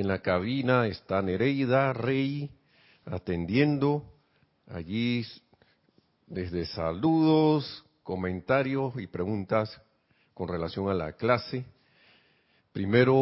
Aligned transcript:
en 0.00 0.08
la 0.08 0.20
cabina 0.20 0.88
está 0.88 1.22
Nereida 1.22 1.92
Rey 1.92 2.50
atendiendo 3.04 4.04
allí 4.66 5.24
desde 6.26 6.66
saludos, 6.66 7.84
comentarios 8.02 8.94
y 8.96 9.06
preguntas 9.06 9.80
con 10.34 10.48
relación 10.48 10.88
a 10.90 10.94
la 10.94 11.12
clase. 11.12 11.64
Primero 12.72 13.14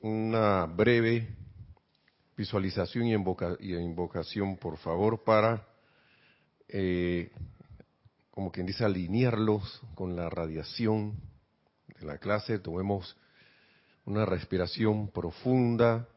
una 0.00 0.66
breve 0.66 1.26
visualización 2.36 3.08
y, 3.08 3.74
invocación, 3.74 4.56
por 4.58 4.76
favor, 4.76 5.24
para, 5.24 5.66
eh, 6.68 7.32
como 8.30 8.52
quien 8.52 8.64
dice, 8.64 8.84
alinearlos 8.84 9.82
con 9.96 10.14
la 10.14 10.30
radiación 10.30 11.14
de 11.98 12.06
la 12.06 12.18
clase. 12.18 12.60
Tomemos 12.60 13.16
una 14.08 14.24
respiración 14.24 15.08
profunda 15.08 16.08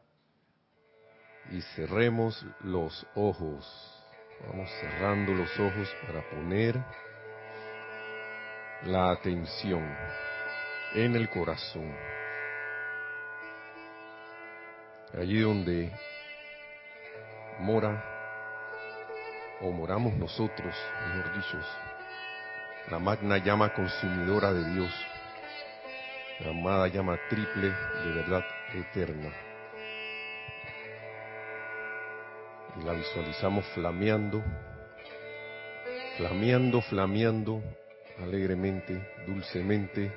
y 1.50 1.60
cerremos 1.76 2.42
los 2.60 3.06
ojos. 3.14 3.68
Vamos 4.48 4.70
cerrando 4.80 5.34
los 5.34 5.50
ojos 5.60 5.94
para 6.06 6.22
poner 6.30 6.82
la 8.84 9.10
atención 9.10 9.94
en 10.94 11.16
el 11.16 11.28
corazón. 11.28 11.94
Allí 15.12 15.40
donde 15.40 15.92
mora 17.60 18.02
o 19.60 19.70
moramos 19.70 20.14
nosotros, 20.14 20.74
mejor 21.14 21.36
dicho, 21.36 21.58
la 22.90 22.98
magna 22.98 23.36
llama 23.36 23.74
consumidora 23.74 24.50
de 24.54 24.64
Dios 24.70 25.11
amada 26.50 26.88
llama 26.88 27.18
triple 27.28 27.68
de 27.68 28.12
verdad 28.12 28.44
eterna. 28.74 29.30
Y 32.76 32.84
la 32.84 32.92
visualizamos 32.92 33.66
flameando, 33.74 34.42
flameando, 36.16 36.80
flameando, 36.82 37.62
alegremente, 38.18 39.00
dulcemente, 39.26 40.10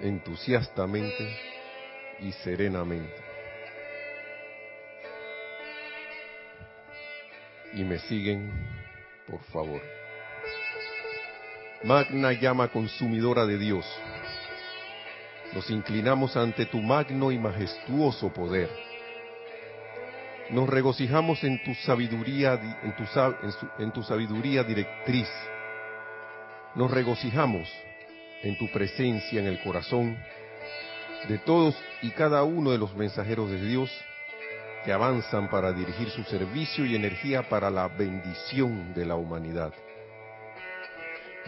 entusiastamente 0.00 1.36
y 2.20 2.32
serenamente. 2.32 3.22
Y 7.74 7.84
me 7.84 7.98
siguen, 7.98 8.50
por 9.28 9.42
favor. 9.44 9.80
Magna 11.84 12.32
llama 12.32 12.68
consumidora 12.68 13.46
de 13.46 13.56
Dios 13.56 13.86
nos 15.52 15.68
inclinamos 15.70 16.36
ante 16.36 16.66
tu 16.66 16.80
magno 16.80 17.32
y 17.32 17.38
majestuoso 17.38 18.32
poder. 18.32 18.70
Nos 20.50 20.68
regocijamos 20.68 21.42
en 21.44 21.62
tu 21.62 21.74
sabiduría, 21.74 22.54
en 22.82 22.96
tu, 22.96 23.04
en 23.78 23.92
tu 23.92 24.02
sabiduría 24.02 24.64
directriz. 24.64 25.28
Nos 26.74 26.90
regocijamos 26.90 27.68
en 28.42 28.56
tu 28.58 28.70
presencia 28.70 29.40
en 29.40 29.46
el 29.46 29.60
corazón 29.62 30.16
de 31.28 31.38
todos 31.38 31.76
y 32.02 32.10
cada 32.10 32.42
uno 32.42 32.70
de 32.70 32.78
los 32.78 32.94
mensajeros 32.94 33.50
de 33.50 33.60
Dios 33.60 33.90
que 34.84 34.92
avanzan 34.92 35.50
para 35.50 35.72
dirigir 35.72 36.10
su 36.10 36.22
servicio 36.24 36.86
y 36.86 36.96
energía 36.96 37.48
para 37.48 37.70
la 37.70 37.88
bendición 37.88 38.94
de 38.94 39.04
la 39.04 39.16
humanidad. 39.16 39.72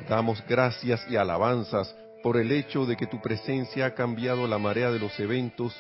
Damos 0.09 0.45
gracias 0.47 1.05
y 1.09 1.17
alabanzas 1.17 1.95
por 2.23 2.37
el 2.37 2.53
hecho 2.53 2.87
de 2.87 2.97
que 2.97 3.07
tu 3.07 3.21
presencia 3.21 3.87
ha 3.87 3.95
cambiado 3.95 4.47
la 4.47 4.59
marea 4.59 4.91
de 4.91 4.99
los 4.99 5.19
eventos 5.19 5.75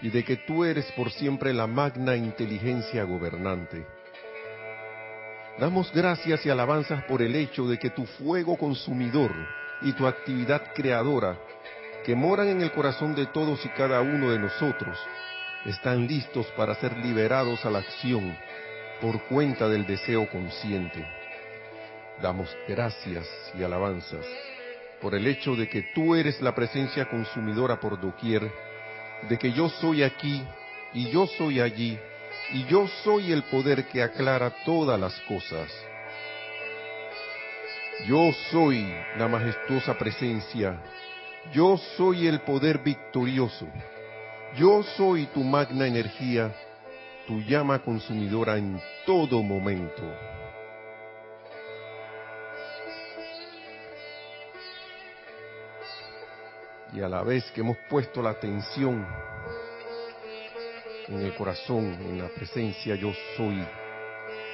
y 0.00 0.10
de 0.10 0.24
que 0.24 0.36
tú 0.36 0.64
eres 0.64 0.90
por 0.92 1.12
siempre 1.12 1.52
la 1.52 1.66
magna 1.66 2.16
inteligencia 2.16 3.04
gobernante. 3.04 3.86
Damos 5.58 5.92
gracias 5.92 6.44
y 6.46 6.50
alabanzas 6.50 7.04
por 7.04 7.22
el 7.22 7.36
hecho 7.36 7.66
de 7.66 7.78
que 7.78 7.90
tu 7.90 8.06
fuego 8.06 8.56
consumidor 8.56 9.32
y 9.82 9.92
tu 9.92 10.06
actividad 10.06 10.72
creadora, 10.74 11.38
que 12.04 12.16
moran 12.16 12.48
en 12.48 12.62
el 12.62 12.72
corazón 12.72 13.14
de 13.14 13.26
todos 13.26 13.64
y 13.64 13.68
cada 13.70 14.00
uno 14.00 14.30
de 14.30 14.38
nosotros, 14.38 14.98
están 15.66 16.06
listos 16.06 16.46
para 16.56 16.74
ser 16.76 16.96
liberados 16.96 17.64
a 17.64 17.70
la 17.70 17.78
acción 17.78 18.36
por 19.00 19.22
cuenta 19.24 19.68
del 19.68 19.86
deseo 19.86 20.28
consciente. 20.30 21.06
Damos 22.20 22.56
gracias 22.66 23.28
y 23.56 23.62
alabanzas 23.62 24.24
por 25.02 25.16
el 25.16 25.26
hecho 25.26 25.56
de 25.56 25.68
que 25.68 25.82
tú 25.94 26.14
eres 26.14 26.40
la 26.40 26.54
presencia 26.54 27.06
consumidora 27.06 27.80
por 27.80 28.00
doquier, 28.00 28.48
de 29.28 29.36
que 29.36 29.52
yo 29.52 29.68
soy 29.68 30.04
aquí 30.04 30.42
y 30.94 31.10
yo 31.10 31.26
soy 31.26 31.60
allí, 31.60 31.98
y 32.52 32.64
yo 32.66 32.86
soy 33.02 33.32
el 33.32 33.42
poder 33.44 33.86
que 33.88 34.00
aclara 34.02 34.50
todas 34.64 34.98
las 34.98 35.18
cosas. 35.22 35.68
Yo 38.06 38.30
soy 38.50 38.86
la 39.18 39.26
majestuosa 39.26 39.98
presencia, 39.98 40.80
yo 41.52 41.76
soy 41.96 42.28
el 42.28 42.40
poder 42.40 42.78
victorioso, 42.78 43.66
yo 44.56 44.84
soy 44.96 45.26
tu 45.26 45.42
magna 45.42 45.86
energía, 45.86 46.54
tu 47.26 47.40
llama 47.40 47.80
consumidora 47.80 48.56
en 48.56 48.80
todo 49.04 49.42
momento. 49.42 50.02
Y 56.92 57.00
a 57.00 57.08
la 57.08 57.22
vez 57.22 57.50
que 57.52 57.60
hemos 57.60 57.76
puesto 57.88 58.22
la 58.22 58.30
atención 58.30 59.06
en 61.08 61.20
el 61.20 61.34
corazón, 61.34 61.84
en 62.00 62.20
la 62.20 62.28
presencia 62.28 62.94
yo 62.94 63.12
soy, 63.36 63.64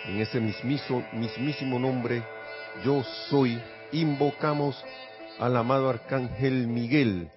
en 0.06 0.20
ese 0.20 0.40
mismísimo, 0.40 1.78
nombre 1.78 2.22
yo 2.84 3.02
soy, 3.28 3.60
invocamos 3.92 4.82
al 5.38 5.56
amado 5.56 5.88
Arcángel 5.88 6.66
Miguel 6.66 7.28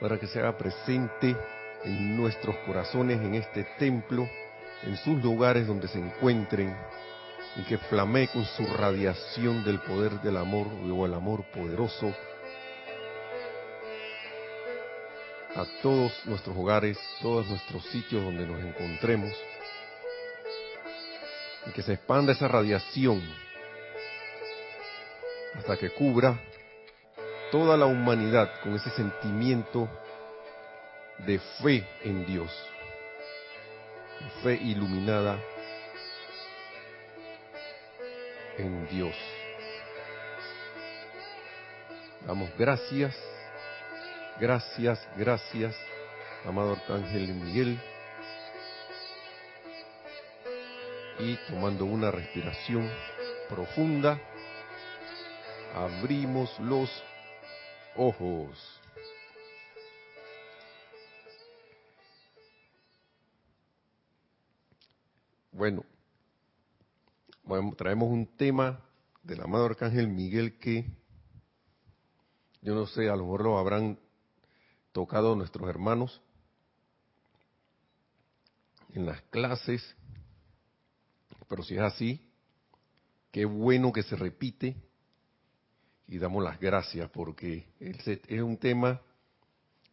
para 0.00 0.18
que 0.18 0.26
se 0.26 0.38
haga 0.38 0.56
presente 0.56 1.36
en 1.84 2.16
nuestros 2.16 2.56
corazones, 2.66 3.20
en 3.20 3.34
este 3.34 3.64
templo, 3.78 4.28
en 4.84 4.96
sus 4.98 5.22
lugares 5.22 5.66
donde 5.66 5.88
se 5.88 5.98
encuentren, 5.98 6.74
y 7.56 7.62
que 7.62 7.78
flamee 7.78 8.28
con 8.28 8.44
su 8.44 8.66
radiación 8.66 9.64
del 9.64 9.78
poder 9.80 10.20
del 10.22 10.36
amor 10.36 10.66
o 10.90 11.06
el 11.06 11.14
amor 11.14 11.44
poderoso 11.52 12.12
a 15.56 15.64
todos 15.82 16.12
nuestros 16.26 16.56
hogares, 16.56 16.98
todos 17.22 17.46
nuestros 17.46 17.84
sitios 17.86 18.24
donde 18.24 18.46
nos 18.46 18.60
encontremos, 18.60 19.32
y 21.66 21.70
que 21.70 21.82
se 21.82 21.94
expanda 21.94 22.32
esa 22.32 22.48
radiación 22.48 23.22
hasta 25.56 25.76
que 25.76 25.90
cubra 25.90 26.38
toda 27.52 27.76
la 27.76 27.86
humanidad 27.86 28.60
con 28.62 28.74
ese 28.74 28.90
sentimiento 28.90 29.88
de 31.18 31.38
fe 31.62 31.86
en 32.02 32.26
Dios, 32.26 32.50
fe 34.42 34.54
iluminada 34.54 35.38
en 38.58 38.88
Dios. 38.88 39.14
Damos 42.26 42.50
gracias 42.58 43.16
Gracias, 44.40 44.98
gracias, 45.16 45.76
amado 46.44 46.72
Arcángel 46.72 47.32
Miguel. 47.34 47.80
Y 51.20 51.36
tomando 51.48 51.84
una 51.84 52.10
respiración 52.10 52.90
profunda, 53.48 54.20
abrimos 55.72 56.58
los 56.58 56.90
ojos. 57.94 58.80
Bueno, 65.52 65.84
traemos 67.76 68.08
un 68.08 68.26
tema 68.36 68.80
del 69.22 69.42
amado 69.42 69.66
Arcángel 69.66 70.08
Miguel 70.08 70.58
que 70.58 70.84
yo 72.62 72.74
no 72.74 72.86
sé, 72.86 73.08
a 73.08 73.14
lo 73.14 73.24
mejor 73.24 73.44
lo 73.44 73.58
habrán 73.58 73.98
tocado 74.94 75.34
nuestros 75.34 75.68
hermanos 75.68 76.22
en 78.94 79.06
las 79.06 79.20
clases, 79.22 79.82
pero 81.48 81.64
si 81.64 81.74
es 81.74 81.80
así, 81.80 82.30
qué 83.32 83.44
bueno 83.44 83.92
que 83.92 84.04
se 84.04 84.14
repite 84.14 84.76
y 86.06 86.18
damos 86.18 86.44
las 86.44 86.60
gracias 86.60 87.10
porque 87.10 87.66
es 87.80 88.40
un 88.40 88.56
tema 88.56 89.00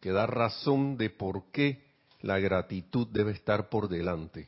que 0.00 0.12
da 0.12 0.24
razón 0.26 0.96
de 0.96 1.10
por 1.10 1.50
qué 1.50 1.82
la 2.20 2.38
gratitud 2.38 3.08
debe 3.08 3.32
estar 3.32 3.68
por 3.68 3.88
delante. 3.88 4.46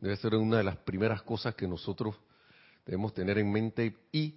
Debe 0.00 0.18
ser 0.18 0.34
una 0.34 0.58
de 0.58 0.64
las 0.64 0.76
primeras 0.76 1.22
cosas 1.22 1.54
que 1.54 1.66
nosotros 1.66 2.14
debemos 2.84 3.14
tener 3.14 3.38
en 3.38 3.50
mente 3.50 3.96
y 4.12 4.34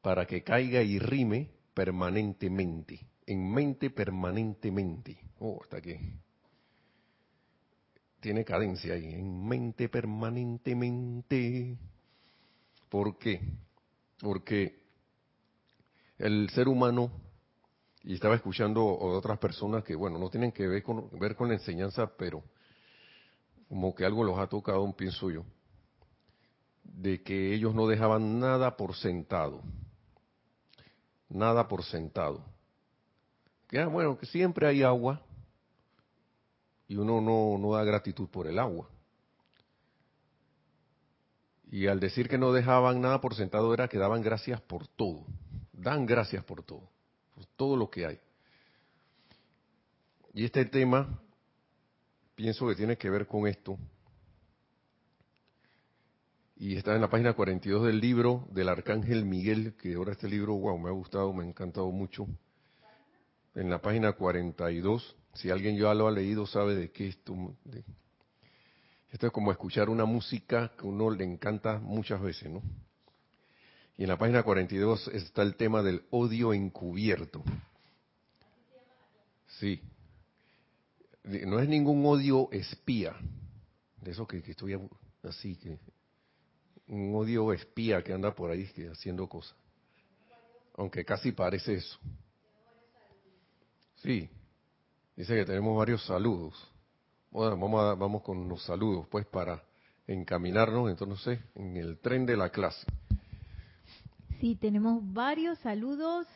para 0.00 0.26
que 0.26 0.42
caiga 0.42 0.82
y 0.82 0.98
rime 0.98 1.50
permanentemente, 1.74 3.06
en 3.26 3.52
mente 3.52 3.90
permanentemente. 3.90 5.18
Oh, 5.40 5.60
hasta 5.62 5.80
que 5.80 6.18
tiene 8.20 8.44
cadencia 8.44 8.94
ahí, 8.94 9.14
en 9.14 9.46
mente 9.46 9.88
permanentemente. 9.88 11.76
¿Por 12.88 13.18
qué? 13.18 13.40
Porque 14.20 14.80
el 16.18 16.48
ser 16.50 16.68
humano, 16.68 17.10
y 18.02 18.14
estaba 18.14 18.34
escuchando 18.34 18.86
otras 18.86 19.38
personas 19.38 19.84
que, 19.84 19.94
bueno, 19.94 20.18
no 20.18 20.30
tienen 20.30 20.52
que 20.52 20.66
ver 20.66 20.82
con, 20.82 21.10
ver 21.18 21.36
con 21.36 21.48
la 21.48 21.54
enseñanza, 21.54 22.10
pero 22.16 22.42
como 23.68 23.94
que 23.94 24.04
algo 24.04 24.24
los 24.24 24.38
ha 24.38 24.46
tocado, 24.46 24.90
pienso 24.96 25.30
yo, 25.30 25.44
de 26.84 27.22
que 27.22 27.54
ellos 27.54 27.74
no 27.74 27.86
dejaban 27.86 28.38
nada 28.38 28.76
por 28.76 28.94
sentado. 28.94 29.62
Nada 31.28 31.66
por 31.66 31.82
sentado. 31.82 32.53
Ah, 33.76 33.86
bueno, 33.86 34.16
que 34.18 34.26
siempre 34.26 34.66
hay 34.66 34.82
agua 34.82 35.20
y 36.86 36.96
uno 36.96 37.20
no, 37.20 37.58
no 37.58 37.74
da 37.74 37.84
gratitud 37.84 38.28
por 38.28 38.46
el 38.46 38.58
agua. 38.58 38.88
Y 41.70 41.88
al 41.88 41.98
decir 41.98 42.28
que 42.28 42.38
no 42.38 42.52
dejaban 42.52 43.00
nada 43.00 43.20
por 43.20 43.34
sentado 43.34 43.74
era 43.74 43.88
que 43.88 43.98
daban 43.98 44.22
gracias 44.22 44.60
por 44.60 44.86
todo. 44.86 45.24
Dan 45.72 46.06
gracias 46.06 46.44
por 46.44 46.62
todo, 46.62 46.88
por 47.34 47.46
todo 47.56 47.76
lo 47.76 47.90
que 47.90 48.06
hay. 48.06 48.20
Y 50.32 50.44
este 50.44 50.64
tema 50.66 51.20
pienso 52.34 52.68
que 52.68 52.74
tiene 52.74 52.96
que 52.96 53.10
ver 53.10 53.26
con 53.26 53.46
esto. 53.46 53.76
Y 56.56 56.76
está 56.76 56.94
en 56.94 57.00
la 57.00 57.10
página 57.10 57.32
42 57.32 57.86
del 57.86 58.00
libro 58.00 58.46
del 58.50 58.68
Arcángel 58.68 59.24
Miguel, 59.24 59.74
que 59.76 59.94
ahora 59.94 60.12
este 60.12 60.28
libro, 60.28 60.54
wow, 60.54 60.78
me 60.78 60.88
ha 60.88 60.92
gustado, 60.92 61.32
me 61.32 61.44
ha 61.44 61.48
encantado 61.48 61.90
mucho. 61.90 62.28
En 63.54 63.70
la 63.70 63.80
página 63.80 64.12
42, 64.12 65.16
si 65.34 65.50
alguien 65.50 65.76
ya 65.76 65.94
lo 65.94 66.08
ha 66.08 66.10
leído, 66.10 66.46
sabe 66.46 66.74
de 66.74 66.90
qué 66.90 67.08
esto. 67.08 67.34
esto 69.10 69.26
es 69.26 69.32
como 69.32 69.52
escuchar 69.52 69.88
una 69.88 70.04
música 70.04 70.72
que 70.76 70.86
uno 70.86 71.10
le 71.10 71.24
encanta 71.24 71.78
muchas 71.78 72.20
veces, 72.20 72.50
¿no? 72.50 72.62
Y 73.96 74.02
en 74.02 74.08
la 74.08 74.18
página 74.18 74.42
42 74.42 75.08
está 75.08 75.42
el 75.42 75.54
tema 75.54 75.82
del 75.82 76.02
odio 76.10 76.52
encubierto. 76.52 77.44
Sí, 79.46 79.80
no 81.24 81.60
es 81.60 81.68
ningún 81.68 82.04
odio 82.06 82.50
espía, 82.50 83.14
de 84.00 84.10
eso 84.10 84.26
que, 84.26 84.38
estoy 84.38 84.76
así, 85.22 85.56
que 85.56 85.78
un 86.88 87.14
odio 87.14 87.52
espía 87.52 88.02
que 88.02 88.12
anda 88.12 88.34
por 88.34 88.50
ahí 88.50 88.68
haciendo 88.90 89.28
cosas. 89.28 89.56
Aunque 90.76 91.04
casi 91.04 91.30
parece 91.30 91.74
eso. 91.74 91.98
Sí, 94.04 94.28
dice 95.16 95.34
que 95.34 95.46
tenemos 95.46 95.78
varios 95.78 96.04
saludos. 96.04 96.52
Bueno, 97.30 97.56
vamos, 97.56 97.98
vamos 97.98 98.22
con 98.22 98.46
los 98.50 98.62
saludos, 98.62 99.06
pues, 99.10 99.24
para 99.24 99.62
encaminarnos, 100.06 100.90
entonces, 100.90 101.40
en 101.54 101.78
el 101.78 101.98
tren 102.00 102.26
de 102.26 102.36
la 102.36 102.50
clase. 102.50 102.86
Sí, 104.40 104.56
tenemos 104.56 105.00
varios 105.14 105.58
saludos, 105.60 106.26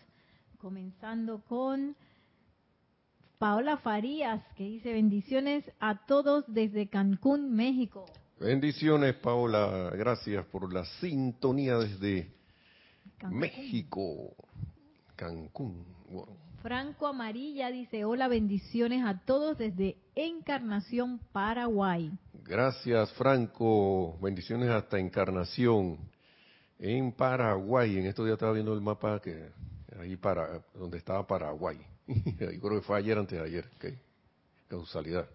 comenzando 0.56 1.42
con 1.42 1.94
Paola 3.38 3.76
Farías, 3.76 4.42
que 4.56 4.64
dice 4.64 4.94
bendiciones 4.94 5.70
a 5.78 6.06
todos 6.06 6.46
desde 6.48 6.88
Cancún, 6.88 7.54
México. 7.54 8.06
Bendiciones, 8.40 9.14
Paola. 9.16 9.90
Gracias 9.94 10.46
por 10.46 10.72
la 10.72 10.86
sintonía 11.00 11.76
desde 11.76 12.32
México, 13.30 14.34
Cancún. 15.16 15.84
Franco 16.62 17.06
Amarilla 17.06 17.70
dice, 17.70 18.04
hola, 18.04 18.28
bendiciones 18.28 19.04
a 19.04 19.20
todos 19.24 19.58
desde 19.58 19.96
Encarnación, 20.14 21.20
Paraguay. 21.32 22.10
Gracias, 22.44 23.12
Franco. 23.12 24.18
Bendiciones 24.20 24.68
hasta 24.70 24.98
Encarnación, 24.98 25.98
en 26.78 27.12
Paraguay. 27.12 27.98
En 27.98 28.06
estos 28.06 28.24
días 28.24 28.34
estaba 28.34 28.52
viendo 28.52 28.74
el 28.74 28.80
mapa 28.80 29.20
que 29.20 29.50
ahí 30.00 30.16
para 30.16 30.62
donde 30.74 30.98
estaba 30.98 31.26
Paraguay. 31.26 31.78
Yo 32.06 32.60
creo 32.60 32.80
que 32.80 32.86
fue 32.86 32.98
ayer 32.98 33.18
antes 33.18 33.38
de 33.38 33.44
ayer. 33.44 33.70
¿Qué 33.78 33.98
causalidad. 34.68 35.28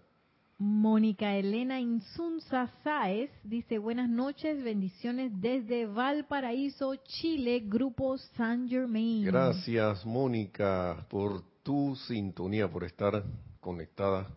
Mónica 0.57 1.35
Elena 1.35 1.79
Insunza 1.79 2.67
Sáez 2.83 3.31
dice 3.44 3.79
buenas 3.79 4.09
noches, 4.09 4.63
bendiciones 4.63 5.31
desde 5.41 5.85
Valparaíso, 5.85 6.95
Chile, 6.95 7.61
Grupo 7.65 8.17
San 8.38 8.69
Germain. 8.69 9.25
Gracias 9.25 10.05
Mónica 10.05 11.05
por 11.09 11.44
tu 11.63 11.95
sintonía, 11.95 12.69
por 12.69 12.83
estar 12.83 13.23
conectada 13.59 14.27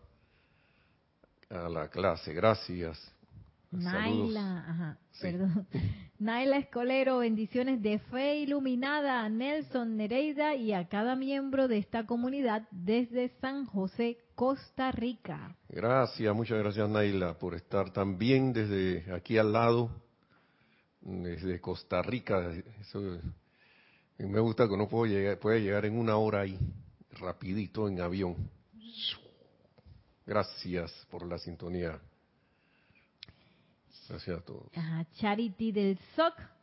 a 1.49 1.69
la 1.69 1.89
clase. 1.89 2.33
Gracias. 2.33 3.13
Naila, 3.71 4.59
ajá, 4.67 4.97
perdón. 5.21 5.67
Naila 6.19 6.57
Escolero, 6.57 7.19
bendiciones 7.19 7.81
de 7.81 7.99
fe 7.99 8.39
iluminada 8.39 9.27
Nelson 9.29 9.97
Nereida 9.97 10.55
y 10.55 10.73
a 10.73 10.87
cada 10.87 11.15
miembro 11.15 11.67
de 11.67 11.77
esta 11.77 12.05
comunidad 12.05 12.67
desde 12.71 13.29
San 13.39 13.65
José, 13.65 14.17
Costa 14.37 14.91
Rica. 14.91 15.57
Gracias, 15.67 16.35
muchas 16.35 16.59
gracias 16.59 16.87
Naila 16.87 17.39
por 17.39 17.55
estar 17.55 17.89
también 17.91 18.53
desde 18.53 19.11
aquí 19.11 19.35
al 19.39 19.51
lado, 19.51 19.89
desde 21.01 21.59
Costa 21.59 22.03
Rica. 22.03 22.53
me 24.19 24.39
gusta 24.39 24.67
que 24.67 24.73
uno 24.75 24.87
puede 24.87 25.13
llegar, 25.13 25.39
puede 25.39 25.61
llegar 25.61 25.85
en 25.85 25.97
una 25.97 26.17
hora 26.17 26.41
ahí, 26.41 26.55
rapidito 27.13 27.87
en 27.87 27.99
avión. 27.99 28.47
Gracias 30.23 30.91
por 31.09 31.25
la 31.25 31.39
sintonía. 31.39 31.99
Gracias 34.07 34.37
a 34.37 34.41
todos. 34.41 34.69
Charity 35.15 35.71
del 35.71 35.97
SOC. 36.15 36.56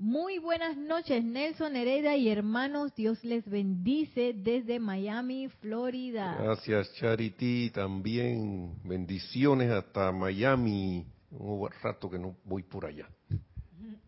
Muy 0.00 0.38
buenas 0.38 0.76
noches, 0.76 1.24
Nelson 1.24 1.74
Hereda 1.74 2.14
y 2.14 2.28
hermanos. 2.28 2.94
Dios 2.94 3.24
les 3.24 3.44
bendice 3.50 4.32
desde 4.32 4.78
Miami, 4.78 5.48
Florida. 5.60 6.36
Gracias, 6.40 6.94
Charity. 6.94 7.70
También 7.70 8.76
bendiciones 8.84 9.72
hasta 9.72 10.12
Miami. 10.12 11.04
Un 11.32 11.68
rato 11.82 12.08
que 12.08 12.16
no 12.16 12.36
voy 12.44 12.62
por 12.62 12.86
allá. 12.86 13.08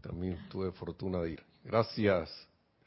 También 0.01 0.39
tuve 0.49 0.71
fortuna 0.71 1.23
de 1.23 1.33
ir. 1.33 1.43
Gracias. 1.65 2.31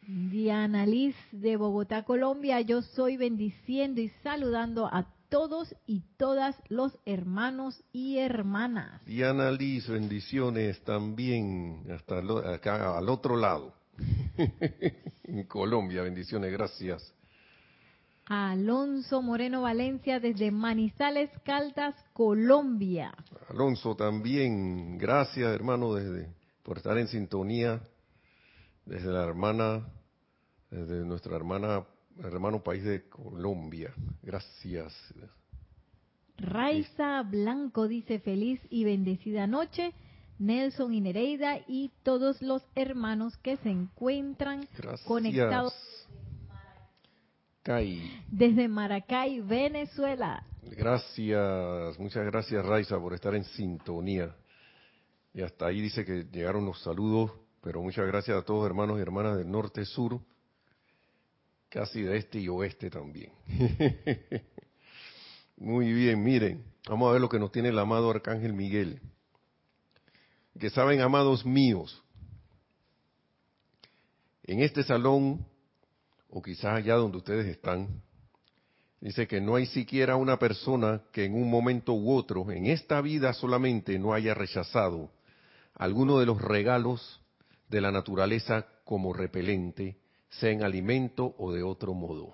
Diana 0.07 0.85
Liz 0.85 1.15
de 1.33 1.57
Bogotá, 1.57 2.03
Colombia. 2.03 2.61
Yo 2.61 2.81
soy 2.81 3.17
bendiciendo 3.17 3.99
y 3.99 4.07
saludando 4.23 4.87
a 4.87 5.12
todos 5.33 5.75
y 5.87 6.01
todas 6.17 6.55
los 6.69 6.95
hermanos 7.07 7.83
y 7.91 8.19
hermanas. 8.19 9.03
Diana 9.03 9.49
Liz, 9.49 9.89
bendiciones 9.89 10.79
también 10.83 11.87
hasta 11.89 12.19
acá 12.53 12.95
al 12.95 13.09
otro 13.09 13.35
lado. 13.35 13.73
en 15.23 15.43
Colombia, 15.47 16.03
bendiciones, 16.03 16.51
gracias. 16.51 17.11
Alonso 18.27 19.23
Moreno 19.23 19.63
Valencia 19.63 20.19
desde 20.19 20.51
Manizales, 20.51 21.31
Caldas, 21.43 21.95
Colombia. 22.13 23.11
Alonso 23.49 23.95
también, 23.95 24.99
gracias 24.99 25.51
hermano 25.51 25.95
desde 25.95 26.31
por 26.61 26.77
estar 26.77 26.95
en 26.99 27.07
sintonía 27.07 27.81
desde 28.85 29.11
la 29.11 29.23
hermana, 29.23 29.87
desde 30.69 31.03
nuestra 31.03 31.35
hermana 31.35 31.87
hermano 32.21 32.61
país 32.61 32.83
de 32.83 33.07
Colombia. 33.09 33.93
Gracias. 34.21 34.93
Raiza 36.37 37.21
Blanco 37.23 37.87
dice 37.87 38.19
feliz 38.19 38.59
y 38.69 38.83
bendecida 38.83 39.47
noche. 39.47 39.93
Nelson 40.39 40.93
y 40.93 41.01
Nereida 41.01 41.59
y 41.67 41.91
todos 42.03 42.41
los 42.41 42.63
hermanos 42.75 43.37
que 43.37 43.57
se 43.57 43.69
encuentran 43.69 44.67
conectados 45.05 45.73
desde 48.27 48.67
Maracay, 48.67 49.39
Venezuela. 49.39 50.45
Gracias, 50.63 51.97
muchas 51.97 52.25
gracias 52.25 52.65
Raiza 52.65 52.99
por 52.99 53.13
estar 53.13 53.35
en 53.35 53.45
sintonía. 53.45 54.35
Y 55.33 55.41
hasta 55.41 55.67
ahí 55.67 55.81
dice 55.81 56.03
que 56.03 56.25
llegaron 56.25 56.65
los 56.65 56.81
saludos, 56.81 57.31
pero 57.61 57.81
muchas 57.81 58.05
gracias 58.05 58.37
a 58.37 58.41
todos 58.43 58.65
hermanos 58.65 58.99
y 58.99 59.01
hermanas 59.01 59.37
del 59.37 59.49
norte, 59.49 59.85
sur, 59.85 60.19
casi 61.73 62.03
de 62.03 62.17
este 62.17 62.39
y 62.39 62.47
oeste 62.47 62.91
también. 62.91 63.31
Muy 65.57 65.91
bien, 65.91 66.23
miren, 66.23 66.63
vamos 66.87 67.09
a 67.09 67.13
ver 67.13 67.21
lo 67.21 67.29
que 67.29 67.39
nos 67.39 67.51
tiene 67.51 67.69
el 67.69 67.79
amado 67.79 68.11
Arcángel 68.11 68.53
Miguel. 68.53 69.01
Que 70.59 70.69
saben, 70.69 71.01
amados 71.01 71.43
míos, 71.43 72.03
en 74.43 74.59
este 74.59 74.83
salón, 74.83 75.47
o 76.29 76.43
quizás 76.43 76.75
allá 76.75 76.93
donde 76.93 77.17
ustedes 77.17 77.47
están, 77.47 78.03
dice 79.01 79.27
que 79.27 79.41
no 79.41 79.55
hay 79.55 79.65
siquiera 79.65 80.15
una 80.15 80.37
persona 80.37 81.01
que 81.11 81.25
en 81.25 81.33
un 81.33 81.49
momento 81.49 81.93
u 81.93 82.15
otro, 82.15 82.51
en 82.51 82.67
esta 82.67 83.01
vida 83.01 83.33
solamente, 83.33 83.97
no 83.97 84.13
haya 84.13 84.35
rechazado 84.35 85.11
alguno 85.73 86.19
de 86.19 86.27
los 86.27 86.39
regalos 86.39 87.19
de 87.67 87.81
la 87.81 87.91
naturaleza 87.91 88.67
como 88.85 89.11
repelente, 89.11 90.02
sea 90.39 90.51
en 90.51 90.63
alimento 90.63 91.35
o 91.37 91.51
de 91.51 91.63
otro 91.63 91.93
modo. 91.93 92.33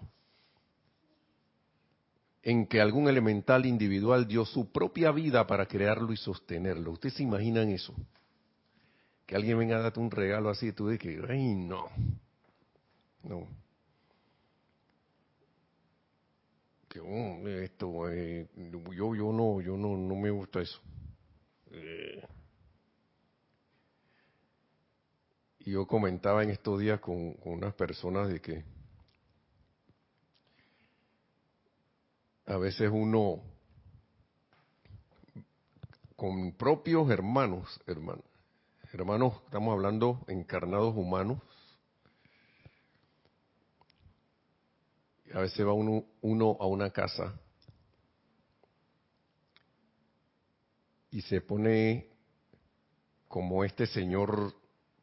En 2.41 2.65
que 2.67 2.79
algún 2.79 3.09
elemental 3.09 3.65
individual 3.65 4.27
dio 4.27 4.45
su 4.45 4.71
propia 4.71 5.11
vida 5.11 5.45
para 5.45 5.65
crearlo 5.65 6.13
y 6.13 6.17
sostenerlo. 6.17 6.91
¿Ustedes 6.91 7.15
se 7.15 7.23
imaginan 7.23 7.69
eso? 7.69 7.93
Que 9.25 9.35
alguien 9.35 9.59
venga 9.59 9.77
a 9.77 9.81
darte 9.81 9.99
un 9.99 10.09
regalo 10.09 10.49
así 10.49 10.67
y 10.67 10.71
tú 10.71 10.87
dices 10.89 11.01
que, 11.01 11.21
ay, 11.31 11.55
no. 11.55 11.85
No. 13.23 13.47
Que 16.87 16.99
oh, 16.99 17.47
esto, 17.47 18.09
eh, 18.09 18.47
yo, 18.55 19.13
yo 19.13 19.31
no, 19.31 19.61
yo 19.61 19.77
no, 19.77 19.95
no 19.95 20.15
me 20.15 20.31
gusta 20.31 20.61
eso. 20.61 20.79
Eh, 21.71 22.23
Yo 25.69 25.85
comentaba 25.85 26.41
en 26.41 26.49
estos 26.49 26.79
días 26.79 26.99
con, 26.99 27.37
unas 27.43 27.75
personas 27.75 28.27
de 28.27 28.41
que 28.41 28.65
a 32.47 32.57
veces 32.57 32.89
uno 32.91 33.43
con 36.15 36.53
propios 36.53 37.07
hermanos, 37.11 37.79
hermanos, 37.85 38.25
hermanos, 38.91 39.43
estamos 39.45 39.71
hablando 39.71 40.25
encarnados 40.27 40.95
humanos, 40.95 41.39
a 45.31 45.41
veces 45.41 45.63
va 45.67 45.73
uno, 45.73 46.03
uno 46.21 46.57
a 46.59 46.65
una 46.65 46.89
casa 46.89 47.39
y 51.11 51.21
se 51.21 51.41
pone 51.41 52.09
como 53.27 53.63
este 53.63 53.85
señor 53.85 54.58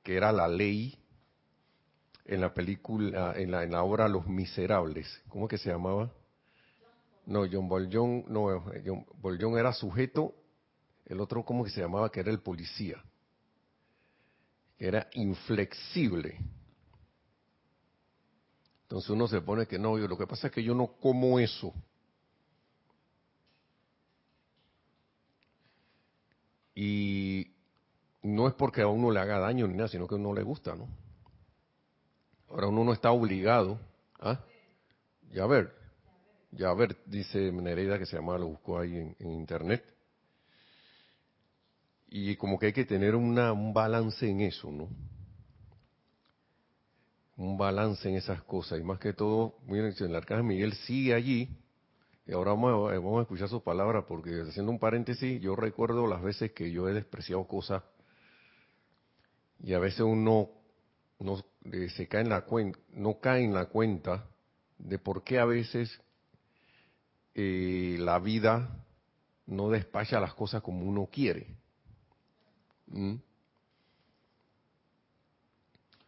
que 0.06 0.16
era 0.16 0.30
la 0.30 0.46
ley 0.46 0.96
en 2.26 2.40
la 2.40 2.54
película, 2.54 3.34
en 3.36 3.50
la, 3.50 3.64
en 3.64 3.72
la 3.72 3.82
obra 3.82 4.06
Los 4.06 4.28
Miserables. 4.28 5.20
¿Cómo 5.28 5.48
que 5.48 5.58
se 5.58 5.68
llamaba? 5.68 6.12
No, 7.26 7.44
John 7.50 7.68
Boljon, 7.68 8.24
no, 8.28 8.62
John 8.84 9.04
Boljon 9.20 9.58
era 9.58 9.72
sujeto, 9.72 10.32
el 11.06 11.20
otro, 11.20 11.44
¿cómo 11.44 11.64
que 11.64 11.70
se 11.70 11.80
llamaba? 11.80 12.12
Que 12.12 12.20
era 12.20 12.30
el 12.30 12.38
policía. 12.38 13.02
Que 14.78 14.86
era 14.86 15.08
inflexible. 15.14 16.38
Entonces 18.82 19.10
uno 19.10 19.26
se 19.26 19.40
pone 19.40 19.66
que 19.66 19.80
no, 19.80 19.98
yo 19.98 20.06
lo 20.06 20.16
que 20.16 20.28
pasa 20.28 20.46
es 20.46 20.52
que 20.52 20.62
yo 20.62 20.72
no 20.72 20.86
como 21.00 21.40
eso. 21.40 21.74
Y 26.76 27.55
no 28.26 28.48
es 28.48 28.54
porque 28.54 28.82
a 28.82 28.88
uno 28.88 29.10
le 29.10 29.20
haga 29.20 29.38
daño 29.38 29.68
ni 29.68 29.74
nada, 29.74 29.88
sino 29.88 30.06
que 30.08 30.16
a 30.16 30.18
uno 30.18 30.34
le 30.34 30.42
gusta, 30.42 30.74
¿no? 30.74 30.88
Ahora 32.48 32.68
uno 32.68 32.84
no 32.84 32.92
está 32.92 33.10
obligado, 33.12 33.78
¿ah? 34.18 34.40
Ya 35.30 35.46
ver, 35.46 35.72
ya 36.50 36.72
ver, 36.74 36.96
dice 37.06 37.52
Nereida 37.52 37.98
que 37.98 38.06
se 38.06 38.16
llama, 38.16 38.38
lo 38.38 38.48
buscó 38.48 38.78
ahí 38.78 38.96
en, 39.18 39.30
internet. 39.30 39.84
Y 42.08 42.36
como 42.36 42.58
que 42.58 42.66
hay 42.66 42.72
que 42.72 42.84
tener 42.84 43.14
una, 43.14 43.52
un 43.52 43.72
balance 43.72 44.28
en 44.28 44.40
eso, 44.40 44.70
¿no? 44.70 44.88
Un 47.36 47.58
balance 47.58 48.08
en 48.08 48.16
esas 48.16 48.42
cosas. 48.42 48.80
Y 48.80 48.82
más 48.82 48.98
que 48.98 49.12
todo, 49.12 49.58
miren, 49.66 49.94
el 49.98 50.16
arcángel 50.16 50.46
Miguel 50.46 50.72
sigue 50.72 51.14
allí. 51.14 51.48
Y 52.26 52.32
ahora 52.32 52.52
vamos 52.52 52.90
a, 52.90 52.94
vamos 52.94 53.18
a 53.18 53.22
escuchar 53.22 53.48
sus 53.48 53.62
palabras, 53.62 54.04
porque 54.08 54.40
haciendo 54.40 54.72
un 54.72 54.78
paréntesis, 54.78 55.40
yo 55.40 55.54
recuerdo 55.54 56.06
las 56.06 56.22
veces 56.22 56.52
que 56.52 56.70
yo 56.72 56.88
he 56.88 56.94
despreciado 56.94 57.46
cosas 57.46 57.82
y 59.62 59.74
a 59.74 59.78
veces 59.78 60.00
uno 60.00 60.50
no 61.18 61.44
eh, 61.72 61.88
se 61.90 62.06
cae 62.08 62.22
en 62.22 62.28
la 62.28 62.42
cuenta, 62.42 62.78
no 62.92 63.18
cae 63.20 63.44
en 63.44 63.54
la 63.54 63.66
cuenta 63.66 64.28
de 64.78 64.98
por 64.98 65.24
qué 65.24 65.38
a 65.38 65.44
veces 65.44 66.00
eh, 67.34 67.96
la 67.98 68.18
vida 68.18 68.84
no 69.46 69.70
despacha 69.70 70.20
las 70.20 70.34
cosas 70.34 70.62
como 70.62 70.84
uno 70.84 71.08
quiere. 71.10 71.46
¿Mm? 72.88 73.16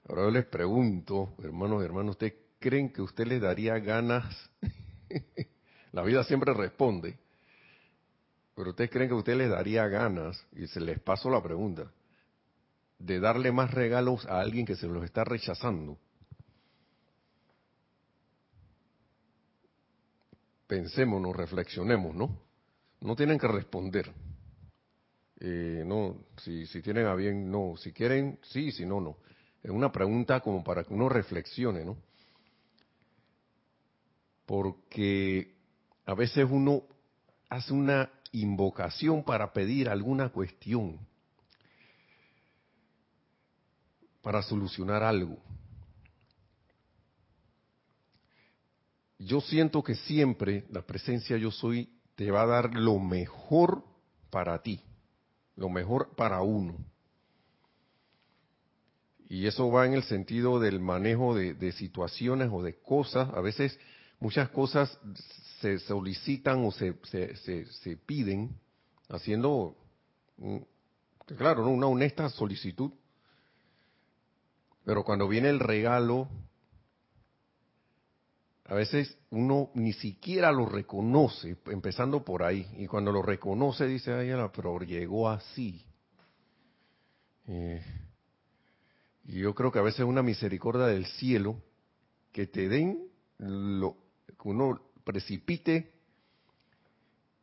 Ahora 0.09 0.23
yo 0.23 0.31
les 0.31 0.47
pregunto, 0.47 1.35
hermanos 1.43 1.83
y 1.83 1.85
hermanos, 1.85 2.13
¿ustedes 2.13 2.35
creen 2.59 2.93
que 2.93 3.03
usted 3.03 3.27
les 3.27 3.41
daría 3.41 3.79
ganas? 3.79 4.51
la 5.93 6.03
vida 6.03 6.25
siempre 6.25 6.55
responde. 6.55 7.19
Pero 8.55 8.71
ustedes 8.71 8.91
creen 8.91 9.09
que 9.09 9.15
usted 9.15 9.37
les 9.37 9.51
daría 9.51 9.87
ganas, 9.87 10.45
y 10.53 10.67
se 10.67 10.81
les 10.81 10.99
paso 10.99 11.31
la 11.31 11.43
pregunta, 11.43 11.93
de 12.99 13.21
darle 13.21 13.53
más 13.53 13.73
regalos 13.73 14.27
a 14.27 14.41
alguien 14.41 14.67
que 14.67 14.77
se 14.77 14.87
los 14.87 15.05
está 15.05 15.25
rechazando. 15.25 15.99
Pensémonos, 20.67 21.35
reflexionemos, 21.35 22.15
¿no? 22.15 22.41
No 23.01 23.17
tienen 23.17 23.39
que 23.39 23.49
responder. 23.49 24.13
Eh, 25.41 25.83
no, 25.87 26.25
si, 26.39 26.67
si 26.67 26.83
tienen 26.83 27.07
a 27.07 27.15
bien, 27.15 27.51
no. 27.51 27.75
Si 27.77 27.93
quieren, 27.93 28.39
sí, 28.43 28.73
si 28.73 28.85
no, 28.85 29.01
no. 29.01 29.17
Es 29.63 29.71
una 29.71 29.91
pregunta 29.91 30.41
como 30.41 30.63
para 30.63 30.85
que 30.85 30.93
uno 30.93 31.09
reflexione, 31.09 31.85
¿no? 31.85 31.97
Porque 34.45 35.55
a 36.05 36.15
veces 36.15 36.47
uno 36.51 36.83
hace 37.49 37.73
una 37.73 38.11
invocación 38.33 39.23
para 39.23 39.53
pedir 39.53 39.89
alguna 39.89 40.31
cuestión 40.31 41.08
para 44.23 44.43
solucionar 44.43 45.03
algo. 45.03 45.39
Yo 49.19 49.41
siento 49.41 49.83
que 49.83 49.95
siempre 49.95 50.65
la 50.71 50.83
presencia 50.83 51.37
yo 51.37 51.51
soy 51.51 51.91
te 52.15 52.31
va 52.31 52.43
a 52.43 52.47
dar 52.47 52.75
lo 52.75 52.99
mejor 52.99 53.85
para 54.31 54.63
ti, 54.63 54.81
lo 55.57 55.69
mejor 55.69 56.15
para 56.15 56.41
uno. 56.41 56.77
Y 59.29 59.47
eso 59.47 59.71
va 59.71 59.87
en 59.87 59.93
el 59.93 60.05
sentido 60.05 60.59
del 60.59 60.81
manejo 60.81 61.35
de, 61.35 61.73
situaciones 61.73 62.49
o 62.51 62.63
de 62.63 62.81
cosas. 62.81 63.29
A 63.35 63.41
veces 63.41 63.79
muchas 64.21 64.49
cosas 64.51 64.99
se 65.61 65.79
solicitan 65.81 66.65
o 66.65 66.73
se, 66.73 66.95
piden 68.07 68.57
haciendo, 69.09 69.77
claro, 71.37 71.69
una 71.69 71.87
honesta 71.89 72.29
solicitud 72.31 72.93
pero 74.89 75.05
cuando 75.05 75.29
viene 75.29 75.51
el 75.51 75.61
regalo, 75.61 76.31
a 78.65 78.75
veces 78.75 79.19
uno 79.29 79.71
ni 79.75 79.93
siquiera 79.93 80.51
lo 80.51 80.65
reconoce, 80.65 81.59
empezando 81.67 82.25
por 82.25 82.43
ahí. 82.43 82.67
Y 82.79 82.87
cuando 82.87 83.13
lo 83.13 83.21
reconoce 83.21 83.87
dice, 83.87 84.15
ay, 84.15 84.31
pero 84.57 84.79
llegó 84.79 85.29
así. 85.29 85.85
Eh, 87.49 87.83
y 89.27 89.41
yo 89.41 89.55
creo 89.55 89.71
que 89.71 89.79
a 89.79 89.83
veces 89.83 90.01
es 90.01 90.07
una 90.07 90.23
misericordia 90.23 90.87
del 90.87 91.05
cielo 91.05 91.63
que 92.33 92.47
te 92.47 92.71
den 92.71 93.11
lo 93.37 93.95
que 94.27 94.49
uno 94.49 94.81
precipite 95.05 95.93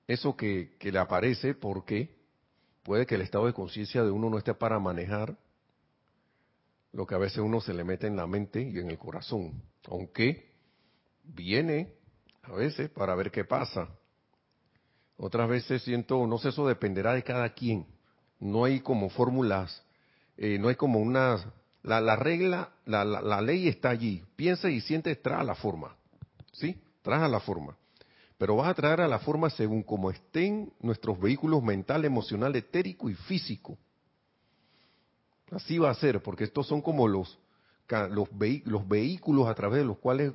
eso 0.07 0.35
que, 0.35 0.77
que 0.79 0.91
le 0.91 0.97
aparece 0.97 1.53
porque 1.53 2.15
puede 2.81 3.05
que 3.05 3.13
el 3.13 3.21
estado 3.21 3.45
de 3.45 3.53
conciencia 3.53 4.03
de 4.03 4.09
uno 4.09 4.31
no 4.31 4.39
esté 4.39 4.55
para 4.55 4.79
manejar 4.79 5.37
lo 6.95 7.05
que 7.05 7.13
a 7.13 7.17
veces 7.17 7.39
uno 7.39 7.59
se 7.59 7.73
le 7.73 7.83
mete 7.83 8.07
en 8.07 8.15
la 8.15 8.25
mente 8.25 8.61
y 8.61 8.79
en 8.79 8.89
el 8.89 8.97
corazón, 8.97 9.61
aunque 9.89 10.49
viene 11.25 11.93
a 12.41 12.53
veces 12.53 12.89
para 12.89 13.13
ver 13.15 13.31
qué 13.31 13.43
pasa. 13.43 13.89
Otras 15.17 15.49
veces 15.49 15.83
siento, 15.83 16.25
no 16.25 16.37
sé, 16.37 16.49
eso 16.49 16.65
dependerá 16.65 17.13
de 17.13 17.23
cada 17.23 17.49
quien. 17.49 17.85
No 18.39 18.63
hay 18.63 18.79
como 18.79 19.09
fórmulas, 19.09 19.83
eh, 20.37 20.57
no 20.57 20.69
hay 20.69 20.75
como 20.75 20.99
una... 20.99 21.53
La, 21.83 22.15
regla, 22.15 22.71
la, 22.85 23.05
la, 23.05 23.41
ley 23.41 23.67
está 23.67 23.89
allí. 23.89 24.23
Piensa 24.35 24.71
y 24.71 24.81
siente, 24.81 25.15
trae 25.15 25.41
a 25.41 25.43
la 25.43 25.53
forma. 25.53 25.95
¿Sí? 26.51 26.81
Trae 27.03 27.21
a 27.21 27.27
la 27.27 27.39
forma. 27.39 27.77
Pero 28.39 28.55
vas 28.55 28.69
a 28.69 28.73
traer 28.73 29.01
a 29.01 29.07
la 29.07 29.19
forma 29.19 29.51
según 29.51 29.83
como 29.83 30.09
estén 30.09 30.73
nuestros 30.79 31.19
vehículos 31.19 31.61
mental, 31.61 32.03
emocional, 32.03 32.55
etérico 32.55 33.07
y 33.07 33.13
físico. 33.13 33.77
Así 35.51 35.77
va 35.77 35.91
a 35.91 35.95
ser, 35.95 36.21
porque 36.21 36.43
estos 36.43 36.67
son 36.67 36.81
como 36.81 37.07
los, 37.07 37.37
los, 38.09 38.29
los 38.65 38.87
vehículos 38.87 39.47
a 39.47 39.53
través 39.53 39.79
de 39.79 39.85
los 39.85 39.97
cuales 39.99 40.33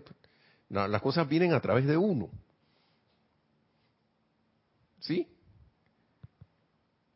las 0.68 1.02
cosas 1.02 1.28
vienen 1.28 1.52
a 1.52 1.60
través 1.60 1.86
de 1.86 1.96
uno. 1.96 2.30
¿Sí? 5.00 5.26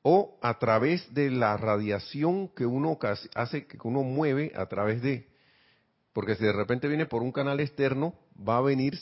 O 0.02 0.38
a 0.42 0.58
través 0.58 1.12
de 1.14 1.30
la 1.30 1.56
radiación 1.56 2.48
que 2.48 2.66
uno 2.66 2.98
hace, 3.34 3.66
que 3.66 3.78
uno 3.84 4.02
mueve 4.02 4.52
a 4.56 4.66
través 4.66 5.00
de, 5.00 5.28
porque 6.12 6.34
si 6.34 6.44
de 6.44 6.52
repente 6.52 6.88
viene 6.88 7.06
por 7.06 7.22
un 7.22 7.32
canal 7.32 7.60
externo, 7.60 8.14
va 8.36 8.58
a 8.58 8.62
venir 8.62 8.98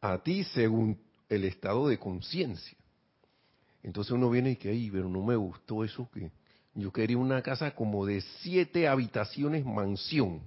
a 0.00 0.18
ti 0.22 0.44
según 0.44 1.00
el 1.28 1.44
estado 1.44 1.88
de 1.88 1.98
conciencia. 1.98 2.78
Entonces 3.82 4.12
uno 4.12 4.30
viene 4.30 4.52
y 4.52 4.56
que, 4.56 4.70
ay, 4.70 4.90
pero 4.90 5.08
no 5.08 5.22
me 5.22 5.36
gustó 5.36 5.84
eso 5.84 6.08
que 6.12 6.30
yo 6.76 6.92
quería 6.92 7.16
una 7.16 7.42
casa 7.42 7.74
como 7.74 8.04
de 8.04 8.20
siete 8.40 8.86
habitaciones 8.86 9.64
mansión. 9.64 10.42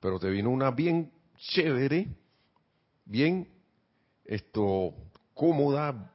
Pero 0.00 0.18
te 0.20 0.30
vino 0.30 0.50
una 0.50 0.70
bien 0.70 1.10
chévere, 1.36 2.06
bien 3.04 3.48
esto 4.24 4.94
cómoda 5.34 6.12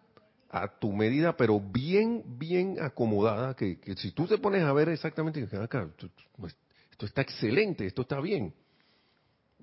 a 0.49 0.67
tu 0.79 0.93
medida, 0.93 1.35
pero 1.35 1.59
bien, 1.59 2.23
bien 2.37 2.77
acomodada, 2.79 3.55
que, 3.55 3.77
si 3.97 4.11
tú 4.11 4.27
te 4.27 4.37
pones 4.37 4.63
a 4.63 4.71
ver 4.71 4.89
exactamente, 4.89 5.45
acá, 5.57 5.89
pues, 6.37 6.55
esto 6.91 7.05
está 7.05 7.21
excelente, 7.21 7.85
esto 7.85 8.03
está 8.03 8.19
bien. 8.21 8.53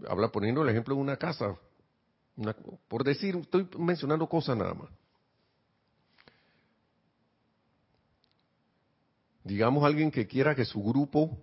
Habla 0.09 0.29
poniendo 0.29 0.63
el 0.63 0.69
ejemplo 0.69 0.95
de 0.95 1.01
una 1.01 1.17
casa, 1.17 1.57
por 2.89 3.05
decir, 3.05 3.37
estoy 3.37 3.69
mencionando 3.79 4.29
cosas 4.29 4.57
nada 4.57 4.75
más. 4.75 4.91
Digamos 9.51 9.83
alguien 9.83 10.13
que 10.13 10.29
quiera 10.29 10.55
que 10.55 10.65
su 10.65 10.81
grupo 10.81 11.37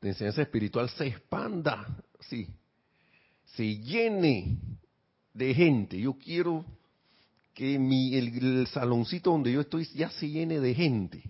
de 0.00 0.10
enseñanza 0.10 0.42
espiritual 0.42 0.88
se 0.88 1.08
expanda, 1.08 1.84
sí, 2.20 2.46
se 3.44 3.76
llene 3.76 4.56
de 5.34 5.52
gente. 5.52 5.98
Yo 5.98 6.12
quiero 6.12 6.64
que 7.54 7.76
mi, 7.76 8.14
el, 8.14 8.68
saloncito 8.68 9.32
donde 9.32 9.50
yo 9.50 9.62
estoy 9.62 9.84
ya 9.96 10.10
se 10.10 10.28
llene 10.28 10.60
de 10.60 10.74
gente. 10.74 11.24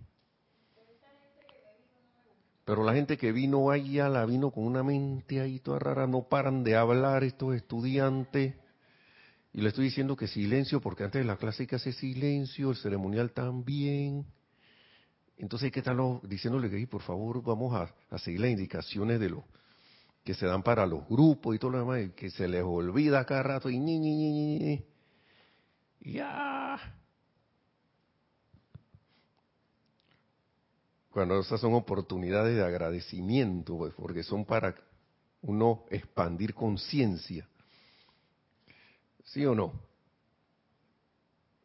Pero 2.66 2.84
la 2.84 2.92
gente 2.92 3.16
que 3.16 3.32
vino 3.32 3.70
allá 3.70 4.10
la 4.10 4.26
vino 4.26 4.50
con 4.50 4.64
una 4.64 4.82
mente 4.82 5.40
ahí 5.40 5.58
toda 5.58 5.78
rara, 5.78 6.06
no 6.06 6.28
paran 6.28 6.64
de 6.64 6.76
hablar 6.76 7.24
estos 7.24 7.54
estudiantes. 7.54 8.54
Y 9.54 9.62
le 9.62 9.70
estoy 9.70 9.86
diciendo 9.86 10.16
que 10.16 10.26
silencio, 10.26 10.82
porque 10.82 11.04
antes 11.04 11.22
de 11.22 11.26
la 11.26 11.38
clase 11.38 11.62
hay 11.62 11.66
que 11.66 11.76
hacer 11.76 11.94
silencio, 11.94 12.72
el 12.72 12.76
ceremonial 12.76 13.30
también. 13.30 14.26
Entonces 15.38 15.66
hay 15.66 15.70
que 15.70 15.80
estarlo 15.80 16.20
diciéndole 16.24 16.68
que 16.68 16.86
por 16.88 17.00
favor 17.02 17.42
vamos 17.42 17.72
a, 18.10 18.18
seguir 18.18 18.40
las 18.40 18.50
indicaciones 18.50 19.20
de 19.20 19.30
lo 19.30 19.44
que 20.24 20.34
se 20.34 20.46
dan 20.46 20.62
para 20.62 20.84
los 20.84 21.08
grupos 21.08 21.54
y 21.54 21.58
todo 21.58 21.70
lo 21.70 21.78
demás, 21.78 22.04
y 22.04 22.10
que 22.10 22.28
se 22.30 22.48
les 22.48 22.62
olvida 22.62 23.24
cada 23.24 23.44
rato 23.44 23.70
y 23.70 23.78
ñi, 23.78 23.98
ñi, 23.98 24.14
ñi, 24.14 24.58
ñi. 24.58 24.84
Ya. 26.00 26.98
Cuando 31.10 31.40
esas 31.40 31.60
son 31.60 31.72
oportunidades 31.74 32.56
de 32.56 32.64
agradecimiento, 32.64 33.78
pues, 33.78 33.94
porque 33.94 34.22
son 34.22 34.44
para 34.44 34.74
uno 35.42 35.84
expandir 35.88 36.52
conciencia. 36.52 37.48
¿Sí 39.24 39.46
o 39.46 39.54
no? 39.54 39.72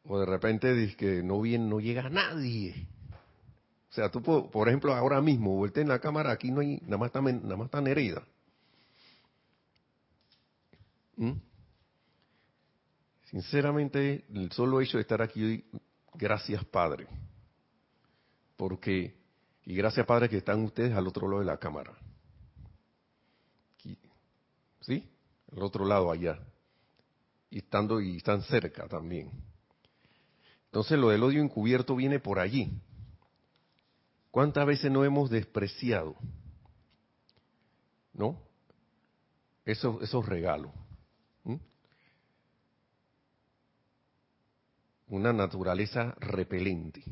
O 0.06 0.20
de 0.20 0.26
repente 0.26 0.74
dice 0.74 0.96
que 0.96 1.24
no 1.24 1.42
bien 1.42 1.70
no 1.70 1.80
llega 1.80 2.10
nadie. 2.10 2.88
O 3.94 3.96
sea, 3.96 4.10
tú, 4.10 4.24
por 4.24 4.68
ejemplo, 4.68 4.92
ahora 4.92 5.22
mismo, 5.22 5.56
vuelte 5.56 5.80
en 5.80 5.88
la 5.88 6.00
cámara, 6.00 6.32
aquí 6.32 6.50
no 6.50 6.62
hay, 6.62 6.80
nada 6.82 6.98
más 6.98 7.10
está, 7.10 7.22
nada 7.22 7.56
más 7.56 7.66
está 7.66 7.80
Nereida. 7.80 8.24
¿Mm? 11.16 11.34
Sinceramente, 13.26 14.26
el 14.34 14.52
solo 14.52 14.82
hecho 14.82 14.98
de 14.98 15.02
estar 15.02 15.22
aquí 15.22 15.44
hoy, 15.44 15.66
gracias 16.16 16.66
Padre. 16.66 17.06
Porque, 18.58 19.16
y 19.64 19.76
gracias 19.76 20.08
Padre 20.08 20.28
que 20.28 20.38
están 20.38 20.64
ustedes 20.64 20.98
al 20.98 21.06
otro 21.06 21.28
lado 21.28 21.42
de 21.42 21.46
la 21.46 21.58
cámara. 21.58 21.94
¿Sí? 24.82 25.08
Al 25.56 25.62
otro 25.62 25.86
lado 25.86 26.12
allá. 26.12 26.40
Y 27.52 27.60
estando, 27.60 28.02
y 28.02 28.18
están 28.18 28.42
cerca 28.42 28.88
también. 28.88 29.30
Entonces 30.66 30.98
lo 30.98 31.10
del 31.10 31.22
odio 31.22 31.44
encubierto 31.44 31.96
viene 31.96 32.20
por 32.20 32.40
allí. 32.40 32.72
¿Cuántas 34.34 34.66
veces 34.66 34.90
no 34.90 35.06
hemos 35.06 35.30
despreciado? 35.30 36.16
¿No? 38.14 38.42
Esos, 39.64 40.26
regalos. 40.26 40.72
Una 45.08 45.32
naturaleza 45.34 46.16
repelente. 46.20 47.04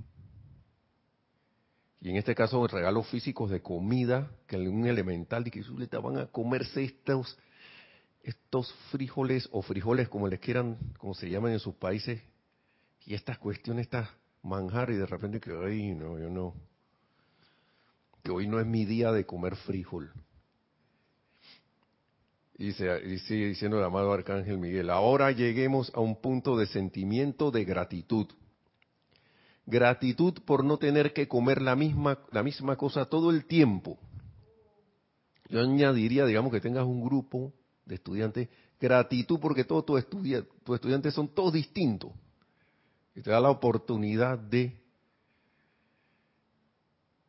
Y 2.00 2.10
en 2.10 2.16
este 2.16 2.34
caso, 2.34 2.66
regalos 2.66 3.08
físicos 3.10 3.52
de 3.52 3.62
comida, 3.62 4.32
que 4.48 4.58
un 4.58 4.88
elemental 4.88 5.46
y 5.46 5.52
que 5.52 5.64
van 6.00 6.18
a 6.18 6.26
comerse 6.26 6.84
estos, 6.84 7.38
estos 8.24 8.74
frijoles 8.90 9.48
o 9.52 9.62
frijoles 9.62 10.10
como 10.10 10.28
les 10.28 10.40
quieran, 10.40 10.80
como 10.98 11.14
se 11.14 11.30
llaman 11.30 11.52
en 11.52 11.60
sus 11.60 11.76
países, 11.76 12.20
y 13.06 13.14
estas 13.14 13.38
cuestiones, 13.38 13.84
estas 13.86 14.10
manjar, 14.42 14.90
y 14.90 14.96
de 14.96 15.06
repente 15.06 15.40
que, 15.40 15.52
ay, 15.52 15.94
no, 15.94 16.18
yo 16.18 16.32
no, 16.32 16.56
que 18.24 18.32
hoy 18.32 18.48
no 18.48 18.60
es 18.60 18.66
mi 18.66 18.86
día 18.86 19.12
de 19.12 19.26
comer 19.26 19.56
frijol. 19.56 20.12
Y, 22.58 22.74
sigue 22.74 23.48
diciendo 23.48 23.80
el 23.80 23.84
amado 23.84 24.14
Arcángel 24.14 24.60
Miguel, 24.60 24.92
ahora 24.92 25.32
lleguemos 25.32 25.92
a 25.96 26.00
un 26.00 26.22
punto 26.22 26.56
de 26.56 26.68
sentimiento 26.68 27.50
de 27.50 27.66
gratitud. 27.66 28.28
Gratitud 29.66 30.36
por 30.46 30.64
no 30.64 30.78
tener 30.78 31.12
que 31.12 31.28
comer 31.28 31.60
la 31.60 31.76
misma, 31.76 32.20
la 32.32 32.44
misma 32.44 32.76
cosa 32.76 33.06
todo 33.06 33.32
el 33.32 33.46
tiempo. 33.46 33.98
Yo 35.50 35.60
añadiría, 35.60 36.26
digamos 36.26 36.52
que 36.52 36.62
tengas 36.62 36.86
un 36.86 37.04
grupo 37.04 37.52
de 37.86 37.96
estudiantes, 37.96 38.48
gratitud 38.80 39.40
porque 39.40 39.64
todos 39.64 39.86
tus 39.86 40.00
estudiantes 40.00 41.16
son 41.16 41.30
todos 41.34 41.54
distintos. 41.54 42.12
Y 43.16 43.22
te 43.22 43.32
da 43.32 43.40
la 43.40 43.50
oportunidad 43.50 44.38
de 44.38 44.80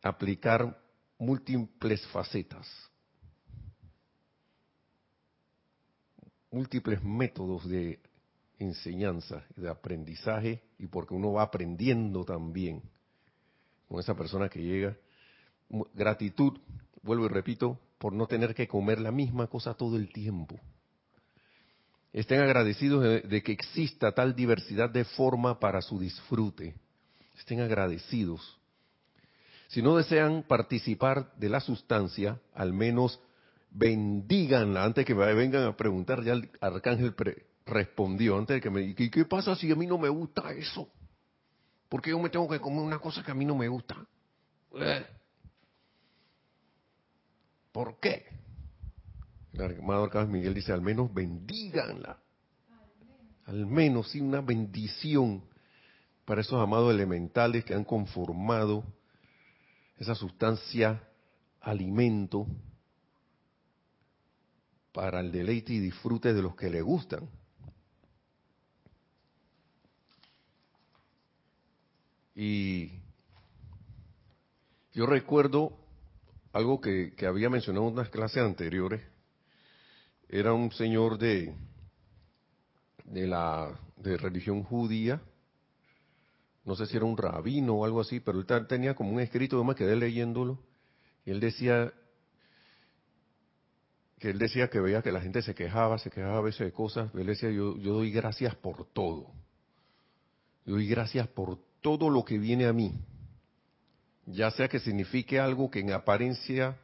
aplicar 0.02 0.81
múltiples 1.22 2.04
facetas, 2.08 2.66
múltiples 6.50 7.00
métodos 7.04 7.68
de 7.68 8.00
enseñanza, 8.58 9.44
de 9.54 9.68
aprendizaje, 9.70 10.64
y 10.78 10.88
porque 10.88 11.14
uno 11.14 11.32
va 11.32 11.44
aprendiendo 11.44 12.24
también 12.24 12.82
con 13.88 14.00
esa 14.00 14.16
persona 14.16 14.48
que 14.48 14.62
llega. 14.62 14.96
Gratitud, 15.94 16.58
vuelvo 17.02 17.26
y 17.26 17.28
repito, 17.28 17.78
por 17.98 18.12
no 18.12 18.26
tener 18.26 18.52
que 18.52 18.66
comer 18.66 19.00
la 19.00 19.12
misma 19.12 19.46
cosa 19.46 19.74
todo 19.74 19.96
el 19.96 20.12
tiempo. 20.12 20.58
Estén 22.12 22.40
agradecidos 22.40 23.04
de, 23.04 23.20
de 23.20 23.42
que 23.44 23.52
exista 23.52 24.10
tal 24.10 24.34
diversidad 24.34 24.90
de 24.90 25.04
forma 25.04 25.60
para 25.60 25.80
su 25.82 26.00
disfrute. 26.00 26.74
Estén 27.36 27.60
agradecidos 27.60 28.58
si 29.72 29.80
no 29.80 29.96
desean 29.96 30.42
participar 30.42 31.34
de 31.36 31.48
la 31.48 31.58
sustancia, 31.58 32.38
al 32.52 32.74
menos 32.74 33.18
bendíganla 33.70 34.84
antes 34.84 35.06
que 35.06 35.14
me 35.14 35.32
vengan 35.32 35.64
a 35.64 35.74
preguntar. 35.74 36.22
Ya 36.22 36.34
el 36.34 36.50
arcángel 36.60 37.14
respondió 37.64 38.36
antes 38.36 38.56
de 38.56 38.60
que 38.60 38.68
me 38.68 38.82
¿y 38.82 38.94
qué 38.94 39.24
pasa 39.24 39.56
si 39.56 39.72
a 39.72 39.74
mí 39.74 39.86
no 39.86 39.96
me 39.96 40.10
gusta 40.10 40.52
eso? 40.52 40.90
¿Por 41.88 42.02
qué 42.02 42.10
yo 42.10 42.18
me 42.18 42.28
tengo 42.28 42.46
que 42.50 42.60
comer 42.60 42.80
una 42.80 42.98
cosa 42.98 43.22
que 43.22 43.30
a 43.30 43.34
mí 43.34 43.46
no 43.46 43.56
me 43.56 43.66
gusta? 43.66 43.96
Eh. 44.74 45.06
¿Por 47.72 47.98
qué? 47.98 48.26
El 49.54 49.62
arcángel 49.62 49.90
arcángel 49.90 50.32
Miguel 50.32 50.52
dice, 50.52 50.72
al 50.72 50.82
menos 50.82 51.14
bendíganla. 51.14 52.18
Al 53.46 53.66
menos, 53.66 54.10
sí, 54.10 54.20
una 54.20 54.42
bendición 54.42 55.42
para 56.26 56.42
esos 56.42 56.62
amados 56.62 56.92
elementales 56.92 57.64
que 57.64 57.72
han 57.72 57.84
conformado 57.84 58.84
esa 60.02 60.16
sustancia 60.16 61.00
alimento 61.60 62.44
para 64.90 65.20
el 65.20 65.30
deleite 65.30 65.74
y 65.74 65.78
disfrute 65.78 66.34
de 66.34 66.42
los 66.42 66.56
que 66.56 66.70
le 66.70 66.82
gustan. 66.82 67.30
Y 72.34 72.90
yo 74.92 75.06
recuerdo 75.06 75.78
algo 76.52 76.80
que, 76.80 77.14
había 77.24 77.48
mencionado 77.48 77.86
en 77.86 77.92
unas 77.92 78.08
clases 78.08 78.42
anteriores. 78.42 79.00
Era 80.28 80.52
un 80.52 80.72
señor 80.72 81.16
de, 81.16 81.54
de 83.04 83.26
la 83.28 83.78
de 83.98 84.16
religión 84.16 84.64
judía 84.64 85.22
no 86.64 86.76
sé 86.76 86.86
si 86.86 86.96
era 86.96 87.06
un 87.06 87.16
rabino 87.16 87.74
o 87.74 87.84
algo 87.84 88.00
así, 88.00 88.20
pero 88.20 88.38
él 88.38 88.66
tenía 88.66 88.94
como 88.94 89.10
un 89.12 89.20
escrito, 89.20 89.56
yo 89.56 89.64
me 89.64 89.74
quedé 89.74 89.96
leyéndolo, 89.96 90.58
y 91.24 91.30
él 91.30 91.40
decía 91.40 91.92
que 94.18 94.30
él 94.30 94.38
decía 94.38 94.68
que 94.68 94.80
veía 94.80 95.02
que 95.02 95.10
la 95.10 95.20
gente 95.20 95.42
se 95.42 95.54
quejaba, 95.54 95.98
se 95.98 96.10
quejaba 96.10 96.38
a 96.38 96.42
veces 96.42 96.66
de 96.66 96.72
cosas, 96.72 97.12
él 97.14 97.26
decía, 97.26 97.50
yo, 97.50 97.76
yo 97.78 97.94
doy 97.94 98.12
gracias 98.12 98.54
por 98.54 98.86
todo. 98.92 99.32
Doy 100.64 100.86
gracias 100.86 101.26
por 101.26 101.58
todo 101.80 102.08
lo 102.08 102.24
que 102.24 102.38
viene 102.38 102.66
a 102.66 102.72
mí, 102.72 102.94
ya 104.26 104.50
sea 104.52 104.68
que 104.68 104.78
signifique 104.78 105.40
algo 105.40 105.70
que 105.70 105.80
en 105.80 105.92
apariencia 105.92 106.78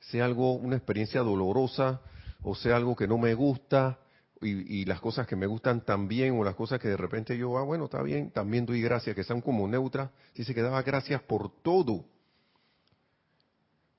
sea 0.00 0.26
algo, 0.26 0.52
una 0.54 0.76
experiencia 0.76 1.22
dolorosa, 1.22 2.02
o 2.42 2.54
sea 2.54 2.76
algo 2.76 2.96
que 2.96 3.06
no 3.06 3.18
me 3.18 3.34
gusta, 3.34 3.98
y, 4.42 4.84
las 4.84 5.00
cosas 5.00 5.26
que 5.26 5.36
me 5.36 5.46
gustan 5.46 5.84
también, 5.84 6.38
o 6.38 6.44
las 6.44 6.54
cosas 6.54 6.80
que 6.80 6.88
de 6.88 6.96
repente 6.96 7.36
yo, 7.36 7.56
ah, 7.58 7.62
bueno, 7.62 7.84
está 7.84 8.02
bien, 8.02 8.30
también 8.30 8.66
doy 8.66 8.82
gracias, 8.82 9.14
que 9.14 9.24
sean 9.24 9.40
como 9.40 9.66
neutras, 9.68 10.10
dice 10.34 10.54
que 10.54 10.62
daba 10.62 10.82
gracias 10.82 11.22
por 11.22 11.50
todo, 11.62 12.04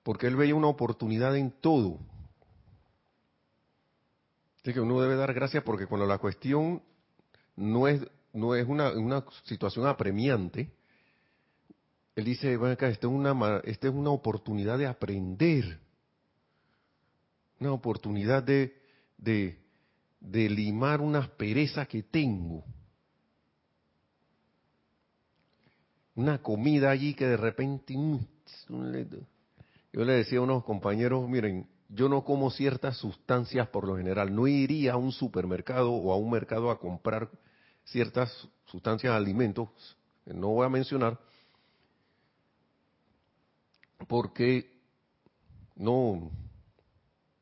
porque 0.04 0.28
él 0.28 0.36
veía 0.36 0.56
una 0.56 0.68
oportunidad 0.68 1.36
en 1.36 1.52
todo. 1.52 2.00
Así 4.62 4.74
que 4.74 4.80
uno 4.80 5.02
debe 5.02 5.16
dar 5.16 5.34
gracias 5.34 5.64
porque 5.64 5.88
cuando 5.88 6.08
la 6.08 6.18
cuestión 6.18 6.82
no 7.56 7.88
es, 7.88 8.02
no 8.32 8.56
es 8.56 8.68
una, 8.68 8.92
una 8.92 9.26
situación 9.44 9.88
apremiante, 9.88 10.72
él 12.16 12.26
dice, 12.26 12.56
bueno, 12.58 12.74
acá, 12.74 12.88
esta 12.90 13.08
es, 13.08 13.14
una, 13.14 13.62
esta 13.64 13.88
es 13.88 13.94
una 13.94 14.12
oportunidad 14.12 14.78
de 14.78 14.86
aprender, 14.86 15.80
una 17.60 17.72
oportunidad 17.72 18.44
de, 18.44 18.78
de, 19.18 19.63
de 20.24 20.50
limar 20.50 21.02
unas 21.02 21.28
perezas 21.30 21.88
que 21.88 22.02
tengo. 22.02 22.64
Una 26.16 26.42
comida 26.42 26.90
allí 26.90 27.14
que 27.14 27.28
de 27.28 27.38
repente... 27.38 27.96
Mm, 27.96 28.20
yo 29.92 30.06
le 30.06 30.14
decía 30.14 30.40
a 30.40 30.42
unos 30.42 30.64
compañeros, 30.64 31.28
miren, 31.28 31.68
yo 31.90 32.08
no 32.08 32.24
como 32.24 32.50
ciertas 32.50 32.98
sustancias 32.98 33.68
por 33.68 33.86
lo 33.86 33.98
general, 33.98 34.34
no 34.34 34.48
iría 34.48 34.94
a 34.94 34.98
un 34.98 35.12
supermercado 35.12 35.92
o 35.92 36.12
a 36.14 36.18
un 36.18 36.32
mercado 36.32 36.72
a 36.72 36.80
comprar 36.80 37.30
ciertas 37.84 38.48
sustancias 38.66 39.14
alimentos, 39.14 39.70
no 40.26 40.50
voy 40.50 40.66
a 40.66 40.70
mencionar, 40.70 41.20
porque 44.08 44.72
no, 45.76 46.32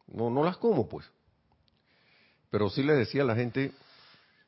no, 0.08 0.30
no 0.30 0.44
las 0.44 0.58
como 0.58 0.90
pues. 0.90 1.10
Pero 2.52 2.70
sí 2.70 2.84
le 2.84 2.94
decía 2.94 3.24
a 3.24 3.26
la 3.26 3.36
gente, 3.36 3.72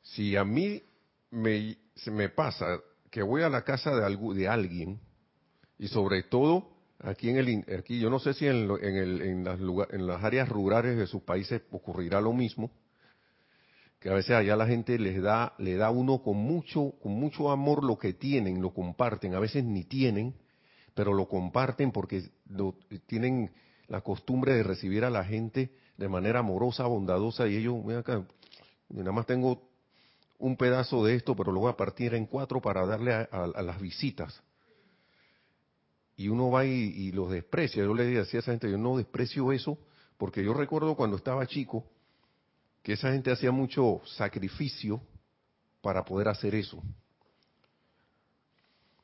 si 0.03 0.35
a 0.35 0.43
mí 0.43 0.83
me, 1.31 2.29
pasa 2.29 2.79
que 3.09 3.23
voy 3.23 3.41
a 3.41 3.49
la 3.49 3.63
casa 3.63 3.95
de, 3.95 4.33
de 4.35 4.47
alguien, 4.47 4.99
y 5.79 5.87
sobre 5.87 6.23
todo 6.23 6.69
aquí 6.99 7.29
en 7.29 7.37
el 7.37 7.65
aquí 7.77 7.99
yo 7.99 8.09
no 8.09 8.19
sé 8.19 8.33
si 8.33 8.47
en, 8.47 8.69
en, 8.81 9.43
las 9.43 9.59
en 9.91 10.07
las 10.07 10.23
áreas 10.23 10.47
rurales 10.47 10.97
de 10.97 11.07
sus 11.07 11.23
países 11.23 11.61
ocurrirá 11.71 12.21
lo 12.21 12.31
mismo 12.31 12.71
que 13.99 14.09
a 14.09 14.13
veces 14.13 14.31
allá 14.31 14.55
la 14.55 14.67
gente 14.67 14.97
les 14.97 15.21
da 15.21 15.53
le 15.57 15.75
da 15.75 15.89
uno 15.89 16.21
con 16.21 16.37
mucho 16.37 16.93
con 17.01 17.13
mucho 17.13 17.51
amor 17.51 17.83
lo 17.83 17.97
que 17.97 18.13
tienen 18.13 18.61
lo 18.61 18.73
comparten 18.73 19.33
a 19.33 19.39
veces 19.39 19.65
ni 19.65 19.83
tienen 19.83 20.35
pero 20.93 21.13
lo 21.13 21.27
comparten 21.27 21.91
porque 21.91 22.23
tienen 23.07 23.51
la 23.87 23.99
costumbre 23.99 24.53
de 24.53 24.63
recibir 24.63 25.03
a 25.03 25.09
la 25.09 25.25
gente 25.25 25.71
de 25.97 26.07
manera 26.07 26.39
amorosa 26.39 26.85
bondadosa 26.85 27.47
y 27.47 27.57
ellos 27.57 27.83
mira 27.83 27.99
acá 27.99 28.23
nada 28.89 29.11
más 29.11 29.25
tengo 29.25 29.69
un 30.39 30.57
pedazo 30.57 31.05
de 31.05 31.15
esto 31.15 31.35
pero 31.35 31.51
lo 31.51 31.61
voy 31.61 31.71
a 31.71 31.77
partir 31.77 32.13
en 32.13 32.25
cuatro 32.25 32.61
para 32.61 32.85
darle 32.85 33.13
a 33.13 33.61
las 33.61 33.79
visitas 33.79 34.43
y 36.15 36.27
uno 36.27 36.51
va 36.51 36.65
y, 36.65 37.11
los 37.11 37.31
desprecia. 37.31 37.83
Yo 37.83 37.93
le 37.93 38.05
decía 38.05 38.39
a 38.39 38.41
esa 38.41 38.51
gente, 38.51 38.69
yo 38.69 38.77
no 38.77 38.97
desprecio 38.97 39.51
eso, 39.51 39.77
porque 40.17 40.43
yo 40.43 40.53
recuerdo 40.53 40.95
cuando 40.95 41.17
estaba 41.17 41.45
chico 41.47 41.85
que 42.81 42.93
esa 42.93 43.11
gente 43.11 43.31
hacía 43.31 43.51
mucho 43.51 44.01
sacrificio 44.05 45.01
para 45.81 46.03
poder 46.03 46.27
hacer 46.27 46.55
eso. 46.55 46.81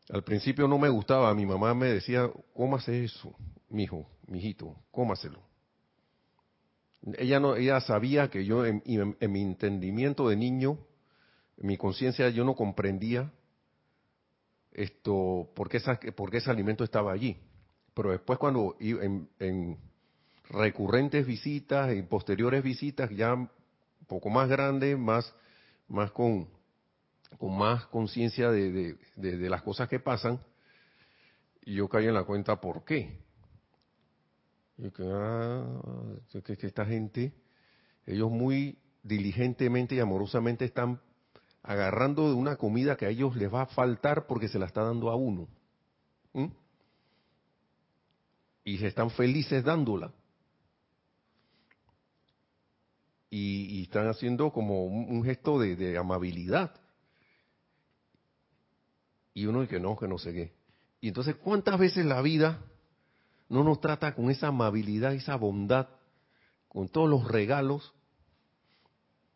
Al 0.09 0.23
principio 0.23 0.67
no 0.67 0.77
me 0.77 0.89
gustaba, 0.89 1.33
mi 1.33 1.45
mamá 1.45 1.73
me 1.73 1.87
decía, 1.87 2.29
cómase 2.53 3.03
eso, 3.03 3.35
mijo, 3.69 4.07
mijito, 4.27 4.75
cómaselo. 4.91 5.48
Ella 7.17 7.39
no, 7.39 7.55
ella 7.55 7.79
sabía 7.81 8.29
que 8.29 8.45
yo 8.45 8.65
en, 8.65 8.83
en 8.85 9.31
mi 9.31 9.41
entendimiento 9.41 10.29
de 10.29 10.35
niño, 10.35 10.77
en 11.57 11.67
mi 11.67 11.77
conciencia 11.77 12.29
yo 12.29 12.43
no 12.43 12.55
comprendía 12.55 13.31
esto, 14.71 15.49
por 15.55 15.69
qué, 15.69 15.77
ese 15.77 16.51
alimento 16.51 16.83
estaba 16.83 17.11
allí. 17.11 17.37
Pero 17.93 18.11
después 18.11 18.39
cuando 18.39 18.77
en, 18.79 19.29
en 19.39 19.77
recurrentes 20.49 21.25
visitas 21.25 21.93
y 21.93 22.01
posteriores 22.01 22.63
visitas, 22.63 23.09
ya 23.11 23.33
un 23.33 23.49
poco 24.07 24.29
más 24.29 24.47
grandes, 24.47 24.97
más, 24.97 25.33
más 25.87 26.11
con, 26.11 26.47
con 27.37 27.57
más 27.57 27.85
conciencia 27.87 28.51
de, 28.51 28.95
de, 29.15 29.49
las 29.49 29.61
cosas 29.61 29.89
que 29.89 29.99
pasan, 29.99 30.39
yo 31.65 31.87
caí 31.87 32.07
en 32.07 32.13
la 32.13 32.23
cuenta 32.23 32.59
por 32.59 32.83
qué. 32.83 33.19
Y 34.81 34.91
que, 34.91 35.03
ah, 35.05 35.65
que, 36.31 36.57
que 36.57 36.67
esta 36.67 36.85
gente, 36.85 37.33
ellos 38.05 38.31
muy 38.31 38.77
diligentemente 39.03 39.95
y 39.95 39.99
amorosamente 39.99 40.65
están 40.65 41.01
agarrando 41.63 42.29
de 42.29 42.35
una 42.35 42.55
comida 42.55 42.95
que 42.95 43.05
a 43.05 43.09
ellos 43.09 43.35
les 43.35 43.53
va 43.53 43.63
a 43.63 43.67
faltar 43.67 44.25
porque 44.25 44.47
se 44.47 44.59
la 44.59 44.65
está 44.65 44.83
dando 44.83 45.09
a 45.09 45.15
uno. 45.15 45.47
Y 48.63 48.77
se 48.77 48.87
están 48.87 49.09
felices 49.09 49.63
dándola. 49.63 50.13
Y, 53.31 53.83
están 53.83 54.07
haciendo 54.07 54.51
como 54.51 54.85
un, 54.85 55.23
gesto 55.23 55.59
de, 55.59 55.97
amabilidad. 55.97 56.71
Y 59.33 59.45
uno 59.45 59.61
dice 59.61 59.75
que 59.75 59.79
no, 59.79 59.97
que 59.97 60.07
no 60.07 60.17
sé 60.17 60.33
qué. 60.33 60.53
Y 61.01 61.07
entonces, 61.07 61.35
¿cuántas 61.35 61.79
veces 61.79 62.05
la 62.05 62.21
vida 62.21 62.61
no 63.49 63.63
nos 63.63 63.81
trata 63.81 64.13
con 64.13 64.29
esa 64.29 64.47
amabilidad, 64.47 65.13
esa 65.13 65.35
bondad, 65.35 65.87
con 66.67 66.87
todos 66.87 67.09
los 67.09 67.27
regalos 67.27 67.93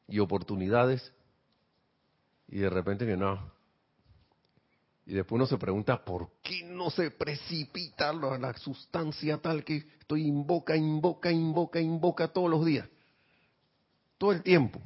y 0.07 0.19
oportunidades 0.19 1.11
y 2.47 2.59
de 2.59 2.69
repente 2.69 3.05
que 3.05 3.17
no. 3.17 3.51
Y 5.05 5.13
después 5.15 5.37
uno 5.37 5.47
se 5.47 5.57
pregunta, 5.57 6.05
¿por 6.05 6.29
qué 6.43 6.63
no 6.63 6.89
se 6.89 7.11
precipita 7.11 8.13
la, 8.13 8.53
sustancia 8.53 9.39
tal 9.39 9.65
que 9.65 9.77
estoy 9.99 10.27
invoca, 10.27 10.77
invoca, 10.77 11.31
invoca, 11.31 11.81
invoca 11.81 12.27
todos 12.29 12.49
los 12.49 12.63
días? 12.63 12.87
Todo 14.17 14.31
el 14.31 14.43
tiempo. 14.43 14.79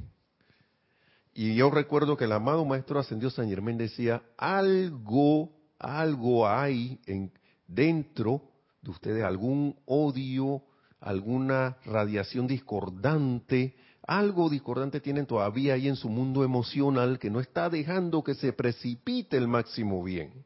Y 1.34 1.54
yo 1.54 1.70
recuerdo 1.70 2.18
que 2.18 2.24
el 2.24 2.32
amado 2.32 2.66
Maestro 2.66 3.00
Ascendió 3.00 3.30
San 3.30 3.48
Germán 3.48 3.78
decía, 3.78 4.24
algo, 4.38 5.52
algo 5.78 6.48
hay 6.48 7.00
en, 7.06 7.32
dentro 7.68 8.42
de 8.88 8.91
ustedes, 8.91 9.23
algún 9.23 9.78
odio, 9.86 10.63
alguna 11.02 11.78
radiación 11.86 12.47
discordante, 12.47 13.76
algo 14.04 14.50
discordante 14.50 15.02
tienen 15.02 15.26
todavía 15.26 15.73
ahí 15.73 15.89
en 15.89 15.97
su 15.97 16.08
mundo 16.08 16.45
emocional 16.45 17.19
que 17.19 17.30
no 17.30 17.41
está 17.41 17.69
dejando 17.69 18.23
que 18.23 18.34
se 18.34 18.54
precipite 18.54 19.36
el 19.36 19.50
máximo 19.50 20.02
bien. 20.02 20.45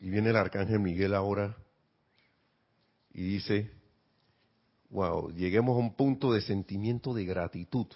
Y 0.00 0.10
viene 0.10 0.30
el 0.30 0.36
arcángel 0.36 0.80
Miguel 0.80 1.14
ahora 1.14 1.56
y 3.14 3.22
dice, 3.22 3.70
wow, 4.90 5.30
lleguemos 5.30 5.76
a 5.76 5.78
un 5.78 5.94
punto 5.94 6.32
de 6.32 6.40
sentimiento 6.40 7.14
de 7.14 7.24
gratitud. 7.24 7.86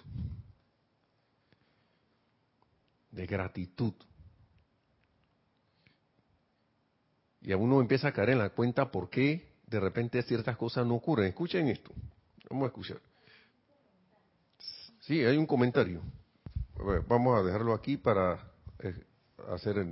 De 3.11 3.27
gratitud. 3.27 3.95
Y 7.47 7.53
a 7.53 7.57
uno 7.57 7.81
empieza 7.81 8.09
a 8.09 8.13
caer 8.13 8.31
en 8.31 8.39
la 8.39 8.51
cuenta 8.51 8.91
por 8.91 9.09
qué 9.09 9.53
de 9.69 9.79
repente 9.79 10.21
ciertas 10.23 10.57
cosas 10.57 10.85
no 10.85 10.97
ocurren. 10.97 11.29
Escuchen 11.29 11.69
esto. 11.69 11.93
Vamos 12.51 12.65
a 12.65 12.67
escuchar. 12.67 12.99
Sí, 15.01 15.25
hay 15.25 15.37
un 15.37 15.47
comentario. 15.47 16.03
Vamos 17.09 17.39
a 17.39 17.45
dejarlo 17.45 17.73
aquí 17.73 17.97
para 17.97 18.39
eh, 18.81 18.95
hacer 19.49 19.87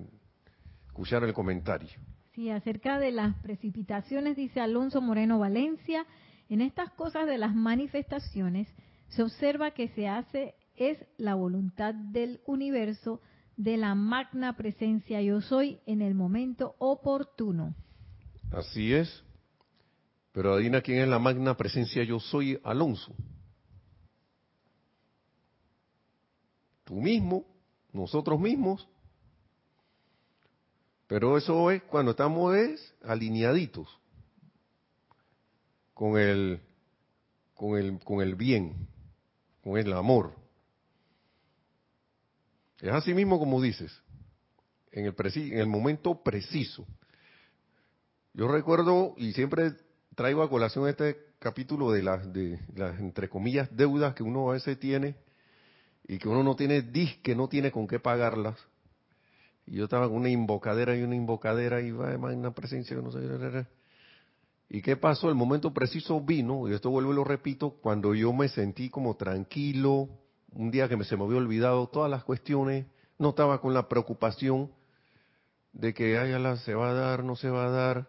escuchar 0.89 1.23
el 1.23 1.33
comentario. 1.33 1.91
Sí, 2.35 2.51
acerca 2.51 2.99
de 2.99 3.13
las 3.13 3.37
precipitaciones, 3.37 4.37
dice 4.37 4.61
Alonso 4.61 5.01
Moreno 5.01 5.39
Valencia, 5.39 6.05
en 6.49 6.61
estas 6.61 6.91
cosas 6.91 7.29
de 7.29 7.39
las 7.39 7.55
manifestaciones 7.55 8.67
se 9.11 9.23
observa 9.23 9.71
que 9.71 9.89
se 9.89 10.09
hace 10.09 10.57
es 10.75 10.99
la 11.19 11.37
voluntad 11.37 11.95
del 11.95 12.41
universo 12.47 13.21
de 13.57 13.77
la 13.77 13.95
magna 13.95 14.57
presencia 14.57 15.21
yo 15.23 15.41
soy 15.41 15.81
en 15.87 16.03
el 16.03 16.15
momento 16.15 16.75
oportuno. 16.79 17.75
Así 18.51 18.93
es. 18.93 19.23
Pero 20.33 20.55
adivina 20.55 20.81
quién 20.81 20.99
es 21.01 21.09
la 21.09 21.19
magna 21.19 21.57
presencia 21.57 22.03
yo 22.03 22.19
soy, 22.19 22.59
Alonso. 22.65 23.15
Tú 26.85 26.97
mismo, 26.97 27.47
nosotros 27.93 28.39
mismos. 28.41 28.89
Pero 31.07 31.39
eso 31.39 31.71
es 31.71 31.83
cuando 31.85 32.11
estamos 32.13 32.55
es, 32.57 32.95
alineaditos 33.03 33.89
con 35.95 36.19
el, 36.19 36.61
con 37.55 37.79
el, 37.79 38.01
con 38.01 38.21
el 38.21 38.35
bien, 38.35 38.89
con 39.63 39.79
el 39.79 39.93
amor. 39.93 40.35
Es 42.85 42.93
así 42.93 43.15
mismo 43.15 43.39
como 43.39 43.63
dices, 43.63 43.91
en 44.93 45.07
el, 45.07 45.15
en 45.17 45.59
el 45.59 45.67
momento 45.67 46.23
preciso. 46.23 46.87
Yo 48.35 48.47
recuerdo, 48.47 49.15
y 49.17 49.33
siempre 49.33 49.73
traigo 50.15 50.43
a 50.43 50.51
colación 50.51 50.87
este 50.87 51.17
capítulo 51.39 51.93
de 51.93 52.03
las, 52.03 52.27
entre 52.99 53.31
comillas, 53.31 53.75
deudas 53.75 54.15
que 54.15 54.23
uno 54.23 54.51
a 54.51 54.53
veces 54.53 54.79
tiene 54.79 55.15
y 56.07 56.19
que 56.19 56.29
uno 56.29 56.43
no 56.43 56.57
tiene 56.57 56.83
disque, 56.83 57.35
no 57.35 57.49
tiene 57.49 57.73
con 57.73 57.87
qué 57.87 58.01
pagarlas. 58.01 58.59
Y 59.65 59.77
yo 59.77 59.85
estaba 59.85 60.07
con 60.07 60.19
una 60.19 60.29
invocadera 60.29 60.95
y 60.95 61.03
una 61.05 61.17
invocadera 61.17 61.81
y 61.81 61.91
va 61.91 62.15
una 62.17 62.53
presencia, 62.53 62.97
no 62.97 63.11
sé. 63.11 63.67
¿Y 64.69 64.83
qué 64.83 64.99
pasó? 64.99 65.31
El 65.31 65.37
momento 65.37 65.73
preciso 65.73 66.21
vino, 66.21 66.69
y 66.69 66.75
esto 66.75 66.91
vuelvo 66.91 67.13
y 67.13 67.17
lo 67.17 67.25
repito, 67.25 67.79
cuando 67.81 68.15
yo 68.15 68.35
me 68.35 68.51
sentí 68.51 68.91
como 68.91 69.17
tranquilo, 69.17 70.11
un 70.55 70.71
día 70.71 70.89
que 70.89 70.97
me 70.97 71.05
se 71.05 71.17
me 71.17 71.25
había 71.25 71.39
olvidado 71.39 71.87
todas 71.89 72.11
las 72.11 72.25
cuestiones, 72.25 72.87
no 73.19 73.31
estaba 73.31 73.61
con 73.61 73.75
la 73.75 73.89
preocupación 73.89 74.71
de 75.73 75.93
que 75.93 76.19
ay, 76.19 76.31
la 76.41 76.57
se 76.57 76.75
va 76.75 76.91
a 76.91 76.95
dar, 76.95 77.25
no 77.25 77.37
se 77.37 77.51
va 77.51 77.67
a 77.67 77.71
dar. 77.71 78.09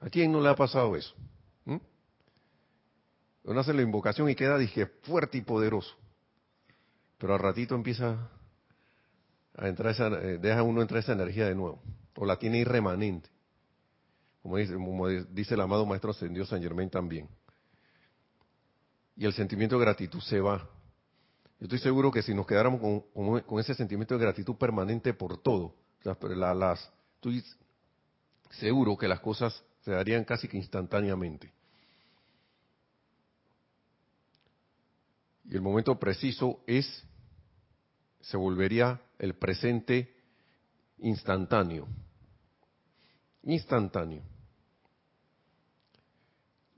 ¿A 0.00 0.08
quién 0.08 0.32
no 0.32 0.40
le 0.40 0.48
ha 0.48 0.54
pasado 0.54 0.96
eso? 0.96 1.14
¿Mm? 1.64 1.76
Uno 3.44 3.60
hace 3.60 3.74
la 3.74 3.82
invocación 3.82 4.28
y 4.28 4.34
queda, 4.34 4.58
dije, 4.58 4.86
fuerte 5.02 5.38
y 5.38 5.42
poderoso. 5.42 5.94
Pero 7.18 7.34
al 7.34 7.40
ratito 7.40 7.74
empieza 7.74 8.30
a 9.56 9.68
entrar 9.68 9.92
esa, 9.92 10.08
eh, 10.08 10.38
deja 10.38 10.62
uno 10.62 10.82
entrar 10.82 11.00
esa 11.00 11.12
energía 11.12 11.46
de 11.46 11.54
nuevo. 11.54 11.82
O 12.16 12.24
la 12.24 12.38
tiene 12.38 12.58
irremanente. 12.58 13.28
Como 14.42 14.56
dice, 14.56 14.74
como 14.74 15.08
dice 15.08 15.54
el 15.54 15.60
amado 15.60 15.86
Maestro 15.86 16.10
Ascendido 16.10 16.46
San 16.46 16.62
Germain 16.62 16.90
también 16.90 17.28
y 19.16 19.26
el 19.26 19.32
sentimiento 19.32 19.78
de 19.78 19.84
gratitud 19.84 20.20
se 20.20 20.40
va. 20.40 20.58
Yo 21.58 21.66
estoy 21.66 21.78
seguro 21.78 22.10
que 22.10 22.22
si 22.22 22.34
nos 22.34 22.46
quedáramos 22.46 22.80
con, 23.14 23.60
ese 23.60 23.74
sentimiento 23.74 24.16
de 24.16 24.24
gratitud 24.24 24.56
permanente 24.56 25.14
por 25.14 25.40
todo, 25.40 25.74
las, 26.02 26.90
estoy 27.14 27.44
seguro 28.50 28.96
que 28.96 29.06
las 29.06 29.20
cosas 29.20 29.62
se 29.84 29.92
darían 29.92 30.24
casi 30.24 30.48
que 30.48 30.56
instantáneamente. 30.56 31.52
Y 35.44 35.54
el 35.54 35.62
momento 35.62 35.98
preciso 35.98 36.60
es, 36.66 37.04
se 38.20 38.36
volvería 38.36 39.00
el 39.18 39.34
presente 39.34 40.14
instantáneo. 40.98 41.86
Instantáneo. 43.42 44.22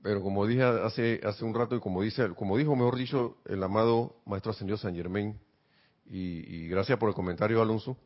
Pero 0.05 0.21
como 0.21 0.45
dije 0.45 0.61
hace, 0.61 1.19
hace 1.23 1.43
un 1.43 1.55
rato 1.55 1.75
y 1.75 1.79
como 1.79 2.03
dice, 2.03 2.29
como 2.35 2.59
dijo 2.59 2.75
mejor 2.75 2.95
dicho 2.95 3.37
el 3.45 3.63
amado 3.63 4.21
Maestro 4.27 4.51
Ascendido 4.51 4.77
San 4.77 4.93
Germain, 4.93 5.35
y, 6.05 6.67
gracias 6.67 6.99
por 6.99 7.09
el 7.09 7.15
comentario 7.15 7.59
Alonso, 7.59 7.97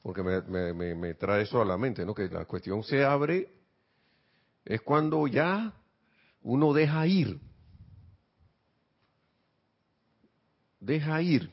porque 0.00 0.22
me, 0.22 0.94
me, 0.94 1.14
trae 1.14 1.42
eso 1.42 1.60
a 1.60 1.64
la 1.64 1.76
mente, 1.76 2.06
¿no? 2.06 2.14
Que 2.14 2.28
la 2.28 2.44
cuestión 2.44 2.84
se 2.84 3.04
abre 3.04 3.52
es 4.64 4.80
cuando 4.82 5.26
ya 5.26 5.74
uno 6.42 6.72
deja 6.72 7.04
ir, 7.08 7.40
deja 10.78 11.20
ir 11.20 11.50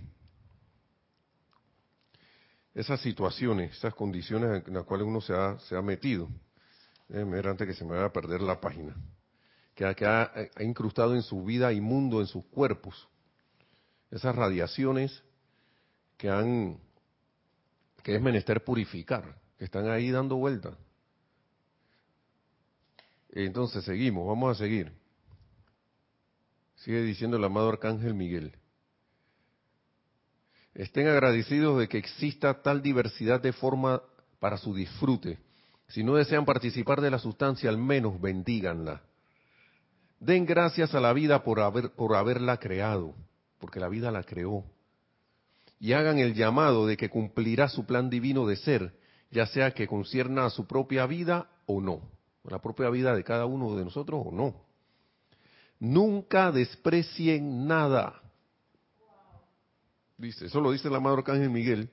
esas 2.76 3.02
situaciones, 3.02 3.76
esas 3.76 3.96
condiciones 3.96 4.64
en 4.68 4.76
las 4.76 4.84
cuales 4.84 5.08
uno 5.08 5.22
se 5.22 5.34
ha, 5.34 5.58
se 5.62 5.76
ha 5.76 5.82
metido. 5.82 6.30
Déjeme 7.08 7.38
ver 7.38 7.48
antes 7.48 7.66
que 7.66 7.74
se 7.74 7.84
me 7.84 7.94
vaya 7.94 8.06
a 8.06 8.14
perder 8.14 8.44
la 8.44 8.62
página 8.62 8.96
que, 9.78 10.06
ha, 10.08 10.32
incrustado 10.60 11.14
en 11.14 11.22
su 11.22 11.44
vida 11.44 11.72
inmundo, 11.72 12.20
en 12.20 12.26
sus 12.26 12.44
cuerpos. 12.46 13.08
Esas 14.10 14.36
radiaciones 14.36 15.24
que 16.18 16.32
han, 16.32 16.80
que 18.02 18.16
es 18.16 18.22
menester 18.22 18.64
purificar, 18.64 19.40
que 19.60 19.66
están 19.66 19.88
ahí 19.88 20.10
dando 20.10 20.38
vuelta. 20.38 20.76
Entonces 23.30 23.86
seguimos, 23.86 24.28
vamos 24.28 24.58
a 24.58 24.60
seguir. 24.60 24.92
Sigue 26.78 27.04
diciendo 27.04 27.38
el 27.38 27.44
amado 27.44 27.70
Arcángel 27.70 28.16
Miguel. 28.16 28.56
Estén 30.74 31.08
agradecidos 31.08 31.78
de 31.78 31.88
que 31.88 32.00
exista 32.00 32.64
tal 32.64 32.82
diversidad 32.82 33.40
de 33.42 33.54
forma 33.54 34.02
para 34.40 34.58
su 34.58 34.74
disfrute. 34.74 35.38
Si 35.90 36.04
no 36.04 36.16
desean 36.16 36.46
participar 36.46 37.00
de 37.00 37.12
la 37.12 37.20
sustancia, 37.20 37.70
al 37.70 37.78
menos 37.78 38.20
bendíganla. 38.20 39.07
Den 40.20 40.46
gracias 40.46 40.96
a 40.96 41.00
la 41.00 41.14
vida 41.14 41.44
por, 41.44 41.60
haber, 41.60 41.92
por 41.92 42.16
haberla 42.16 42.58
creado, 42.58 43.14
porque 43.60 43.80
la 43.80 43.88
vida 43.88 44.12
la 44.12 44.24
creó. 44.24 44.64
Y 45.80 45.94
hagan 45.94 46.18
el 46.18 46.34
llamado 46.34 46.88
de 46.88 46.98
que 46.98 47.10
cumplirá 47.10 47.70
su 47.70 47.86
plan 47.86 48.10
divino 48.10 48.48
de 48.48 48.56
ser, 48.56 48.94
ya 49.30 49.46
sea 49.46 49.72
que 49.72 49.88
concierna 49.88 50.46
a 50.46 50.50
su 50.50 50.66
propia 50.66 51.06
vida 51.06 51.50
o 51.68 51.82
no, 51.82 52.02
la 52.44 52.60
propia 52.60 52.90
vida 52.90 53.16
de 53.16 53.24
cada 53.24 53.46
uno 53.46 53.76
de 53.76 53.84
nosotros 53.84 54.24
o 54.26 54.32
no. 54.32 54.56
Nunca 55.80 56.52
desprecien 56.52 57.68
nada. 57.68 58.22
Dice, 60.18 60.48
eso 60.48 60.60
lo 60.62 60.72
dice 60.72 60.88
el 60.88 60.96
amado 60.96 61.18
Arcángel 61.18 61.52
Miguel. 61.52 61.92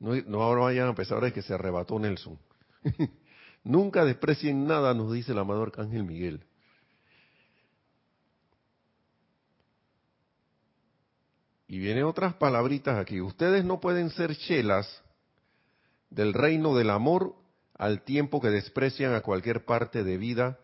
No, 0.00 0.16
no 0.26 0.42
ahora 0.42 0.62
vayan 0.62 0.88
a 0.88 0.94
pensar 0.96 1.20
de 1.20 1.32
que 1.32 1.42
se 1.42 1.54
arrebató 1.54 2.00
Nelson. 2.00 2.36
Nunca 3.64 4.04
desprecien 4.04 4.66
nada, 4.66 4.94
nos 4.94 5.12
dice 5.12 5.30
el 5.30 5.38
amado 5.38 5.62
Arcángel 5.62 6.02
Miguel. 6.02 6.44
Y 11.72 11.78
vienen 11.78 12.04
otras 12.04 12.34
palabritas 12.34 12.98
aquí. 12.98 13.22
Ustedes 13.22 13.64
no 13.64 13.80
pueden 13.80 14.10
ser 14.10 14.36
chelas 14.36 15.02
del 16.10 16.34
reino 16.34 16.76
del 16.76 16.90
amor 16.90 17.34
al 17.72 18.02
tiempo 18.02 18.42
que 18.42 18.50
desprecian 18.50 19.14
a 19.14 19.22
cualquier 19.22 19.64
parte 19.64 20.04
de 20.04 20.18
vida, 20.18 20.58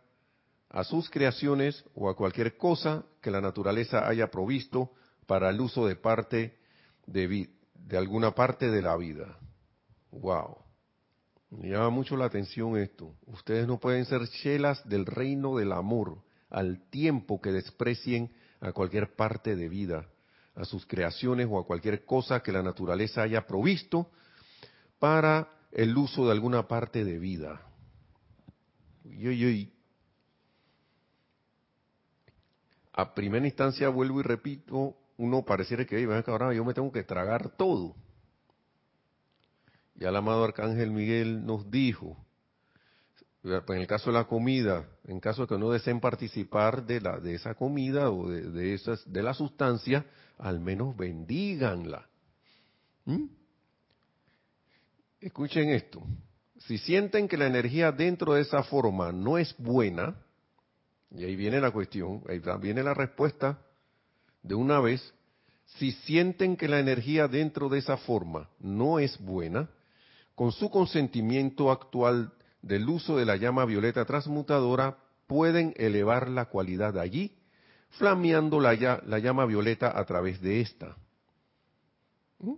a 0.68 0.84
sus 0.84 1.08
creaciones 1.08 1.82
o 1.94 2.10
a 2.10 2.14
cualquier 2.14 2.58
cosa 2.58 3.06
que 3.22 3.30
la 3.30 3.40
naturaleza 3.40 4.06
haya 4.06 4.30
provisto 4.30 4.90
para 5.26 5.48
el 5.48 5.62
uso 5.62 5.86
de 5.86 5.96
parte 5.96 6.58
de, 7.06 7.48
de 7.72 7.96
alguna 7.96 8.34
parte 8.34 8.70
de 8.70 8.82
la 8.82 8.94
vida. 8.98 9.38
Wow. 10.10 10.58
Me 11.48 11.70
llama 11.70 11.88
mucho 11.88 12.18
la 12.18 12.26
atención 12.26 12.76
esto. 12.76 13.14
Ustedes 13.24 13.66
no 13.66 13.80
pueden 13.80 14.04
ser 14.04 14.28
chelas 14.28 14.86
del 14.86 15.06
reino 15.06 15.56
del 15.56 15.72
amor 15.72 16.18
al 16.50 16.82
tiempo 16.90 17.40
que 17.40 17.50
desprecien 17.50 18.30
a 18.60 18.72
cualquier 18.72 19.16
parte 19.16 19.56
de 19.56 19.70
vida, 19.70 20.06
a 20.58 20.64
sus 20.64 20.84
creaciones 20.86 21.46
o 21.48 21.58
a 21.58 21.66
cualquier 21.66 22.04
cosa 22.04 22.42
que 22.42 22.50
la 22.50 22.62
naturaleza 22.62 23.22
haya 23.22 23.46
provisto 23.46 24.10
para 24.98 25.48
el 25.70 25.96
uso 25.96 26.26
de 26.26 26.32
alguna 26.32 26.66
parte 26.66 27.04
de 27.04 27.18
vida. 27.18 27.62
Y, 29.04 29.72
A 32.92 33.14
primera 33.14 33.46
instancia, 33.46 33.88
vuelvo 33.88 34.18
y 34.18 34.24
repito, 34.24 34.96
uno 35.16 35.44
pareciera 35.44 35.84
que 35.84 36.04
ahora 36.26 36.52
yo 36.52 36.64
me 36.64 36.74
tengo 36.74 36.90
que 36.90 37.04
tragar 37.04 37.50
todo. 37.50 37.94
Ya 39.94 40.08
el 40.08 40.16
amado 40.16 40.42
Arcángel 40.42 40.90
Miguel 40.90 41.46
nos 41.46 41.70
dijo, 41.70 42.16
en 43.44 43.78
el 43.78 43.86
caso 43.86 44.10
de 44.10 44.18
la 44.18 44.24
comida, 44.24 44.86
en 45.04 45.20
caso 45.20 45.42
de 45.42 45.48
que 45.48 45.58
no 45.58 45.70
deseen 45.70 46.00
participar 46.00 46.84
de, 46.84 47.00
la, 47.00 47.18
de 47.20 47.34
esa 47.34 47.54
comida 47.54 48.10
o 48.10 48.28
de, 48.28 48.50
de, 48.50 48.74
esas, 48.74 49.10
de 49.10 49.22
la 49.22 49.34
sustancia, 49.34 50.04
al 50.38 50.60
menos 50.60 50.96
bendíganla. 50.96 52.08
¿Mm? 53.04 53.26
Escuchen 55.20 55.70
esto. 55.70 56.02
Si 56.58 56.78
sienten 56.78 57.28
que 57.28 57.36
la 57.36 57.46
energía 57.46 57.92
dentro 57.92 58.34
de 58.34 58.42
esa 58.42 58.62
forma 58.64 59.12
no 59.12 59.38
es 59.38 59.54
buena, 59.58 60.16
y 61.10 61.24
ahí 61.24 61.36
viene 61.36 61.60
la 61.60 61.70
cuestión, 61.70 62.22
ahí 62.28 62.40
viene 62.60 62.82
la 62.82 62.94
respuesta 62.94 63.58
de 64.42 64.54
una 64.54 64.80
vez, 64.80 65.14
si 65.76 65.92
sienten 65.92 66.56
que 66.56 66.68
la 66.68 66.80
energía 66.80 67.28
dentro 67.28 67.68
de 67.68 67.78
esa 67.78 67.96
forma 67.96 68.48
no 68.58 68.98
es 68.98 69.18
buena, 69.18 69.70
con 70.34 70.52
su 70.52 70.70
consentimiento 70.70 71.70
actual 71.70 72.32
del 72.62 72.88
uso 72.88 73.16
de 73.16 73.24
la 73.24 73.36
llama 73.36 73.64
violeta 73.64 74.04
transmutadora, 74.04 74.98
pueden 75.26 75.74
elevar 75.76 76.28
la 76.28 76.46
cualidad 76.46 76.98
allí 76.98 77.38
flameando 77.90 78.60
la, 78.60 78.74
llama 78.74 79.46
violeta 79.46 79.98
a 79.98 80.04
través 80.04 80.40
de 80.40 80.60
esta. 80.60 80.96
¿Mm? 82.38 82.54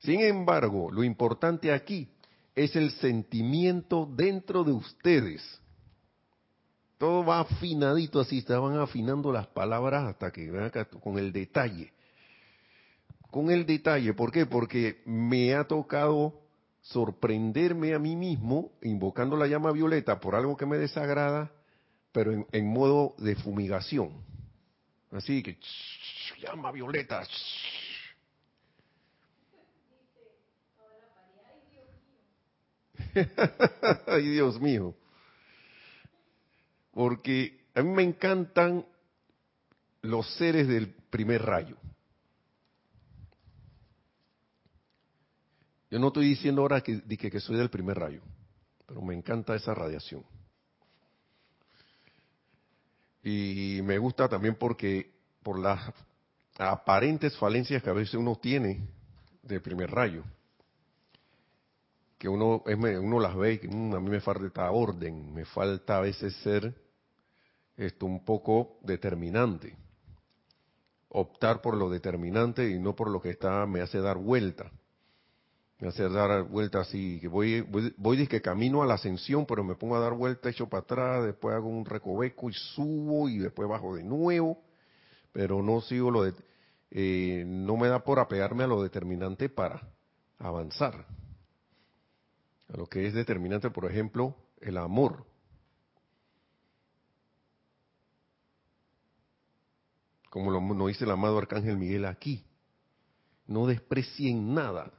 Sin 0.00 0.20
embargo, 0.20 0.90
lo 0.90 1.02
importante 1.02 1.72
aquí 1.72 2.08
es 2.54 2.76
el 2.76 2.90
sentimiento 2.92 4.08
dentro 4.14 4.64
de 4.64 4.72
ustedes. 4.72 5.60
Todo 6.98 7.24
va 7.24 7.40
afinadito 7.40 8.20
así, 8.20 8.38
estaban 8.38 8.78
afinando 8.78 9.30
las 9.32 9.46
palabras 9.46 10.04
hasta 10.04 10.32
que 10.32 10.50
con 11.00 11.18
el 11.18 11.32
detalle. 11.32 11.92
Con 13.30 13.50
el 13.50 13.66
detalle, 13.66 14.14
¿por 14.14 14.32
qué? 14.32 14.46
Porque 14.46 15.02
me 15.04 15.54
ha 15.54 15.64
tocado 15.64 16.40
sorprenderme 16.88 17.94
a 17.94 17.98
mí 17.98 18.16
mismo 18.16 18.72
invocando 18.82 19.36
la 19.36 19.46
llama 19.46 19.72
violeta 19.72 20.20
por 20.20 20.34
algo 20.34 20.56
que 20.56 20.64
me 20.64 20.78
desagrada, 20.78 21.52
pero 22.12 22.46
en, 22.50 22.66
modo 22.66 23.14
de 23.18 23.36
fumigación. 23.36 24.24
Así 25.12 25.42
que, 25.42 25.52
shh, 25.52 26.42
llama 26.42 26.72
violeta. 26.72 27.22
Shh. 27.24 27.78
Ay, 34.06 34.28
Dios 34.28 34.60
mío. 34.60 34.94
Porque 36.92 37.66
a 37.74 37.82
mí 37.82 37.90
me 37.90 38.02
encantan 38.02 38.86
los 40.02 40.26
seres 40.36 40.66
del 40.68 40.88
primer 41.10 41.42
rayo. 41.42 41.76
Yo 45.90 45.98
no 45.98 46.08
estoy 46.08 46.28
diciendo 46.28 46.62
ahora 46.62 46.82
que, 46.82 47.00
que, 47.02 47.40
soy 47.40 47.56
del 47.56 47.70
primer 47.70 47.98
rayo, 47.98 48.20
pero 48.86 49.00
me 49.00 49.14
encanta 49.14 49.54
esa 49.54 49.74
radiación. 49.74 50.22
Y 53.22 53.80
me 53.82 53.98
gusta 53.98 54.28
también 54.28 54.54
porque 54.56 55.10
por 55.42 55.58
las 55.58 55.92
aparentes 56.58 57.36
falencias 57.38 57.82
que 57.82 57.90
a 57.90 57.94
veces 57.94 58.14
uno 58.14 58.36
tiene 58.36 58.86
del 59.42 59.62
primer 59.62 59.90
rayo, 59.90 60.24
que 62.18 62.28
uno, 62.28 62.62
uno 62.66 63.20
las 63.20 63.34
ve 63.34 63.54
y 63.54 63.58
que 63.58 63.68
mm, 63.68 63.94
a 63.94 64.00
mí 64.00 64.10
me 64.10 64.20
falta 64.20 64.70
orden, 64.70 65.32
me 65.32 65.46
falta 65.46 65.96
a 65.96 66.00
veces 66.00 66.34
ser 66.42 66.74
esto 67.76 68.04
un 68.04 68.24
poco 68.24 68.78
determinante, 68.82 69.74
optar 71.08 71.62
por 71.62 71.76
lo 71.76 71.88
determinante 71.88 72.68
y 72.68 72.78
no 72.78 72.94
por 72.94 73.08
lo 73.08 73.22
que 73.22 73.30
está 73.30 73.64
me 73.66 73.80
hace 73.80 74.00
dar 74.00 74.18
vuelta 74.18 74.70
me 75.80 75.88
hace 75.88 76.08
dar 76.08 76.42
vuelta 76.44 76.80
así, 76.80 77.20
que 77.20 77.28
voy, 77.28 77.60
voy, 77.60 77.94
voy 77.96 78.26
que 78.26 78.42
camino 78.42 78.82
a 78.82 78.86
la 78.86 78.94
ascensión, 78.94 79.46
pero 79.46 79.62
me 79.62 79.76
pongo 79.76 79.96
a 79.96 80.00
dar 80.00 80.12
vuelta, 80.12 80.48
echo 80.48 80.68
para 80.68 80.82
atrás, 80.82 81.24
después 81.24 81.54
hago 81.54 81.68
un 81.68 81.84
recoveco 81.84 82.50
y 82.50 82.52
subo 82.52 83.28
y 83.28 83.38
después 83.38 83.68
bajo 83.68 83.94
de 83.94 84.02
nuevo, 84.02 84.60
pero 85.32 85.62
no 85.62 85.80
sigo 85.80 86.10
lo 86.10 86.24
de, 86.24 86.34
eh, 86.90 87.44
no 87.46 87.76
me 87.76 87.86
da 87.86 88.02
por 88.02 88.18
apegarme 88.18 88.64
a 88.64 88.66
lo 88.66 88.82
determinante 88.82 89.48
para 89.48 89.88
avanzar. 90.38 91.06
A 92.68 92.76
lo 92.76 92.86
que 92.86 93.06
es 93.06 93.14
determinante, 93.14 93.70
por 93.70 93.84
ejemplo, 93.84 94.34
el 94.60 94.78
amor. 94.78 95.26
Como 100.28 100.50
lo, 100.50 100.60
nos 100.60 100.88
dice 100.88 101.04
el 101.04 101.10
amado 101.12 101.38
Arcángel 101.38 101.78
Miguel 101.78 102.04
aquí. 102.04 102.44
No 103.46 103.66
desprecien 103.66 104.52
nada 104.52 104.97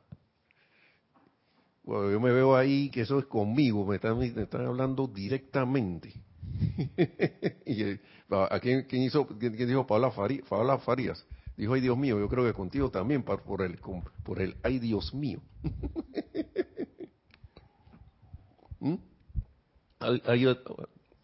yo 1.90 2.20
me 2.20 2.32
veo 2.32 2.56
ahí 2.56 2.90
que 2.90 3.02
eso 3.02 3.20
es 3.20 3.26
conmigo, 3.26 3.86
me 3.86 3.96
están, 3.96 4.66
hablando 4.66 5.08
directamente. 5.08 6.14
y, 7.66 8.00
¿a 8.30 8.60
quién, 8.60 8.86
hizo, 8.92 9.28
quién, 9.28 9.56
dijo 9.56 9.88
Paula 9.88 10.12
Farías? 10.12 11.26
Dijo, 11.58 11.74
ay 11.74 11.82
Dios 11.82 11.98
mío, 11.98 12.20
yo 12.20 12.30
creo 12.30 12.46
que 12.46 12.54
contigo 12.54 12.90
también, 12.90 13.24
por 13.24 13.62
el, 13.62 13.80
por 14.24 14.42
el 14.42 14.56
ay 14.64 14.80
Dios 14.80 15.14
mío. 15.14 15.42
¿Mm? 18.80 18.96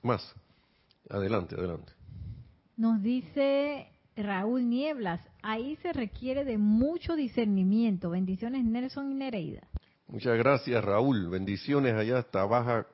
más. 0.01 0.35
Adelante, 1.09 1.55
adelante. 1.55 1.93
Nos 2.75 3.01
dice 3.01 3.87
Raúl 4.17 4.69
Nieblas, 4.69 5.21
ahí 5.41 5.77
se 5.77 5.93
requiere 5.93 6.43
de 6.43 6.57
mucho 6.57 7.15
discernimiento. 7.15 8.09
Bendiciones 8.09 8.65
Nelson 8.65 9.11
y 9.11 9.15
Nereida. 9.15 9.65
Muchas 10.07 10.37
gracias, 10.37 10.83
Raúl. 10.83 11.29
Bendiciones 11.29 11.93
allá 11.93 12.19
hasta 12.19 12.45
Baja, 12.45 12.85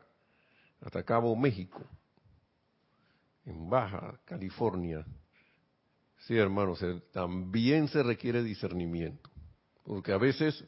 hasta 0.79 1.03
Cabo 1.03 1.35
México, 1.35 1.83
en 3.45 3.69
Baja 3.69 4.19
California. 4.25 5.05
Sí, 6.19 6.37
hermanos, 6.37 6.83
también 7.11 7.89
se 7.89 8.01
requiere 8.01 8.43
discernimiento, 8.43 9.29
porque 9.83 10.13
a 10.13 10.17
veces 10.17 10.63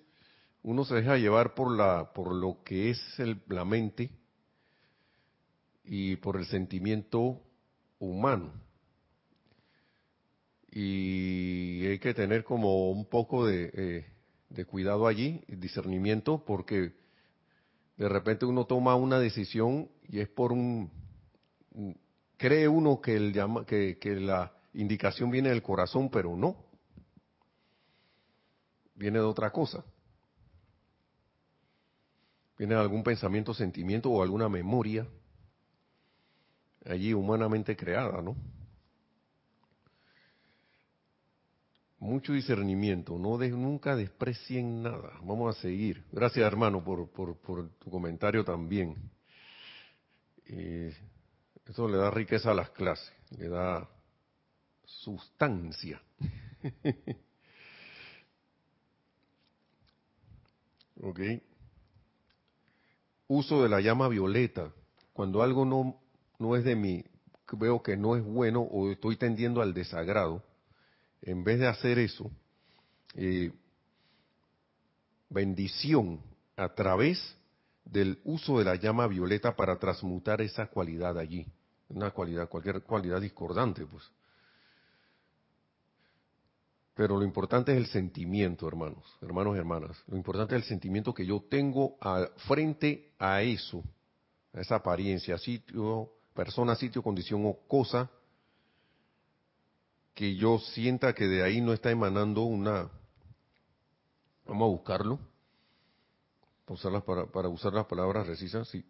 uno 0.63 0.83
se 0.83 0.95
deja 0.95 1.17
llevar 1.17 1.53
por 1.53 1.71
la 1.75 2.11
por 2.13 2.33
lo 2.33 2.61
que 2.63 2.89
es 2.89 2.99
la 3.47 3.63
mente 3.63 4.11
y 5.85 6.17
por 6.17 6.35
el 6.35 6.45
sentimiento 6.45 7.41
humano. 7.99 8.51
Y 10.69 11.85
hay 11.85 11.99
que 11.99 12.13
tener 12.13 12.43
como 12.43 12.89
un 12.89 13.05
poco 13.05 13.45
de 13.45 13.71
eh, 13.73 14.12
de 14.53 14.65
cuidado 14.65 15.07
allí, 15.07 15.41
discernimiento, 15.47 16.43
porque 16.45 16.93
de 17.97 18.09
repente 18.09 18.45
uno 18.45 18.65
toma 18.65 18.95
una 18.95 19.19
decisión 19.19 19.89
y 20.07 20.19
es 20.19 20.29
por 20.29 20.51
un 20.51 20.91
cree 22.37 22.67
uno 22.67 23.01
que 23.01 23.15
el 23.15 23.33
llama, 23.33 23.65
que, 23.65 23.97
que 23.99 24.15
la 24.15 24.53
indicación 24.73 25.31
viene 25.31 25.49
del 25.49 25.63
corazón, 25.63 26.09
pero 26.09 26.35
no. 26.35 26.55
Viene 28.95 29.19
de 29.19 29.25
otra 29.25 29.51
cosa. 29.51 29.83
Viene 32.57 32.75
de 32.75 32.81
algún 32.81 33.03
pensamiento, 33.03 33.53
sentimiento 33.53 34.11
o 34.11 34.21
alguna 34.21 34.49
memoria 34.49 35.07
allí 36.85 37.13
humanamente 37.13 37.75
creada, 37.75 38.21
¿no? 38.21 38.35
Mucho 42.03 42.33
discernimiento, 42.33 43.17
no 43.17 43.37
de, 43.37 43.49
nunca 43.49 43.95
desprecien 43.95 44.83
nada. 44.83 45.13
Vamos 45.23 45.55
a 45.55 45.61
seguir. 45.61 46.03
Gracias 46.11 46.45
hermano 46.45 46.83
por, 46.83 47.09
por, 47.09 47.37
tu 47.79 47.89
comentario 47.89 48.43
también. 48.43 49.09
eso 50.45 51.87
le 51.87 51.97
da 51.97 52.11
riqueza 52.11 52.51
a 52.51 52.53
las 52.53 52.69
clases, 52.71 53.11
le 53.37 53.47
da 53.47 53.89
sustancia. 54.83 56.01
ok. 61.01 61.19
Uso 63.27 63.63
de 63.63 63.69
la 63.69 63.79
llama 63.79 64.09
violeta. 64.09 64.73
Cuando 65.13 65.41
algo 65.41 65.63
no, 65.63 66.01
no 66.37 66.55
es 66.57 66.65
de 66.65 66.75
mí, 66.75 67.05
veo 67.53 67.81
que 67.81 67.95
no 67.95 68.17
es 68.17 68.23
bueno 68.23 68.61
o 68.61 68.91
estoy 68.91 69.15
tendiendo 69.15 69.61
al 69.61 69.73
desagrado, 69.73 70.43
en 71.23 71.43
vez 71.43 71.59
de 71.59 71.67
hacer 71.67 71.99
eso, 71.99 72.29
eh, 73.15 73.51
bendición 75.29 76.19
a 76.55 76.69
través 76.73 77.35
del 77.85 78.19
uso 78.23 78.59
de 78.59 78.65
la 78.65 78.75
llama 78.75 79.07
violeta 79.07 79.55
para 79.55 79.77
transmutar 79.77 80.41
esa 80.41 80.67
cualidad 80.67 81.17
allí, 81.17 81.47
una 81.89 82.11
cualidad, 82.11 82.49
cualquier 82.49 82.81
cualidad 82.83 83.21
discordante, 83.21 83.85
pues. 83.85 84.03
Pero 86.95 87.17
lo 87.17 87.23
importante 87.23 87.71
es 87.71 87.77
el 87.77 87.87
sentimiento, 87.87 88.67
hermanos, 88.67 89.03
hermanos 89.21 89.55
y 89.55 89.59
hermanas. 89.59 90.03
Lo 90.07 90.15
importante 90.15 90.55
es 90.55 90.61
el 90.61 90.67
sentimiento 90.67 91.11
que 91.11 91.25
yo 91.25 91.43
tengo 91.49 91.97
frente 92.47 93.13
a 93.17 93.41
eso, 93.41 93.83
a 94.53 94.61
esa 94.61 94.75
apariencia, 94.75 95.39
sitio, 95.39 96.11
persona, 96.35 96.75
sitio, 96.75 97.01
condición 97.01 97.43
o 97.47 97.57
cosa 97.67 98.11
que 100.13 100.35
yo 100.35 100.59
sienta 100.59 101.13
que 101.13 101.27
de 101.27 101.43
ahí 101.43 101.61
no 101.61 101.73
está 101.73 101.91
emanando 101.91 102.41
una... 102.43 102.89
Vamos 104.45 104.65
a 104.65 104.71
buscarlo, 104.71 105.19
para, 107.31 107.47
usar 107.47 107.73
las 107.73 107.85
palabras 107.85 108.25
precisas. 108.25 108.67
Si, 108.67 108.85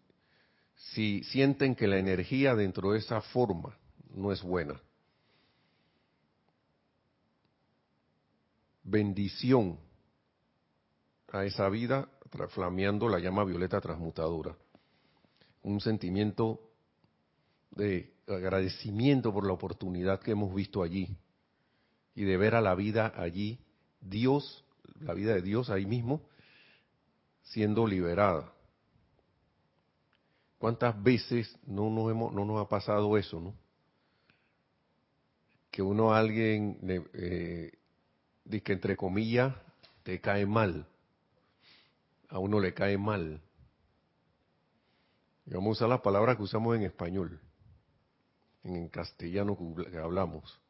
si 0.74 1.22
sienten 1.24 1.74
que 1.74 1.86
la 1.86 1.98
energía 1.98 2.54
dentro 2.54 2.92
de 2.92 2.98
esa 2.98 3.20
forma 3.20 3.76
no 4.10 4.32
es 4.32 4.42
buena. 4.42 4.80
Bendición 8.82 9.78
a 11.28 11.44
esa 11.44 11.68
vida, 11.68 12.08
flameando 12.50 13.08
la 13.08 13.18
llama 13.18 13.44
violeta 13.44 13.80
transmutadora. 13.80 14.56
Un 15.62 15.80
sentimiento 15.80 16.73
de 17.76 18.14
agradecimiento 18.26 19.32
por 19.32 19.46
la 19.46 19.52
oportunidad 19.52 20.20
que 20.20 20.32
hemos 20.32 20.54
visto 20.54 20.82
allí 20.82 21.16
y 22.14 22.24
de 22.24 22.36
ver 22.36 22.54
a 22.54 22.60
la 22.60 22.74
vida 22.74 23.12
allí, 23.16 23.58
Dios, 24.00 24.64
la 25.00 25.14
vida 25.14 25.34
de 25.34 25.42
Dios 25.42 25.70
ahí 25.70 25.86
mismo, 25.86 26.22
siendo 27.42 27.86
liberada. 27.86 28.52
¿Cuántas 30.58 31.00
veces 31.02 31.58
no 31.66 31.90
nos, 31.90 32.10
hemos, 32.10 32.32
no 32.32 32.44
nos 32.44 32.64
ha 32.64 32.68
pasado 32.68 33.18
eso, 33.18 33.40
no? 33.40 33.54
Que 35.70 35.82
uno 35.82 36.14
alguien, 36.14 36.78
eh, 37.12 37.72
que 38.62 38.72
entre 38.72 38.96
comillas, 38.96 39.54
te 40.04 40.20
cae 40.20 40.46
mal. 40.46 40.86
A 42.28 42.38
uno 42.38 42.60
le 42.60 42.72
cae 42.72 42.96
mal. 42.96 43.40
Y 45.46 45.52
vamos 45.52 45.68
a 45.68 45.72
usar 45.72 45.88
las 45.88 46.00
palabras 46.00 46.36
que 46.36 46.44
usamos 46.44 46.76
en 46.76 46.82
español 46.82 47.40
en 48.64 48.88
castellano 48.88 49.56
que 49.90 49.98
hablamos. 49.98 50.60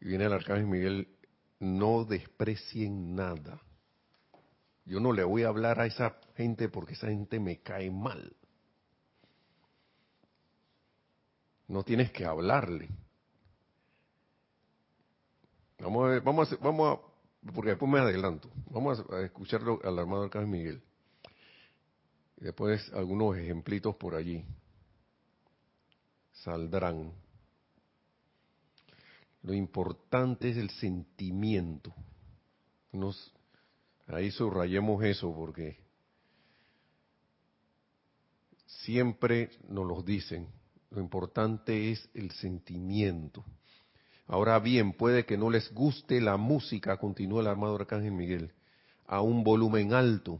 Y 0.00 0.06
viene 0.06 0.24
el 0.24 0.32
arcángel 0.32 0.66
Miguel, 0.66 1.08
no 1.60 2.04
desprecien 2.04 3.14
nada. 3.14 3.60
Yo 4.84 5.00
no 5.00 5.12
le 5.12 5.22
voy 5.24 5.42
a 5.42 5.48
hablar 5.48 5.80
a 5.80 5.86
esa 5.86 6.18
gente 6.36 6.68
porque 6.68 6.94
esa 6.94 7.08
gente 7.08 7.38
me 7.38 7.58
cae 7.58 7.90
mal. 7.90 8.34
No 11.66 11.82
tienes 11.82 12.10
que 12.12 12.24
hablarle. 12.24 12.88
Vamos 15.78 16.06
a 16.06 16.08
ver, 16.08 16.22
vamos 16.22 16.50
a, 16.50 16.56
vamos 16.56 16.98
a, 16.98 17.52
porque 17.52 17.70
después 17.70 17.92
me 17.92 17.98
adelanto. 17.98 18.48
Vamos 18.70 19.04
a 19.10 19.20
escucharlo 19.20 19.78
al 19.84 19.98
armado 19.98 20.24
arcángel 20.24 20.50
Miguel. 20.50 20.82
Y 22.38 22.44
después 22.44 22.90
algunos 22.94 23.36
ejemplitos 23.36 23.94
por 23.96 24.14
allí 24.14 24.46
saldrán. 26.42 27.12
Lo 29.42 29.54
importante 29.54 30.50
es 30.50 30.56
el 30.56 30.70
sentimiento. 30.70 31.94
Nos, 32.92 33.32
ahí 34.06 34.30
subrayemos 34.30 35.02
eso 35.04 35.34
porque 35.34 35.78
siempre 38.66 39.50
nos 39.68 39.86
lo 39.86 40.02
dicen. 40.02 40.48
Lo 40.90 41.00
importante 41.00 41.92
es 41.92 42.08
el 42.14 42.30
sentimiento. 42.32 43.44
Ahora 44.26 44.58
bien, 44.58 44.92
puede 44.92 45.24
que 45.24 45.38
no 45.38 45.50
les 45.50 45.72
guste 45.72 46.20
la 46.20 46.36
música, 46.36 46.98
continúa 46.98 47.40
el 47.40 47.46
armado 47.46 47.76
Arcángel 47.76 48.12
Miguel, 48.12 48.52
a 49.06 49.22
un 49.22 49.42
volumen 49.42 49.94
alto, 49.94 50.38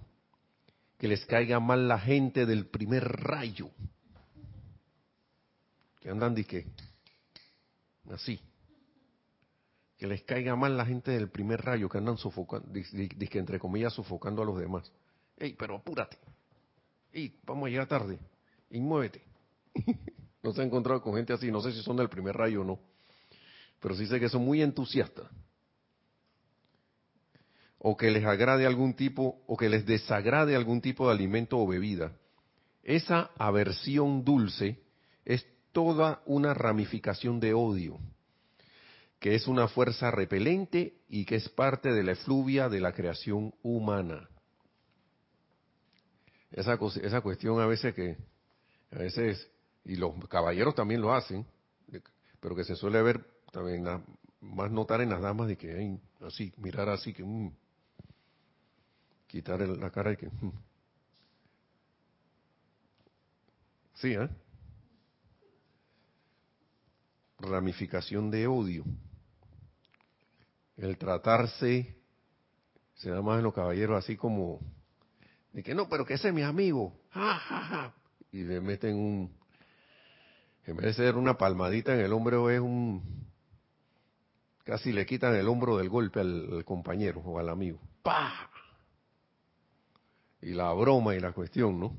que 0.99 1.09
les 1.09 1.24
caiga 1.24 1.59
mal 1.61 1.88
la 1.88 1.99
gente 1.99 2.44
del 2.44 2.66
primer 2.66 3.05
rayo, 3.05 3.70
que 6.01 6.11
andan 6.11 6.34
de 6.34 6.44
qué, 6.44 6.66
así, 8.11 8.40
que 9.96 10.07
les 10.07 10.22
caiga 10.22 10.55
mal 10.55 10.76
la 10.76 10.86
gente 10.86 11.11
del 11.11 11.28
primer 11.28 11.61
rayo, 11.61 11.88
que 11.88 11.99
andan 11.99 12.16
sofocando, 12.16 12.72
que 12.72 13.38
entre 13.38 13.59
comillas 13.59 13.92
sofocando 13.92 14.42
a 14.42 14.44
los 14.44 14.59
demás. 14.59 14.90
Ey, 15.36 15.55
pero 15.55 15.76
apúrate, 15.76 16.16
ey, 17.12 17.38
vamos 17.44 17.66
a 17.66 17.70
llegar 17.70 17.88
tarde, 17.88 18.18
y 18.70 18.80
muévete. 18.80 19.22
no 20.42 20.53
se 20.53 20.62
ha 20.62 20.64
encontrado 20.64 21.03
con 21.03 21.14
gente 21.14 21.32
así, 21.32 21.51
no 21.51 21.61
sé 21.61 21.72
si 21.72 21.82
son 21.82 21.96
del 21.96 22.09
primer 22.09 22.36
rayo 22.36 22.62
o 22.62 22.64
no, 22.64 22.78
pero 23.80 23.94
sí 23.94 24.07
sé 24.07 24.20
que 24.20 24.28
son 24.28 24.44
muy 24.44 24.62
entusiastas. 24.62 25.26
O 27.80 27.96
que 27.96 28.11
les 28.11 28.24
agrade 28.24 28.66
algún 28.66 28.94
tipo, 28.94 29.40
o 29.46 29.57
que 29.57 29.68
les 29.68 29.86
desagrade 29.86 30.57
algún 30.57 30.80
tipo 30.80 31.07
de 31.07 31.14
alimento 31.14 31.59
o 31.59 31.66
bebida. 31.66 32.12
Esa 32.82 33.30
aversión 33.38 34.24
dulce 34.24 34.82
es 35.24 35.46
toda 35.72 36.22
una 36.26 36.54
ramificación 36.54 37.40
de 37.40 37.54
odio, 37.54 37.98
que 39.20 39.34
es 39.34 39.48
una 39.48 39.68
fuerza 39.68 40.10
repelente 40.10 40.94
y 41.08 41.24
que 41.24 41.36
es 41.36 41.48
parte 41.48 41.92
de 41.92 42.02
la 42.02 42.12
efluvia 42.12 42.68
de 42.68 42.80
la 42.80 42.92
creación 42.92 43.54
humana. 43.62 44.28
Esa, 46.50 46.78
esa 47.02 47.20
cuestión 47.20 47.60
a 47.60 47.66
veces 47.66 47.94
que 47.94 48.16
a 48.90 48.98
veces, 48.98 49.50
y 49.84 49.96
los 49.96 50.14
caballeros 50.28 50.74
también 50.74 51.00
lo 51.00 51.14
hacen, 51.14 51.46
pero 52.40 52.54
que 52.54 52.64
se 52.64 52.76
suele 52.76 53.02
ver 53.02 53.24
también 53.52 53.84
más 54.40 54.70
notar 54.70 55.00
en 55.00 55.10
las 55.10 55.20
damas 55.20 55.48
de 55.48 55.56
que 55.56 55.72
hay 55.72 56.00
así, 56.20 56.52
mirar 56.56 56.88
así 56.88 57.12
que 57.12 57.24
mm, 57.24 57.52
quitar 59.26 59.60
la 59.60 59.90
cara 59.90 60.12
y 60.12 60.16
que 60.16 60.26
mm. 60.28 60.52
sí, 63.94 64.14
¿eh? 64.14 64.28
Ramificación 67.39 68.30
de 68.30 68.47
odio. 68.47 68.84
El 70.76 70.97
tratarse 70.97 71.97
se 72.95 73.11
da 73.11 73.22
más 73.22 73.39
en 73.39 73.45
los 73.45 73.55
caballeros 73.55 73.97
así 73.99 74.16
como 74.16 74.61
de 75.53 75.62
que 75.62 75.74
no, 75.74 75.89
pero 75.89 76.05
que 76.05 76.14
ese 76.14 76.28
es 76.28 76.34
mi 76.34 76.43
amigo. 76.43 76.95
Y 78.30 78.45
le 78.45 78.61
meten 78.61 78.95
un, 78.95 79.34
en 80.66 80.76
vez 80.76 80.84
de 80.84 81.05
ser 81.05 81.16
una 81.16 81.39
palmadita 81.39 81.95
en 81.95 82.01
el 82.01 82.12
hombro, 82.12 82.51
es 82.51 82.61
un, 82.61 83.26
casi 84.64 84.93
le 84.93 85.07
quitan 85.07 85.34
el 85.34 85.49
hombro 85.49 85.78
del 85.78 85.89
golpe 85.89 86.20
al, 86.20 86.62
compañero 86.64 87.20
o 87.20 87.39
al 87.39 87.49
amigo. 87.49 87.80
¡Pah! 88.03 88.51
Y 90.43 90.51
la 90.51 90.72
broma 90.74 91.14
y 91.14 91.20
la 91.20 91.32
cuestión, 91.32 91.80
¿no? 91.80 91.97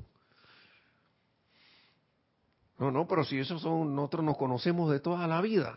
No, 2.80 2.90
no, 2.90 3.06
pero 3.06 3.24
si 3.24 3.38
esos 3.38 3.60
son, 3.60 3.94
nosotros 3.94 4.24
nos 4.24 4.38
conocemos 4.38 4.90
de 4.90 5.00
toda 5.00 5.26
la 5.26 5.42
vida. 5.42 5.76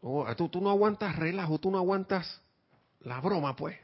Oh, 0.00 0.24
tú, 0.36 0.48
tú 0.48 0.60
no 0.60 0.70
aguantas 0.70 1.16
relajo, 1.16 1.58
tú 1.58 1.72
no 1.72 1.78
aguantas 1.78 2.40
la 3.00 3.20
broma, 3.20 3.56
pues. 3.56 3.76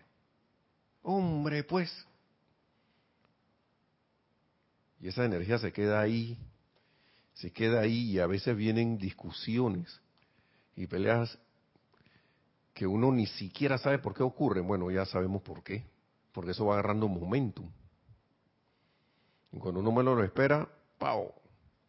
Hombre, 1.02 1.64
pues. 1.64 1.90
Y 5.00 5.08
esa 5.08 5.24
energía 5.24 5.58
se 5.58 5.72
queda 5.72 6.00
ahí, 6.00 6.38
se 7.34 7.52
queda 7.52 7.80
ahí 7.80 8.12
y 8.12 8.20
a 8.20 8.26
veces 8.28 8.56
vienen 8.56 8.98
discusiones 8.98 10.00
y 10.76 10.86
peleas 10.86 11.36
que 12.72 12.86
uno 12.86 13.10
ni 13.10 13.26
siquiera 13.26 13.78
sabe 13.78 13.98
por 13.98 14.14
qué 14.14 14.22
ocurren. 14.22 14.64
Bueno, 14.64 14.92
ya 14.92 15.04
sabemos 15.06 15.42
por 15.42 15.64
qué, 15.64 15.82
porque 16.32 16.52
eso 16.52 16.66
va 16.66 16.74
agarrando 16.74 17.08
momentum. 17.08 17.68
Cuando 19.59 19.80
uno 19.80 19.92
menos 19.92 20.16
lo 20.16 20.24
espera, 20.24 20.68
¡pau! 20.98 21.32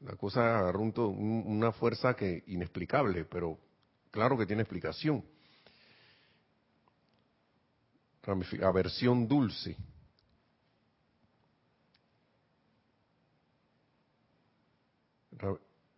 La 0.02 0.16
cosa 0.16 0.60
agarra 0.60 0.80
una 0.80 1.72
fuerza 1.74 2.16
que 2.16 2.44
inexplicable, 2.48 3.26
pero 3.26 3.58
claro 4.12 4.38
que 4.38 4.46
tiene 4.46 4.62
explicación. 4.62 5.24
Aversión 8.64 9.28
dulce. 9.28 9.76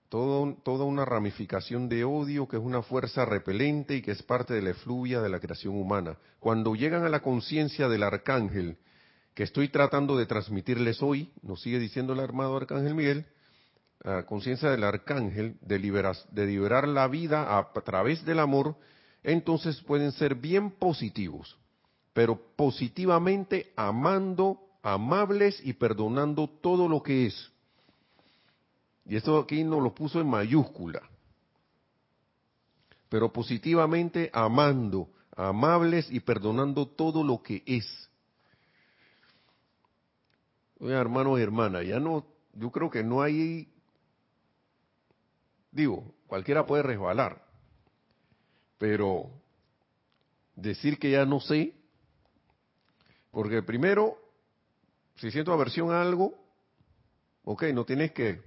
toda 0.10 0.84
una 0.84 1.06
ramificación 1.06 1.88
de 1.88 2.04
odio 2.04 2.46
que 2.46 2.58
es 2.58 2.62
una 2.62 2.82
fuerza 2.82 3.24
repelente 3.24 3.96
y 3.96 4.02
que 4.02 4.12
es 4.12 4.22
parte 4.22 4.54
de 4.54 4.62
la 4.62 4.72
efluvia 4.72 5.22
de 5.22 5.30
la 5.30 5.40
creación 5.40 5.74
humana. 5.76 6.18
Cuando 6.40 6.76
llegan 6.76 7.06
a 7.06 7.10
la 7.10 7.22
conciencia 7.22 7.88
del 7.88 8.04
arcángel 8.04 8.78
que 9.34 9.44
estoy 9.44 9.70
tratando 9.70 10.18
de 10.18 10.26
transmitirles 10.26 11.02
hoy, 11.02 11.32
nos 11.42 11.62
sigue 11.62 11.80
diciendo 11.80 12.14
el 12.14 12.20
armado 12.20 12.58
arcángel 12.58 12.96
Miguel, 12.96 13.26
a 14.04 14.24
conciencia 14.24 14.70
del 14.70 14.84
arcángel 14.84 15.58
de, 15.62 15.78
de 16.32 16.46
liberar 16.46 16.88
la 16.88 17.08
vida 17.08 17.58
a 17.58 17.72
través 17.82 18.26
del 18.26 18.40
amor, 18.40 18.76
entonces 19.24 19.82
pueden 19.82 20.12
ser 20.12 20.36
bien 20.36 20.72
positivos, 20.72 21.58
pero 22.14 22.42
positivamente 22.56 23.72
amando, 23.76 24.60
amables 24.82 25.62
y 25.64 25.74
perdonando 25.74 26.50
todo 26.50 26.88
lo 26.90 27.04
que 27.04 27.28
es 27.28 27.52
y 29.06 29.16
esto 29.16 29.38
aquí 29.40 29.64
nos 29.64 29.82
lo 29.82 29.94
puso 29.94 30.22
en 30.22 30.28
mayúscula. 30.28 31.02
Pero 33.10 33.32
positivamente 33.34 34.30
amando, 34.34 35.10
amables 35.36 36.10
y 36.12 36.22
perdonando 36.22 36.88
todo 36.88 37.24
lo 37.24 37.42
que 37.42 37.64
es. 37.66 38.10
Hermanos 40.82 41.40
y 41.40 41.44
hermanas, 41.44 41.86
ya 41.86 42.00
no, 42.00 42.26
yo 42.54 42.72
creo 42.72 42.90
que 42.90 43.04
no 43.04 43.22
hay, 43.22 43.72
digo, 45.72 46.14
cualquiera 46.26 46.66
puede 46.66 46.82
resbalar, 46.82 47.46
pero 48.80 49.30
decir 50.56 50.98
que 50.98 51.12
ya 51.12 51.24
no 51.26 51.40
sé, 51.40 51.76
porque 53.30 53.62
primero, 53.62 54.18
si 55.18 55.30
siento 55.30 55.54
aversión 55.54 55.92
a 55.92 56.02
algo, 56.02 56.34
ok, 57.44 57.64
no 57.74 57.86
tienes 57.86 58.12
que 58.12 58.42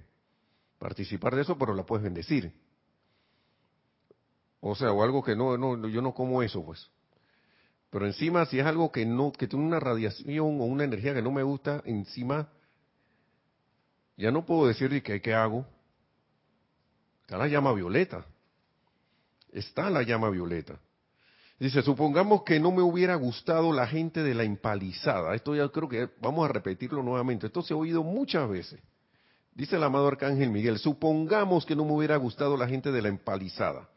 participar 0.77 1.35
de 1.35 1.43
eso, 1.43 1.57
pero 1.57 1.73
la 1.73 1.85
puedes 1.85 2.03
bendecir. 2.03 2.51
O 4.59 4.75
sea, 4.75 4.91
o 4.91 5.03
algo 5.03 5.23
que 5.23 5.35
no, 5.35 5.57
no, 5.57 5.87
yo 5.87 6.01
no 6.01 6.13
como 6.13 6.43
eso, 6.43 6.63
pues. 6.65 6.89
Pero 7.95 8.07
encima, 8.07 8.45
si 8.45 8.59
es 8.59 8.65
algo 8.65 8.91
que 8.91 9.05
no, 9.05 9.31
que 9.31 9.47
tiene 9.47 9.63
una 9.63 9.79
radiación 9.79 10.59
o 10.59 10.65
una 10.65 10.83
energía 10.83 11.13
que 11.13 11.21
no 11.21 11.31
me 11.31 11.43
gusta, 11.43 11.81
encima, 11.85 12.49
ya 14.17 14.31
no 14.31 14.45
puedo 14.45 14.67
decir 14.67 15.01
que 15.01 15.21
qué 15.21 15.33
hago. 15.33 15.65
Está 17.21 17.37
la 17.37 17.47
llama 17.47 17.71
violeta. 17.71 18.25
Está 19.49 19.89
la 19.89 20.03
llama 20.03 20.29
violeta. 20.29 20.77
Dice, 21.57 21.81
supongamos 21.83 22.43
que 22.43 22.59
no 22.59 22.73
me 22.73 22.81
hubiera 22.81 23.15
gustado 23.15 23.71
la 23.71 23.87
gente 23.87 24.23
de 24.23 24.35
la 24.35 24.43
empalizada. 24.43 25.33
Esto 25.33 25.55
ya 25.55 25.69
creo 25.69 25.87
que 25.87 26.09
vamos 26.19 26.49
a 26.49 26.51
repetirlo 26.51 27.01
nuevamente. 27.01 27.47
Esto 27.47 27.61
se 27.61 27.73
ha 27.73 27.77
oído 27.77 28.03
muchas 28.03 28.49
veces. 28.49 28.81
Dice 29.53 29.77
el 29.77 29.83
amado 29.83 30.09
Arcángel 30.09 30.49
Miguel, 30.49 30.79
supongamos 30.79 31.65
que 31.65 31.77
no 31.77 31.85
me 31.85 31.93
hubiera 31.93 32.17
gustado 32.17 32.57
la 32.57 32.67
gente 32.67 32.91
de 32.91 33.01
la 33.01 33.07
empalizada. 33.07 33.87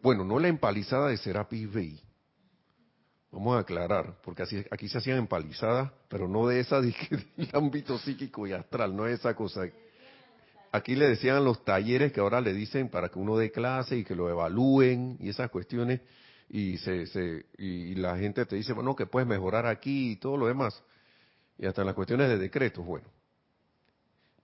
bueno, 0.00 0.24
no 0.24 0.38
la 0.38 0.48
empalizada 0.48 1.08
de 1.08 1.18
Serapis 1.18 1.70
Bey. 1.70 2.07
Vamos 3.30 3.56
a 3.56 3.60
aclarar, 3.60 4.16
porque 4.22 4.42
así, 4.42 4.64
aquí 4.70 4.88
se 4.88 4.98
hacían 4.98 5.18
empalizadas, 5.18 5.92
pero 6.08 6.28
no 6.28 6.46
de 6.46 6.60
esa 6.60 6.80
de, 6.80 6.94
del 7.36 7.50
ámbito 7.52 7.98
psíquico 7.98 8.46
y 8.46 8.52
astral, 8.52 8.96
no 8.96 9.06
es 9.06 9.20
esa 9.20 9.34
cosa. 9.34 9.62
Aquí 10.72 10.94
le 10.94 11.08
decían 11.08 11.44
los 11.44 11.64
talleres 11.64 12.12
que 12.12 12.20
ahora 12.20 12.40
le 12.40 12.52
dicen 12.52 12.88
para 12.88 13.08
que 13.08 13.18
uno 13.18 13.36
dé 13.36 13.50
clase 13.50 13.96
y 13.96 14.04
que 14.04 14.14
lo 14.14 14.28
evalúen 14.30 15.16
y 15.20 15.28
esas 15.28 15.50
cuestiones, 15.50 16.00
y, 16.48 16.78
se, 16.78 17.44
y 17.58 17.94
la 17.96 18.16
gente 18.16 18.46
te 18.46 18.56
dice, 18.56 18.72
bueno, 18.72 18.96
que 18.96 19.06
puedes 19.06 19.28
mejorar 19.28 19.66
aquí 19.66 20.12
y 20.12 20.16
todo 20.16 20.36
lo 20.36 20.46
demás. 20.46 20.82
Y 21.58 21.66
hasta 21.66 21.84
las 21.84 21.94
cuestiones 21.94 22.28
de 22.28 22.38
decretos, 22.38 22.84
bueno 22.84 23.08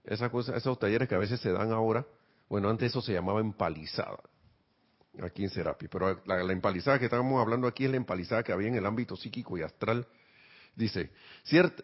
esa 0.05 0.31
cosa, 0.31 0.57
esos 0.57 0.79
talleres 0.79 1.09
que 1.09 1.15
a 1.15 1.19
veces 1.19 1.41
se 1.41 1.51
dan 1.51 1.73
ahora, 1.73 2.07
bueno, 2.49 2.69
antes 2.69 2.91
eso 2.91 3.01
se 3.01 3.13
llamaba 3.13 3.41
empalizada. 3.41 4.21
Aquí 5.23 5.45
en 5.45 5.51
Serapi. 5.51 5.89
Pero 5.89 6.21
la, 6.25 6.53
empalizada 6.53 6.99
que 6.99 7.07
estábamos 7.07 7.41
hablando 7.41 7.67
aquí 7.67 7.85
es 7.85 7.91
la 7.91 7.97
empalizada 7.97 8.43
que 8.43 8.53
había 8.53 8.69
en 8.69 8.77
el 8.77 8.87
ámbito 8.87 9.17
psíquico 9.17 9.57
y 9.59 9.63
astral. 9.63 10.07
Dice, 10.75 11.11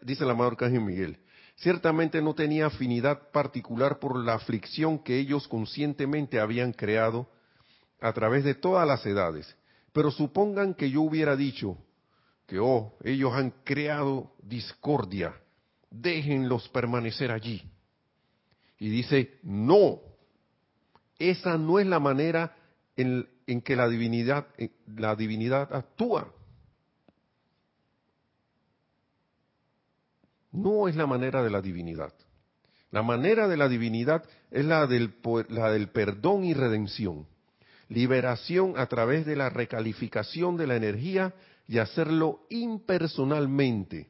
dice 0.03 0.25
el 0.25 0.31
amado 0.31 0.51
Arcángel 0.51 0.81
Miguel, 0.81 1.19
ciertamente 1.57 2.21
no 2.21 2.35
tenía 2.35 2.67
afinidad 2.67 3.31
particular 3.31 3.99
por 3.99 4.17
la 4.17 4.35
aflicción 4.35 4.99
que 4.99 5.19
ellos 5.19 5.47
conscientemente 5.47 6.41
habían 6.41 6.73
creado 6.73 7.29
a 8.01 8.13
través 8.13 8.45
de 8.45 8.55
todas 8.55 8.87
las 8.87 9.05
edades. 9.07 9.57
Pero 9.93 10.11
supongan 10.11 10.75
que 10.75 10.91
yo 10.91 11.03
hubiera 11.03 11.37
dicho 11.37 11.77
que, 12.47 12.59
oh, 12.59 12.97
ellos 13.05 13.33
han 13.33 13.51
creado 13.63 14.33
discordia, 14.43 15.35
déjenlos 15.91 16.69
permanecer 16.69 17.31
allí. 17.31 17.63
Y 18.79 18.89
dice, 18.89 19.39
no, 19.43 20.01
esa 21.19 21.59
no 21.59 21.79
es 21.79 21.87
la 21.87 22.01
manera 22.01 22.57
en, 23.01 23.63
que 23.63 23.77
la 23.77 23.89
divinidad, 23.89 24.49
eh, 24.59 24.71
la 24.97 25.17
divinidad 25.17 25.75
actúa. 25.75 26.33
No 30.53 30.89
es 30.89 30.97
la 30.97 31.07
manera 31.07 31.43
de 31.43 31.51
la 31.51 31.63
divinidad. 31.63 32.13
La 32.91 33.03
manera 33.03 33.47
de 33.47 33.57
la 33.57 33.69
divinidad 33.69 34.25
es 34.51 34.65
la 34.65 34.87
del, 34.87 35.15
la 35.49 35.71
del 35.71 35.89
perdón 35.89 36.45
y 36.45 36.55
redención. 36.55 37.27
Liberación 37.89 38.75
a 38.77 38.87
través 38.87 39.27
de 39.27 39.37
la 39.37 39.49
recalificación 39.49 40.57
de 40.57 40.67
la 40.67 40.75
energía 40.77 41.33
y 41.69 41.79
hacerlo 41.79 42.47
impersonalmente. 42.51 44.09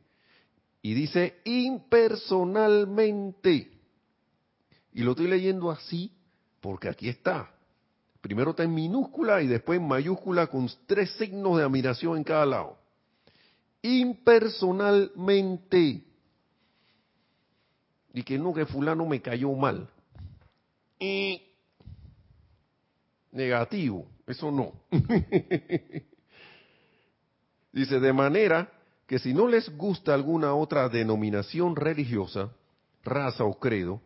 Y 0.83 0.95
dice 0.95 1.41
impersonalmente. 1.45 3.71
Y 4.93 5.03
lo 5.03 5.11
estoy 5.11 5.29
leyendo 5.29 5.71
así 5.71 6.11
porque 6.61 6.89
aquí 6.89 7.09
está. 7.09 7.51
Primero 8.21 8.51
está 8.51 8.65
en 8.65 8.75
minúscula 8.75 9.41
y 9.43 9.47
después 9.47 9.81
en 9.81 9.89
mayúscula 9.89 10.49
con 10.49 10.69
tres 10.87 11.11
signos 11.13 11.57
de 11.57 11.65
admiración 11.65 12.19
en 12.19 12.25
cada 12.25 12.45
lado. 12.45 12.77
Impersonalmente. 13.83 16.05
Y 18.13 18.23
que 18.23 18.39
no, 18.39 18.53
que 18.53 18.67
fulano 18.67 19.07
me 19.07 19.23
cayó 19.23 19.51
mal. 19.53 19.89
Y 20.99 21.41
negativo, 23.33 24.07
eso 24.27 24.51
no. 24.51 24.73
Dice, 27.73 28.01
de 28.01 28.13
manera 28.13 28.71
que 29.07 29.19
si 29.19 29.33
no 29.33 29.49
les 29.49 29.75
gusta 29.77 30.13
alguna 30.13 30.55
otra 30.55 30.87
denominación 30.89 31.75
religiosa, 31.75 32.51
raza 33.03 33.45
o 33.45 33.59
credo, 33.59 34.03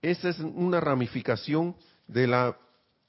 esa 0.00 0.30
es 0.30 0.38
una 0.38 0.80
ramificación 0.80 1.76
de 2.06 2.28
la 2.28 2.56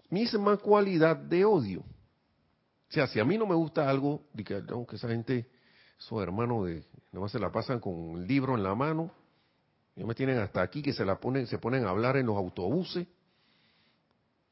misma 0.10 0.58
cualidad 0.58 1.16
de 1.16 1.46
odio. 1.46 1.80
O 1.80 2.92
sea, 2.92 3.08
si 3.08 3.20
a 3.20 3.26
mí 3.26 3.38
no 3.38 3.46
me 3.46 3.56
gusta 3.56 3.90
algo, 3.90 4.24
aunque 4.70 4.96
esa 4.96 5.10
gente, 5.10 5.50
esos 6.00 6.22
hermanos 6.22 6.68
de, 6.68 6.84
más 7.12 7.32
se 7.32 7.40
la 7.40 7.52
pasan 7.52 7.80
con 7.80 8.18
el 8.18 8.28
libro 8.28 8.56
en 8.56 8.64
la 8.64 8.76
mano, 8.76 9.12
ya 9.96 10.06
me 10.06 10.16
tienen 10.16 10.38
hasta 10.38 10.62
aquí 10.62 10.82
que 10.82 10.94
se 10.94 11.04
la 11.04 11.20
ponen, 11.20 11.48
se 11.48 11.58
ponen 11.58 11.86
a 11.86 11.90
hablar 11.90 12.18
en 12.18 12.28
los 12.28 12.38
autobuses. 12.38 13.08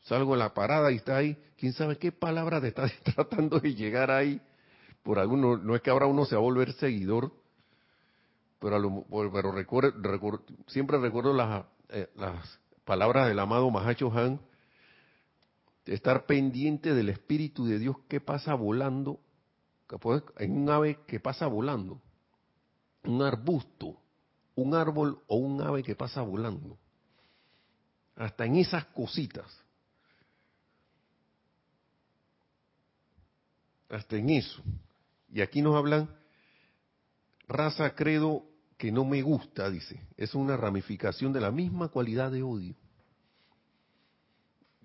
Salgo 0.01 0.33
en 0.33 0.39
la 0.39 0.53
parada 0.53 0.91
y 0.91 0.97
está 0.97 1.17
ahí, 1.17 1.37
quién 1.57 1.73
sabe 1.73 1.97
qué 1.97 2.11
palabra 2.11 2.61
te 2.61 2.67
está 2.67 2.87
tratando 3.15 3.59
de 3.59 3.73
llegar 3.73 4.11
ahí. 4.11 4.41
Por 5.03 5.19
alguno, 5.19 5.57
no 5.57 5.75
es 5.75 5.81
que 5.81 5.89
ahora 5.89 6.07
uno 6.07 6.25
se 6.25 6.35
va 6.35 6.41
a 6.41 6.43
volver 6.43 6.73
seguidor, 6.73 7.31
pero, 8.59 9.05
pero 9.31 9.51
recuerdo, 9.51 10.43
siempre 10.67 10.97
recuerdo 10.97 11.33
las 11.33 11.65
eh, 11.89 12.09
las 12.15 12.59
palabras 12.83 13.27
del 13.27 13.39
amado 13.39 13.69
Mahacho 13.69 14.11
Han, 14.11 14.39
estar 15.86 16.25
pendiente 16.25 16.93
del 16.93 17.09
Espíritu 17.09 17.65
de 17.65 17.79
Dios 17.79 17.97
que 18.07 18.19
pasa 18.19 18.53
volando, 18.53 19.19
en 20.39 20.51
un 20.51 20.69
ave 20.69 20.99
que 21.07 21.19
pasa 21.19 21.47
volando, 21.47 22.01
un 23.03 23.21
arbusto, 23.21 23.99
un 24.55 24.73
árbol 24.73 25.21
o 25.27 25.38
un 25.38 25.61
ave 25.61 25.83
que 25.83 25.95
pasa 25.95 26.21
volando. 26.21 26.77
Hasta 28.15 28.45
en 28.45 28.55
esas 28.55 28.86
cositas. 28.86 29.45
Hasta 33.89 34.15
en 34.15 34.29
eso. 34.29 34.63
Y 35.31 35.41
aquí 35.41 35.61
nos 35.61 35.75
hablan 35.75 36.09
raza, 37.47 37.93
credo 37.93 38.43
que 38.77 38.91
no 38.91 39.05
me 39.05 39.21
gusta, 39.21 39.69
dice, 39.69 40.01
es 40.17 40.36
una 40.36 40.57
ramificación 40.57 41.31
de 41.31 41.41
la 41.41 41.51
misma 41.51 41.89
cualidad 41.89 42.31
de 42.31 42.43
odio. 42.43 42.75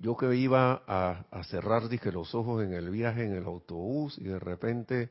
Yo 0.00 0.16
que 0.16 0.34
iba 0.34 0.82
a, 0.86 1.44
cerrar, 1.44 1.86
dije, 1.88 2.10
los 2.10 2.34
ojos 2.34 2.64
en 2.64 2.72
el 2.72 2.88
viaje, 2.88 3.22
en 3.24 3.34
el 3.34 3.44
autobús, 3.44 4.16
y 4.16 4.24
de 4.24 4.38
repente, 4.38 5.10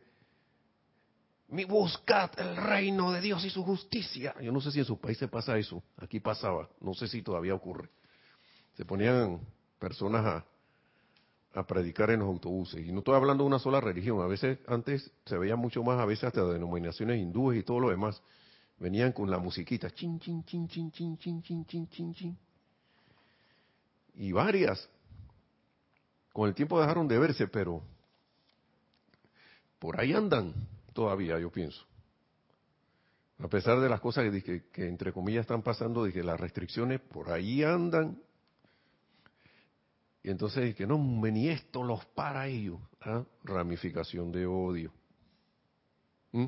mi 1.49 1.63
buscad 1.63 2.31
el 2.39 2.57
reino 2.57 3.11
de 3.11 3.21
Dios 3.21 3.45
y 3.45 3.51
su 3.51 3.63
justicia. 3.63 4.33
Yo 4.41 4.51
no 4.51 4.59
sé 4.59 4.71
si 4.71 4.79
en 4.79 4.85
sus 4.85 4.97
países 4.97 5.29
pasa 5.29 5.55
eso, 5.59 5.83
aquí 5.97 6.19
pasaba, 6.19 6.67
no 6.81 6.95
sé 6.95 7.07
si 7.07 7.21
todavía 7.21 7.53
ocurre. 7.53 7.87
Se 8.77 8.83
ponían 8.83 9.39
personas 9.77 10.25
a, 10.25 10.45
a 11.53 11.67
predicar 11.67 12.09
en 12.09 12.21
los 12.21 12.29
autobuses. 12.29 12.83
Y 12.83 12.91
no 12.91 12.99
estoy 12.99 13.13
hablando 13.13 13.43
de 13.43 13.47
una 13.47 13.59
sola 13.59 13.79
religión, 13.79 14.21
a 14.21 14.27
veces 14.27 14.57
antes 14.67 15.11
se 15.23 15.37
veía 15.37 15.55
mucho 15.55 15.83
más, 15.83 15.99
a 15.99 16.05
veces 16.05 16.23
hasta 16.23 16.43
denominaciones 16.45 17.19
hindúes 17.19 17.59
y 17.59 17.63
todo 17.63 17.79
lo 17.79 17.89
demás 17.91 18.23
venían 18.79 19.11
con 19.11 19.29
la 19.29 19.37
musiquita, 19.37 19.91
chin, 19.91 20.19
chin, 20.19 20.43
chin, 20.45 20.67
chin, 20.67 20.91
chin, 20.91 21.17
chin, 21.19 21.43
chin, 21.43 21.65
chin, 21.65 21.87
chin, 21.87 22.13
chin. 22.15 22.37
Y 24.15 24.31
varias. 24.31 24.89
Con 26.33 26.47
el 26.47 26.55
tiempo 26.55 26.79
dejaron 26.79 27.07
de 27.07 27.19
verse, 27.19 27.47
pero 27.47 27.81
por 29.79 29.99
ahí 29.99 30.13
andan 30.13 30.53
todavía, 30.93 31.39
yo 31.39 31.51
pienso. 31.51 31.85
A 33.39 33.47
pesar 33.47 33.79
de 33.79 33.87
las 33.87 34.01
cosas 34.01 34.29
que, 34.43 34.65
que, 34.69 34.87
entre 34.87 35.13
comillas 35.13 35.41
están 35.41 35.61
pasando, 35.61 36.03
que 36.11 36.23
las 36.23 36.39
restricciones 36.39 36.99
por 36.99 37.31
ahí 37.31 37.63
andan. 37.63 38.21
Y 40.21 40.29
entonces, 40.29 40.75
que 40.75 40.85
no, 40.85 40.97
ni 40.97 41.47
esto 41.47 41.81
los 41.81 42.05
para 42.07 42.47
ellos. 42.47 42.79
¿ah? 43.01 43.23
Ramificación 43.45 44.31
de 44.33 44.45
odio. 44.45 44.91
¿Mm? 46.33 46.45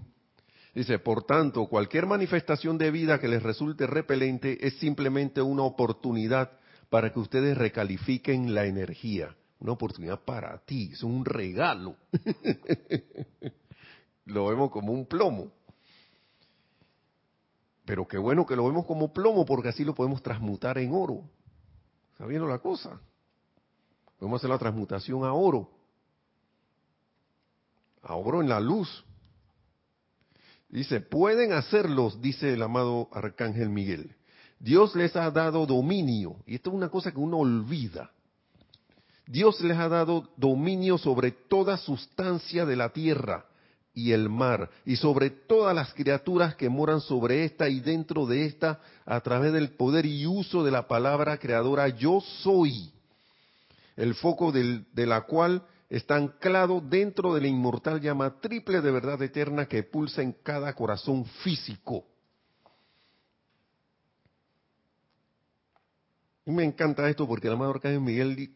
Dice, 0.73 0.99
por 0.99 1.23
tanto, 1.23 1.65
cualquier 1.67 2.05
manifestación 2.05 2.77
de 2.77 2.91
vida 2.91 3.19
que 3.19 3.27
les 3.27 3.43
resulte 3.43 3.87
repelente 3.87 4.65
es 4.65 4.77
simplemente 4.79 5.41
una 5.41 5.63
oportunidad 5.63 6.51
para 6.91 7.13
que 7.13 7.21
ustedes 7.21 7.57
recalifiquen 7.57 8.53
la 8.53 8.65
energía. 8.65 9.33
Una 9.61 9.71
oportunidad 9.71 10.19
para 10.25 10.57
ti, 10.65 10.89
es 10.91 11.03
un 11.03 11.23
regalo. 11.23 11.95
lo 14.25 14.47
vemos 14.47 14.71
como 14.71 14.91
un 14.91 15.05
plomo. 15.05 15.53
Pero 17.85 18.05
qué 18.09 18.17
bueno 18.17 18.45
que 18.45 18.57
lo 18.57 18.67
vemos 18.67 18.85
como 18.85 19.13
plomo 19.13 19.45
porque 19.45 19.69
así 19.69 19.85
lo 19.85 19.95
podemos 19.95 20.21
transmutar 20.21 20.79
en 20.79 20.93
oro. 20.93 21.23
¿Está 22.11 22.25
viendo 22.25 22.45
la 22.45 22.59
cosa? 22.59 22.99
Podemos 24.19 24.41
hacer 24.41 24.49
la 24.49 24.59
transmutación 24.59 25.23
a 25.23 25.31
oro. 25.31 25.71
A 28.03 28.15
oro 28.15 28.41
en 28.41 28.49
la 28.49 28.59
luz. 28.59 29.05
Dice, 30.67 30.99
pueden 30.99 31.53
hacerlos, 31.53 32.21
dice 32.21 32.53
el 32.53 32.61
amado 32.61 33.07
Arcángel 33.13 33.69
Miguel. 33.69 34.17
Dios 34.61 34.95
les 34.95 35.15
ha 35.15 35.31
dado 35.31 35.65
dominio, 35.65 36.35
y 36.45 36.53
esto 36.53 36.69
es 36.69 36.75
una 36.75 36.89
cosa 36.89 37.11
que 37.11 37.17
uno 37.17 37.37
olvida. 37.39 38.11
Dios 39.25 39.59
les 39.61 39.75
ha 39.75 39.89
dado 39.89 40.29
dominio 40.37 40.99
sobre 40.99 41.31
toda 41.31 41.77
sustancia 41.77 42.63
de 42.63 42.75
la 42.75 42.89
tierra 42.89 43.45
y 43.95 44.11
el 44.11 44.29
mar, 44.29 44.69
y 44.85 44.97
sobre 44.97 45.31
todas 45.31 45.73
las 45.75 45.91
criaturas 45.95 46.55
que 46.55 46.69
moran 46.69 47.01
sobre 47.01 47.43
esta 47.43 47.69
y 47.69 47.79
dentro 47.79 48.27
de 48.27 48.45
esta, 48.45 48.79
a 49.03 49.19
través 49.21 49.51
del 49.51 49.71
poder 49.71 50.05
y 50.05 50.27
uso 50.27 50.63
de 50.63 50.69
la 50.69 50.87
palabra 50.87 51.39
creadora 51.39 51.87
yo 51.87 52.21
soy, 52.43 52.91
el 53.95 54.13
foco 54.13 54.51
de 54.51 55.05
la 55.07 55.21
cual 55.21 55.63
está 55.89 56.17
anclado 56.17 56.81
dentro 56.81 57.33
de 57.33 57.41
la 57.41 57.47
inmortal 57.47 57.99
llama 57.99 58.39
triple 58.39 58.81
de 58.81 58.91
verdad 58.91 59.21
eterna 59.23 59.65
que 59.65 59.81
pulsa 59.81 60.21
en 60.21 60.33
cada 60.43 60.73
corazón 60.73 61.25
físico. 61.43 62.05
Me 66.51 66.63
encanta 66.63 67.09
esto 67.09 67.27
porque 67.27 67.47
el 67.47 67.53
amado 67.53 67.71
Arcángel 67.71 68.01
Miguel 68.01 68.53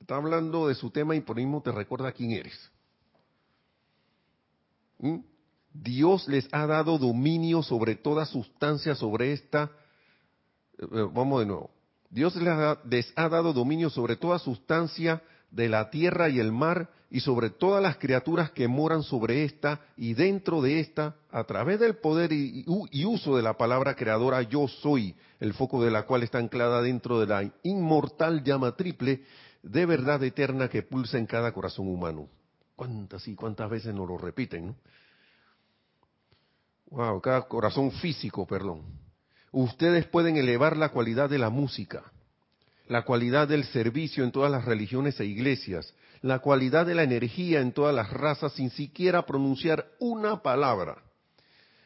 está 0.00 0.16
hablando 0.16 0.68
de 0.68 0.74
su 0.74 0.90
tema 0.90 1.14
y 1.14 1.20
por 1.20 1.36
mismo 1.36 1.62
te 1.62 1.72
recuerda 1.72 2.12
quién 2.12 2.32
eres. 2.32 2.70
¿Mm? 4.98 5.18
Dios 5.72 6.28
les 6.28 6.48
ha 6.52 6.66
dado 6.66 6.98
dominio 6.98 7.62
sobre 7.62 7.96
toda 7.96 8.26
sustancia, 8.26 8.94
sobre 8.94 9.32
esta. 9.32 9.70
Eh, 10.78 10.84
eh, 10.84 11.08
vamos 11.12 11.40
de 11.40 11.46
nuevo. 11.46 11.70
Dios 12.10 12.36
les 12.36 12.48
ha, 12.48 12.78
les 12.84 13.12
ha 13.16 13.28
dado 13.28 13.52
dominio 13.52 13.88
sobre 13.88 14.16
toda 14.16 14.38
sustancia 14.38 15.22
de 15.50 15.68
la 15.68 15.90
tierra 15.90 16.28
y 16.28 16.40
el 16.40 16.52
mar 16.52 16.90
y 17.12 17.20
sobre 17.20 17.50
todas 17.50 17.82
las 17.82 17.98
criaturas 17.98 18.52
que 18.52 18.66
moran 18.68 19.02
sobre 19.02 19.44
esta 19.44 19.82
y 19.98 20.14
dentro 20.14 20.62
de 20.62 20.80
esta, 20.80 21.16
a 21.30 21.44
través 21.44 21.78
del 21.78 21.96
poder 21.96 22.32
y, 22.32 22.64
uso 23.04 23.36
de 23.36 23.42
la 23.42 23.58
palabra 23.58 23.94
creadora 23.94 24.40
yo 24.40 24.66
soy, 24.66 25.14
el 25.38 25.52
foco 25.52 25.84
de 25.84 25.90
la 25.90 26.04
cual 26.04 26.22
está 26.22 26.38
anclada 26.38 26.80
dentro 26.80 27.20
de 27.20 27.26
la 27.26 27.52
inmortal 27.64 28.42
llama 28.42 28.76
triple, 28.76 29.24
de 29.62 29.84
verdad 29.84 30.24
eterna 30.24 30.70
que 30.70 30.82
pulsa 30.82 31.18
en 31.18 31.26
cada 31.26 31.52
corazón 31.52 31.86
humano. 31.86 32.30
¿Cuántas 32.76 33.28
y 33.28 33.34
cuántas 33.34 33.68
veces 33.68 33.94
nos 33.94 34.08
lo 34.08 34.16
repiten? 34.16 34.68
¿no? 34.68 34.76
Wow, 36.92 37.20
cada 37.20 37.42
corazón 37.42 37.90
físico, 37.90 38.46
perdón. 38.46 38.84
Ustedes 39.50 40.06
pueden 40.06 40.38
elevar 40.38 40.78
la 40.78 40.88
cualidad 40.88 41.28
de 41.28 41.36
la 41.36 41.50
música, 41.50 42.10
la 42.88 43.02
cualidad 43.02 43.48
del 43.48 43.64
servicio 43.64 44.24
en 44.24 44.32
todas 44.32 44.50
las 44.50 44.64
religiones 44.64 45.20
e 45.20 45.26
iglesias, 45.26 45.94
la 46.22 46.38
cualidad 46.38 46.86
de 46.86 46.94
la 46.94 47.02
energía 47.02 47.60
en 47.60 47.72
todas 47.72 47.94
las 47.94 48.10
razas 48.10 48.52
sin 48.52 48.70
siquiera 48.70 49.26
pronunciar 49.26 49.86
una 49.98 50.40
palabra, 50.40 51.02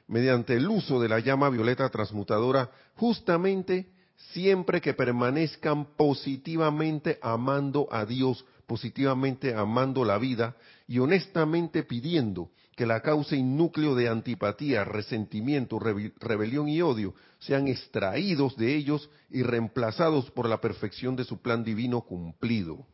mediante 0.06 0.54
el 0.54 0.68
uso 0.68 1.00
de 1.00 1.08
la 1.08 1.20
llama 1.20 1.48
violeta 1.48 1.88
transmutadora, 1.88 2.70
justamente 2.96 3.90
siempre 4.32 4.80
que 4.80 4.94
permanezcan 4.94 5.96
positivamente 5.96 7.18
amando 7.22 7.88
a 7.90 8.04
Dios, 8.04 8.44
positivamente 8.66 9.54
amando 9.54 10.04
la 10.04 10.18
vida 10.18 10.54
y 10.86 10.98
honestamente 10.98 11.82
pidiendo 11.82 12.50
que 12.76 12.84
la 12.84 13.00
causa 13.00 13.36
y 13.36 13.42
núcleo 13.42 13.94
de 13.94 14.08
antipatía, 14.08 14.84
resentimiento, 14.84 15.78
rebelión 15.78 16.68
y 16.68 16.82
odio 16.82 17.14
sean 17.38 17.68
extraídos 17.68 18.54
de 18.56 18.74
ellos 18.74 19.08
y 19.30 19.42
reemplazados 19.42 20.30
por 20.30 20.46
la 20.46 20.60
perfección 20.60 21.16
de 21.16 21.24
su 21.24 21.40
plan 21.40 21.64
divino 21.64 22.02
cumplido. 22.02 22.86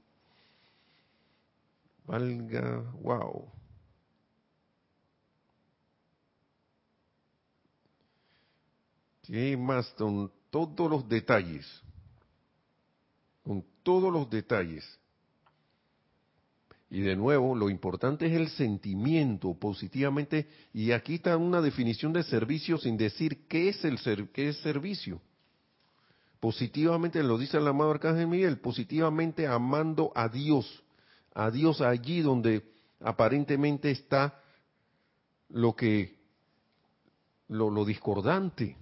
Valga, 2.04 2.82
wow. 3.00 3.48
¿Qué 9.22 9.56
más? 9.56 9.88
Con 9.96 10.30
todos 10.50 10.90
los 10.90 11.08
detalles. 11.08 11.66
Con 13.44 13.64
todos 13.82 14.12
los 14.12 14.28
detalles. 14.28 14.84
Y 16.90 17.00
de 17.00 17.16
nuevo, 17.16 17.54
lo 17.54 17.70
importante 17.70 18.26
es 18.26 18.32
el 18.32 18.48
sentimiento 18.50 19.54
positivamente. 19.54 20.46
Y 20.74 20.92
aquí 20.92 21.14
está 21.14 21.36
una 21.38 21.62
definición 21.62 22.12
de 22.12 22.22
servicio 22.22 22.76
sin 22.76 22.98
decir 22.98 23.46
qué 23.48 23.70
es 23.70 23.82
el 23.84 23.98
qué 24.30 24.50
es 24.50 24.58
servicio. 24.58 25.18
Positivamente, 26.38 27.22
lo 27.22 27.38
dice 27.38 27.56
el 27.56 27.66
amado 27.68 27.92
Arcángel 27.92 28.26
Miguel, 28.26 28.58
positivamente 28.58 29.46
amando 29.46 30.12
a 30.14 30.28
Dios. 30.28 30.82
A 31.34 31.50
Dios 31.50 31.80
allí 31.80 32.20
donde 32.20 32.62
aparentemente 33.00 33.90
está 33.90 34.40
lo 35.48 35.74
que, 35.74 36.18
lo, 37.48 37.70
lo 37.70 37.84
discordante. 37.84 38.76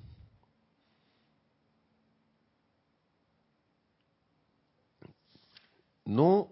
No 6.04 6.50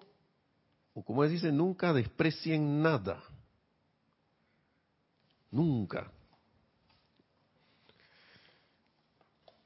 o 0.99 1.05
como 1.05 1.25
dice, 1.29 1.53
nunca 1.53 1.93
desprecien 1.93 2.83
nada. 2.83 3.23
Nunca. 5.53 6.11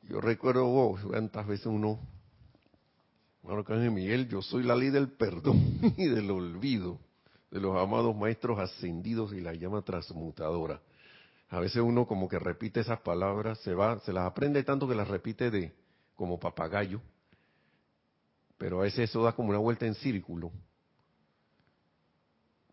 Yo 0.03 0.21
recuerdo, 0.21 0.67
oh, 0.67 0.99
cuántas 1.03 1.47
veces 1.47 1.65
uno, 1.65 1.99
Miguel, 3.43 4.29
yo 4.29 4.41
soy 4.41 4.63
la 4.63 4.77
ley 4.77 4.91
del 4.91 5.11
perdón 5.11 5.81
y 5.97 6.07
del 6.07 6.31
olvido 6.31 6.99
de 7.51 7.61
los 7.61 7.77
amados 7.77 8.17
maestros 8.17 8.59
ascendidos 8.59 9.33
y 9.33 9.41
la 9.41 9.53
llama 9.53 9.83
transmutadora. 9.83 10.81
A 11.51 11.61
veces 11.61 11.83
uno 11.83 12.07
como 12.07 12.29
que 12.29 12.39
repite 12.39 12.81
esas 12.81 13.01
palabras, 13.01 13.59
se 13.59 13.75
va, 13.75 14.01
se 14.01 14.13
las 14.13 14.25
aprende 14.25 14.63
tanto 14.63 14.89
que 14.89 14.95
las 14.95 15.09
repite 15.09 15.51
de 15.51 15.73
como 16.15 16.39
papagayo, 16.39 17.01
pero 18.57 18.81
a 18.81 18.85
veces 18.85 19.11
eso 19.11 19.23
da 19.23 19.33
como 19.33 19.51
una 19.51 19.59
vuelta 19.59 19.87
en 19.87 19.95
círculo 19.95 20.51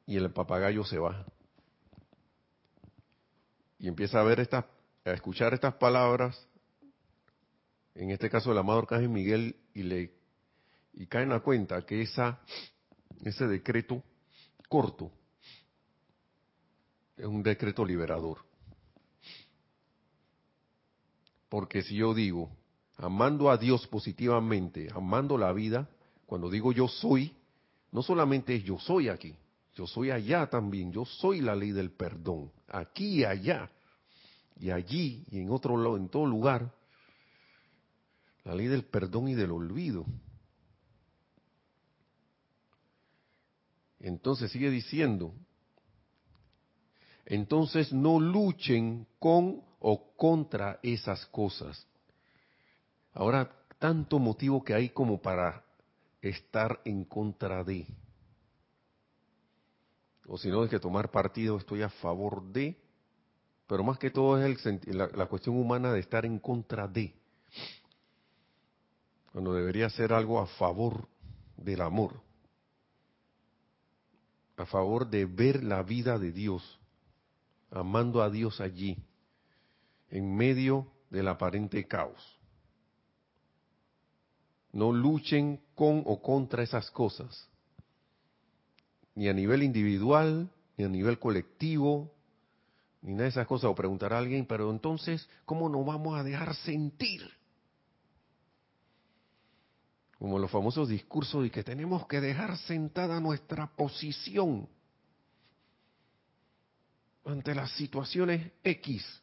y 0.05 0.15
el 0.15 0.31
papagayo 0.31 0.85
se 0.85 0.97
va. 0.97 1.25
Y 3.79 3.87
empieza 3.87 4.19
a 4.19 4.23
ver 4.23 4.39
estas, 4.39 4.65
a 5.03 5.11
escuchar 5.11 5.53
estas 5.53 5.73
palabras, 5.73 6.47
en 7.95 8.11
este 8.11 8.29
caso 8.29 8.51
el 8.51 8.57
amado 8.57 8.79
Arcángel 8.79 9.09
Miguel, 9.09 9.55
y 9.73 9.83
le 9.83 10.18
y 10.99 11.07
cae 11.07 11.23
en 11.23 11.29
la 11.29 11.39
cuenta 11.39 11.85
que 11.85 12.01
esa, 12.01 12.41
ese 13.23 13.47
decreto 13.47 14.03
corto 14.67 15.09
es 17.15 17.25
un 17.25 17.41
decreto 17.41 17.85
liberador. 17.85 18.39
Porque 21.47 21.83
si 21.83 21.95
yo 21.95 22.13
digo, 22.13 22.51
amando 22.97 23.49
a 23.49 23.57
Dios 23.57 23.87
positivamente, 23.87 24.89
amando 24.93 25.37
la 25.37 25.53
vida, 25.53 25.89
cuando 26.25 26.49
digo 26.49 26.73
yo 26.73 26.89
soy, 26.89 27.33
no 27.93 28.03
solamente 28.03 28.53
es 28.55 28.65
yo 28.65 28.77
soy 28.77 29.07
aquí, 29.07 29.33
yo 29.75 29.87
soy 29.87 30.11
allá 30.11 30.49
también, 30.49 30.91
yo 30.91 31.05
soy 31.05 31.39
la 31.39 31.55
ley 31.55 31.71
del 31.71 31.91
perdón, 31.91 32.51
aquí 32.67 33.19
y 33.19 33.23
allá, 33.23 33.71
y 34.59 34.69
allí 34.69 35.23
y 35.31 35.39
en 35.39 35.49
otro 35.49 35.77
lado, 35.77 35.95
en 35.95 36.09
todo 36.09 36.25
lugar, 36.25 36.73
la 38.43 38.53
ley 38.53 38.67
del 38.67 38.83
perdón 38.83 39.29
y 39.29 39.35
del 39.35 39.51
olvido. 39.51 40.05
Entonces 43.99 44.51
sigue 44.51 44.69
diciendo, 44.69 45.33
entonces 47.25 47.91
no 47.91 48.19
luchen 48.19 49.05
con 49.19 49.61
o 49.79 50.15
contra 50.15 50.79
esas 50.81 51.25
cosas. 51.27 51.85
Ahora, 53.13 53.51
tanto 53.77 54.19
motivo 54.19 54.63
que 54.63 54.73
hay 54.73 54.89
como 54.89 55.21
para 55.21 55.63
estar 56.21 56.81
en 56.85 57.05
contra 57.05 57.63
de. 57.63 57.87
O 60.27 60.37
si 60.37 60.49
no, 60.49 60.63
es 60.63 60.69
que 60.69 60.79
tomar 60.79 61.11
partido, 61.11 61.57
estoy 61.57 61.81
a 61.81 61.89
favor 61.89 62.43
de, 62.43 62.77
pero 63.67 63.83
más 63.83 63.97
que 63.97 64.11
todo 64.11 64.43
es 64.43 64.65
el, 64.65 64.79
la, 64.97 65.07
la 65.07 65.25
cuestión 65.25 65.57
humana 65.57 65.91
de 65.91 65.99
estar 65.99 66.25
en 66.25 66.39
contra 66.39 66.87
de, 66.87 67.13
cuando 69.31 69.53
debería 69.53 69.89
ser 69.89 70.13
algo 70.13 70.39
a 70.39 70.47
favor 70.47 71.07
del 71.57 71.81
amor, 71.81 72.21
a 74.61 74.65
favor 74.65 75.09
de 75.09 75.25
ver 75.25 75.63
la 75.63 75.83
vida 75.83 76.17
de 76.19 76.31
Dios, 76.31 76.79
amando 77.71 78.21
a 78.21 78.29
Dios 78.29 78.61
allí, 78.61 78.97
en 80.09 80.35
medio 80.35 80.87
del 81.09 81.27
aparente 81.27 81.87
caos. 81.87 82.37
No 84.71 84.91
luchen 84.91 85.59
con 85.75 86.03
o 86.05 86.21
contra 86.21 86.63
esas 86.63 86.91
cosas 86.91 87.49
ni 89.19 89.27
a 89.27 89.33
nivel 89.33 89.63
individual, 89.63 90.49
ni 90.77 90.85
a 90.85 90.87
nivel 90.87 91.19
colectivo, 91.19 92.09
ni 93.01 93.11
nada 93.11 93.23
de 93.23 93.29
esas 93.31 93.47
cosas. 93.47 93.69
O 93.69 93.75
preguntar 93.75 94.13
a 94.13 94.17
alguien, 94.17 94.45
pero 94.45 94.71
entonces, 94.71 95.27
¿cómo 95.43 95.67
nos 95.67 95.85
vamos 95.85 96.17
a 96.17 96.23
dejar 96.23 96.55
sentir? 96.55 97.29
Como 100.19 100.37
los 100.37 100.51
famosos 100.51 100.89
discursos 100.89 101.43
de 101.43 101.49
que 101.49 101.63
tenemos 101.63 102.05
que 102.05 102.19
dejar 102.19 102.57
sentada 102.57 103.19
nuestra 103.19 103.67
posición 103.67 104.67
ante 107.25 107.55
las 107.55 107.71
situaciones 107.71 108.51
X. 108.63 109.21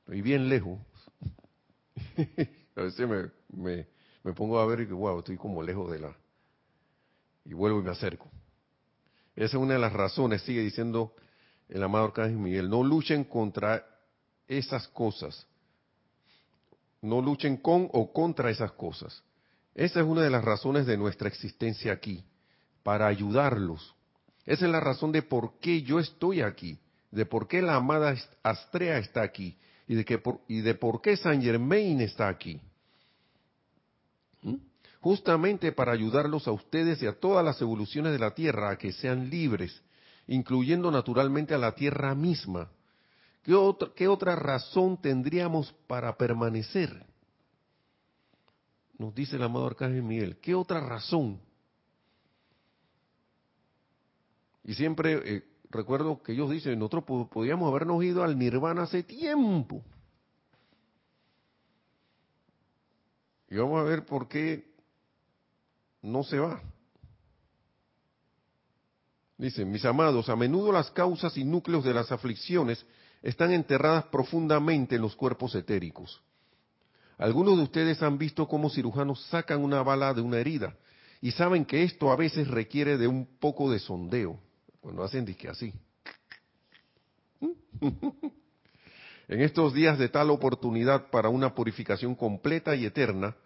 Estoy 0.00 0.20
bien 0.20 0.48
lejos. 0.48 0.80
a 2.76 2.82
veces 2.82 3.08
me, 3.08 3.30
me, 3.56 3.86
me 4.24 4.32
pongo 4.32 4.58
a 4.58 4.66
ver 4.66 4.80
y 4.80 4.86
que, 4.86 4.92
wow, 4.92 5.20
estoy 5.20 5.36
como 5.36 5.62
lejos 5.62 5.90
de 5.90 6.00
la, 6.00 6.16
y 7.44 7.54
vuelvo 7.54 7.80
y 7.80 7.84
me 7.84 7.90
acerco. 7.90 8.28
Esa 9.34 9.56
es 9.56 9.62
una 9.62 9.74
de 9.74 9.80
las 9.80 9.92
razones, 9.92 10.42
sigue 10.42 10.60
diciendo 10.60 11.14
el 11.68 11.82
amado 11.82 12.06
Arcángel 12.06 12.36
Miguel, 12.36 12.68
no 12.68 12.82
luchen 12.82 13.24
contra 13.24 13.86
esas 14.46 14.88
cosas. 14.88 15.46
No 17.02 17.20
luchen 17.20 17.58
con 17.58 17.88
o 17.92 18.12
contra 18.12 18.50
esas 18.50 18.72
cosas. 18.72 19.22
Esa 19.74 20.00
es 20.00 20.06
una 20.06 20.22
de 20.22 20.30
las 20.30 20.44
razones 20.44 20.86
de 20.86 20.96
nuestra 20.96 21.28
existencia 21.28 21.92
aquí, 21.92 22.24
para 22.82 23.06
ayudarlos. 23.06 23.94
Esa 24.46 24.66
es 24.66 24.72
la 24.72 24.80
razón 24.80 25.12
de 25.12 25.22
por 25.22 25.58
qué 25.60 25.82
yo 25.82 25.98
estoy 25.98 26.40
aquí, 26.40 26.78
de 27.10 27.26
por 27.26 27.48
qué 27.48 27.60
la 27.60 27.76
amada 27.76 28.14
Astrea 28.42 28.98
está 28.98 29.22
aquí 29.22 29.56
y 29.86 29.94
de, 29.94 30.04
que 30.04 30.18
por, 30.18 30.40
y 30.48 30.62
de 30.62 30.74
por 30.74 31.02
qué 31.02 31.16
Saint 31.16 31.42
Germain 31.42 32.00
está 32.00 32.28
aquí 32.28 32.60
justamente 35.02 35.72
para 35.72 35.92
ayudarlos 35.92 36.46
a 36.46 36.52
ustedes 36.52 37.02
y 37.02 37.06
a 37.06 37.18
todas 37.18 37.44
las 37.44 37.60
evoluciones 37.60 38.12
de 38.12 38.20
la 38.20 38.34
Tierra 38.34 38.70
a 38.70 38.78
que 38.78 38.92
sean 38.92 39.28
libres, 39.28 39.82
incluyendo 40.28 40.90
naturalmente 40.92 41.54
a 41.54 41.58
la 41.58 41.74
Tierra 41.74 42.14
misma. 42.14 42.70
¿Qué 43.42 43.54
otra, 43.54 43.90
qué 43.94 44.08
otra 44.08 44.36
razón 44.36 45.00
tendríamos 45.00 45.72
para 45.86 46.16
permanecer? 46.16 47.04
Nos 48.98 49.14
dice 49.14 49.36
el 49.36 49.42
amado 49.42 49.66
Arcángel 49.66 50.02
Miguel, 50.02 50.36
¿qué 50.36 50.54
otra 50.54 50.80
razón? 50.80 51.40
Y 54.64 54.74
siempre 54.74 55.36
eh, 55.36 55.44
recuerdo 55.70 56.22
que 56.22 56.32
ellos 56.32 56.50
dicen, 56.50 56.78
nosotros 56.78 57.28
podíamos 57.28 57.68
habernos 57.68 58.02
ido 58.04 58.22
al 58.22 58.38
nirvana 58.38 58.82
hace 58.82 59.02
tiempo. 59.02 59.82
Y 63.50 63.56
vamos 63.56 63.80
a 63.80 63.84
ver 63.84 64.06
por 64.06 64.28
qué 64.28 64.72
no 66.00 66.22
se 66.22 66.38
va. 66.38 66.62
Dice, 69.36 69.64
mis 69.64 69.84
amados, 69.84 70.28
a 70.28 70.36
menudo 70.36 70.70
las 70.70 70.90
causas 70.92 71.36
y 71.36 71.44
núcleos 71.44 71.84
de 71.84 71.92
las 71.92 72.12
aflicciones 72.12 72.86
están 73.22 73.52
enterradas 73.52 74.04
profundamente 74.06 74.96
en 74.96 75.02
los 75.02 75.14
cuerpos 75.14 75.54
etéricos. 75.54 76.20
Algunos 77.18 77.56
de 77.56 77.62
ustedes 77.64 78.02
han 78.02 78.18
visto 78.18 78.48
cómo 78.48 78.68
cirujanos 78.68 79.24
sacan 79.26 79.62
una 79.62 79.82
bala 79.82 80.12
de 80.12 80.20
una 80.20 80.38
herida 80.38 80.74
y 81.20 81.30
saben 81.30 81.64
que 81.64 81.84
esto 81.84 82.10
a 82.10 82.16
veces 82.16 82.48
requiere 82.48 82.98
de 82.98 83.06
un 83.06 83.26
poco 83.38 83.70
de 83.70 83.78
sondeo. 83.78 84.40
Cuando 84.80 85.04
hacen 85.04 85.24
disque 85.24 85.48
así. 85.48 85.72
en 89.28 89.40
estos 89.40 89.72
días 89.72 89.98
de 89.98 90.08
tal 90.08 90.30
oportunidad 90.30 91.10
para 91.10 91.28
una 91.28 91.54
purificación 91.54 92.16
completa 92.16 92.74
y 92.74 92.86
eterna, 92.86 93.36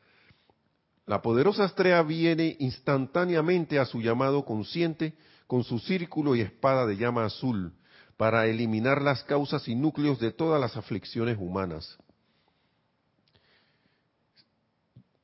la 1.04 1.20
poderosa 1.20 1.66
estrella 1.66 2.02
viene 2.02 2.56
instantáneamente 2.58 3.78
a 3.78 3.84
su 3.84 4.00
llamado 4.00 4.44
consciente 4.46 5.14
con 5.46 5.62
su 5.62 5.78
círculo 5.78 6.34
y 6.34 6.40
espada 6.40 6.86
de 6.86 6.96
llama 6.96 7.26
azul 7.26 7.74
para 8.16 8.46
eliminar 8.46 9.02
las 9.02 9.22
causas 9.24 9.68
y 9.68 9.74
núcleos 9.74 10.18
de 10.18 10.32
todas 10.32 10.60
las 10.60 10.76
aflicciones 10.76 11.36
humanas. 11.38 11.98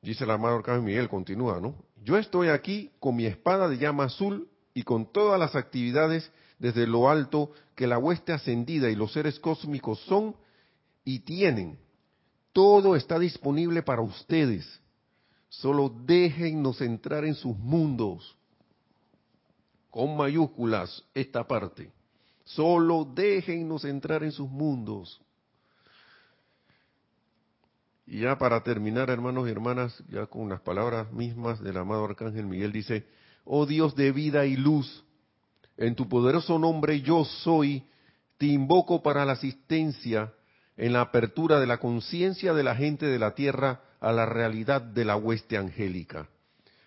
Dice 0.01 0.25
el 0.25 0.31
amado 0.31 0.57
Arcángel 0.57 0.83
Miguel, 0.83 1.09
continúa, 1.09 1.59
¿no? 1.59 1.75
Yo 2.03 2.17
estoy 2.17 2.49
aquí 2.49 2.91
con 2.99 3.15
mi 3.15 3.25
espada 3.25 3.69
de 3.69 3.77
llama 3.77 4.05
azul 4.05 4.49
y 4.73 4.83
con 4.83 5.11
todas 5.11 5.39
las 5.39 5.55
actividades 5.55 6.29
desde 6.59 6.85
lo 6.85 7.09
alto 7.09 7.51
que 7.75 7.87
la 7.87 7.97
hueste 7.97 8.33
ascendida 8.33 8.89
y 8.89 8.95
los 8.95 9.13
seres 9.13 9.39
cósmicos 9.39 9.99
son 10.01 10.35
y 11.05 11.19
tienen. 11.19 11.79
Todo 12.51 12.95
está 12.95 13.17
disponible 13.17 13.81
para 13.81 14.01
ustedes. 14.01 14.81
Solo 15.49 15.93
déjennos 16.05 16.81
entrar 16.81 17.25
en 17.25 17.35
sus 17.35 17.57
mundos 17.57 18.35
con 19.89 20.17
mayúsculas 20.17 21.03
esta 21.13 21.47
parte. 21.47 21.91
Solo 22.43 23.05
déjennos 23.05 23.85
entrar 23.85 24.23
en 24.23 24.31
sus 24.31 24.49
mundos. 24.49 25.21
Y 28.05 28.21
ya 28.21 28.37
para 28.37 28.61
terminar, 28.63 29.09
hermanos 29.09 29.47
y 29.47 29.51
hermanas, 29.51 30.03
ya 30.09 30.25
con 30.25 30.49
las 30.49 30.61
palabras 30.61 31.11
mismas 31.13 31.61
del 31.61 31.77
amado 31.77 32.03
Arcángel 32.05 32.45
Miguel 32.45 32.71
dice, 32.71 33.05
oh 33.45 33.65
Dios 33.65 33.95
de 33.95 34.11
vida 34.11 34.45
y 34.45 34.57
luz, 34.57 35.03
en 35.77 35.95
tu 35.95 36.09
poderoso 36.09 36.59
nombre 36.59 37.01
yo 37.01 37.23
soy, 37.23 37.83
te 38.37 38.47
invoco 38.47 39.01
para 39.01 39.23
la 39.23 39.33
asistencia 39.33 40.33
en 40.75 40.93
la 40.93 41.01
apertura 41.01 41.59
de 41.59 41.67
la 41.67 41.77
conciencia 41.79 42.53
de 42.53 42.63
la 42.63 42.75
gente 42.75 43.05
de 43.05 43.19
la 43.19 43.35
tierra 43.35 43.81
a 44.01 44.11
la 44.11 44.25
realidad 44.25 44.81
de 44.81 45.05
la 45.05 45.15
hueste 45.15 45.57
angélica 45.57 46.27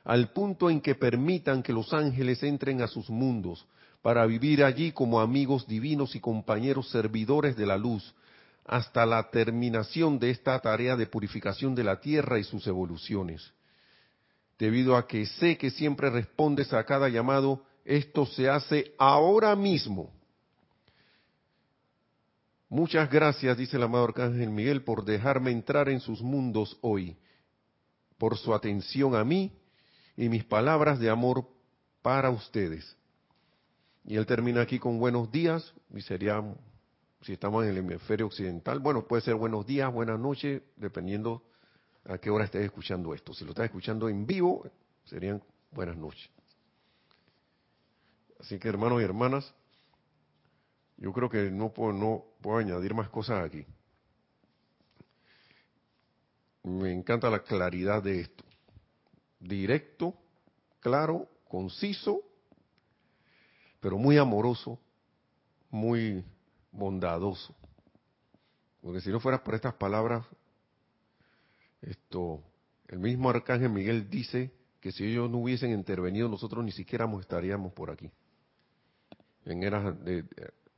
al 0.07 0.31
punto 0.31 0.71
en 0.71 0.81
que 0.81 0.95
permitan 0.95 1.65
que 1.65 1.73
los 1.73 1.93
ángeles 1.93 2.43
entren 2.45 2.81
a 2.81 2.87
sus 2.87 3.11
mundos 3.11 3.67
para 4.07 4.25
vivir 4.25 4.63
allí 4.63 4.93
como 4.93 5.19
amigos 5.19 5.67
divinos 5.67 6.15
y 6.15 6.21
compañeros 6.21 6.89
servidores 6.91 7.57
de 7.57 7.67
la 7.67 7.77
luz, 7.77 8.15
hasta 8.65 9.05
la 9.05 9.31
terminación 9.31 10.21
de 10.21 10.31
esta 10.31 10.61
tarea 10.61 10.95
de 10.95 11.09
purificación 11.09 11.75
de 11.75 11.83
la 11.83 11.99
tierra 11.99 12.39
y 12.39 12.45
sus 12.45 12.65
evoluciones. 12.69 13.53
Debido 14.61 14.97
a 14.97 15.09
que 15.09 15.27
sé 15.27 15.59
que 15.59 15.73
siempre 15.73 16.09
respondes 16.09 16.73
a 16.73 16.85
cada 16.85 17.09
llamado, 17.09 17.65
esto 17.85 18.27
se 18.27 18.49
hace 18.49 18.95
ahora 18.97 19.57
mismo. 19.57 20.13
Muchas 22.69 23.11
gracias, 23.11 23.59
dice 23.59 23.77
el 23.77 23.83
amado 23.83 24.05
Arcángel 24.05 24.51
Miguel, 24.51 24.85
por 24.85 25.05
dejarme 25.05 25.51
entrar 25.51 25.89
en 25.89 25.99
sus 25.99 26.23
mundos 26.23 26.79
hoy, 26.81 27.17
por 28.19 28.39
su 28.39 28.55
atención 28.55 29.17
a 29.17 29.25
mí 29.25 29.51
y 30.17 30.29
mis 30.29 30.45
palabras 30.45 31.01
de 31.01 31.11
amor 31.11 31.45
para 32.03 32.31
ustedes. 32.31 32.97
Y 34.07 34.17
él 34.17 34.25
termina 34.25 34.61
aquí 34.61 34.79
con 34.79 35.01
buenos 35.01 35.33
días, 35.33 35.75
y 35.93 36.01
sería, 36.01 36.41
si 37.23 37.33
estamos 37.33 37.65
en 37.65 37.71
el 37.71 37.79
hemisferio 37.79 38.27
occidental, 38.27 38.79
bueno, 38.79 39.05
puede 39.05 39.23
ser 39.23 39.35
buenos 39.35 39.67
días, 39.67 39.93
buenas 39.93 40.19
noches, 40.19 40.63
dependiendo 40.77 41.43
a 42.05 42.17
qué 42.19 42.31
hora 42.31 42.45
estés 42.45 42.65
escuchando 42.65 43.13
esto. 43.13 43.35
Si 43.35 43.45
lo 43.45 43.51
estás 43.51 43.65
escuchando 43.65 44.09
en 44.09 44.25
vivo, 44.25 44.65
serían 45.05 45.43
buenas 45.73 45.97
noches. 45.97 46.31
Así 48.39 48.61
que 48.61 48.69
hermanos 48.69 49.03
y 49.03 49.05
hermanas, 49.05 49.53
yo 50.99 51.13
creo 51.13 51.29
que 51.29 51.51
no 51.51 51.73
puedo, 51.73 51.93
no 51.93 52.25
puedo 52.41 52.59
añadir 52.59 52.95
más 52.95 53.09
cosas 53.09 53.45
aquí. 53.45 53.67
Me 56.63 56.93
encanta 56.93 57.29
la 57.29 57.41
claridad 57.41 58.03
de 58.05 58.21
esto 58.21 58.45
directo, 59.41 60.15
claro, 60.81 61.29
conciso, 61.49 62.23
pero 63.87 63.99
muy 63.99 64.19
amoroso, 64.19 64.81
muy 65.71 66.25
bondadoso. 66.73 67.55
Porque 68.83 69.01
si 69.01 69.11
no 69.11 69.21
fuera 69.21 69.45
por 69.45 69.55
estas 69.55 69.75
palabras, 69.75 70.27
esto, 71.83 72.43
el 72.89 72.99
mismo 72.99 73.31
arcángel 73.31 73.71
Miguel 73.71 74.11
dice 74.11 74.51
que 74.81 74.91
si 74.91 75.05
ellos 75.05 75.31
no 75.31 75.39
hubiesen 75.39 75.71
intervenido, 75.71 76.29
nosotros 76.29 76.65
ni 76.65 76.73
siquiera 76.73 77.09
estaríamos 77.21 77.73
por 77.75 77.93
aquí. 77.93 78.11
En 79.45 79.63
eras 79.63 79.95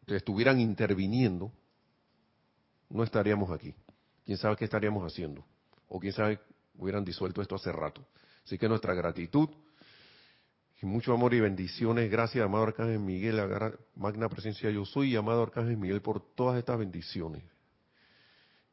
estuvieran 0.06 0.60
interviniendo, 0.60 1.50
no 2.90 3.04
estaríamos 3.04 3.50
aquí. 3.50 3.74
¿Quién 4.26 4.36
sabe 4.36 4.56
qué 4.56 4.66
estaríamos 4.66 5.10
haciendo? 5.10 5.42
O 5.88 5.98
quién 5.98 6.12
sabe, 6.12 6.40
hubieran 6.76 7.06
disuelto 7.06 7.40
esto 7.40 7.54
hace 7.54 7.72
rato. 7.72 8.04
Así 8.44 8.58
que 8.58 8.68
nuestra 8.68 8.92
gratitud 8.92 9.48
y 10.80 10.86
mucho 10.86 11.12
amor 11.12 11.34
y 11.34 11.40
bendiciones. 11.40 12.10
Gracias, 12.10 12.44
amado 12.44 12.64
Arcángel 12.64 13.00
Miguel, 13.00 13.40
a 13.40 13.72
magna 13.96 14.28
presencia 14.28 14.70
yo 14.70 14.84
soy, 14.84 15.12
y 15.12 15.16
amado 15.16 15.42
Arcángel 15.42 15.76
Miguel, 15.76 16.00
por 16.00 16.20
todas 16.34 16.58
estas 16.58 16.78
bendiciones. 16.78 17.42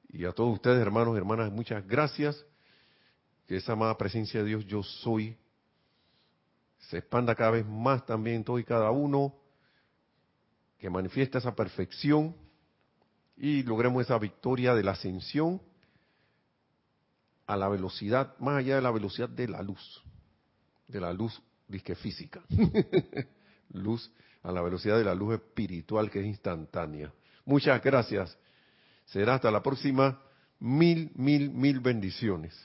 Y 0.09 0.25
a 0.25 0.31
todos 0.31 0.53
ustedes, 0.53 0.79
hermanos 0.79 1.15
y 1.15 1.17
hermanas, 1.17 1.51
muchas 1.51 1.85
gracias. 1.87 2.45
Que 3.47 3.57
esa 3.57 3.73
amada 3.73 3.97
presencia 3.97 4.41
de 4.41 4.47
Dios 4.47 4.65
yo 4.65 4.81
soy 4.81 5.37
se 6.89 6.99
expanda 6.99 7.35
cada 7.35 7.51
vez 7.51 7.65
más 7.65 8.05
también 8.05 8.43
todo 8.43 8.59
y 8.59 8.63
cada 8.63 8.91
uno, 8.91 9.35
que 10.77 10.89
manifiesta 10.89 11.39
esa 11.39 11.55
perfección 11.55 12.35
y 13.37 13.63
logremos 13.63 14.03
esa 14.03 14.19
victoria 14.19 14.75
de 14.75 14.83
la 14.83 14.91
ascensión 14.91 15.61
a 17.47 17.57
la 17.57 17.69
velocidad, 17.69 18.37
más 18.39 18.59
allá 18.59 18.75
de 18.75 18.81
la 18.81 18.91
velocidad 18.91 19.29
de 19.29 19.47
la 19.47 19.61
luz, 19.61 20.03
de 20.87 20.99
la 20.99 21.13
luz 21.13 21.41
disque 21.67 21.95
física, 21.95 22.41
luz 23.73 24.11
a 24.43 24.51
la 24.51 24.61
velocidad 24.61 24.97
de 24.97 25.03
la 25.03 25.15
luz 25.15 25.35
espiritual 25.35 26.09
que 26.11 26.19
es 26.19 26.25
instantánea. 26.25 27.11
Muchas 27.45 27.81
gracias. 27.81 28.37
Será 29.05 29.35
hasta 29.35 29.51
la 29.51 29.61
próxima. 29.61 30.21
Mil, 30.59 31.11
mil, 31.15 31.49
mil 31.51 31.79
bendiciones. 31.79 32.55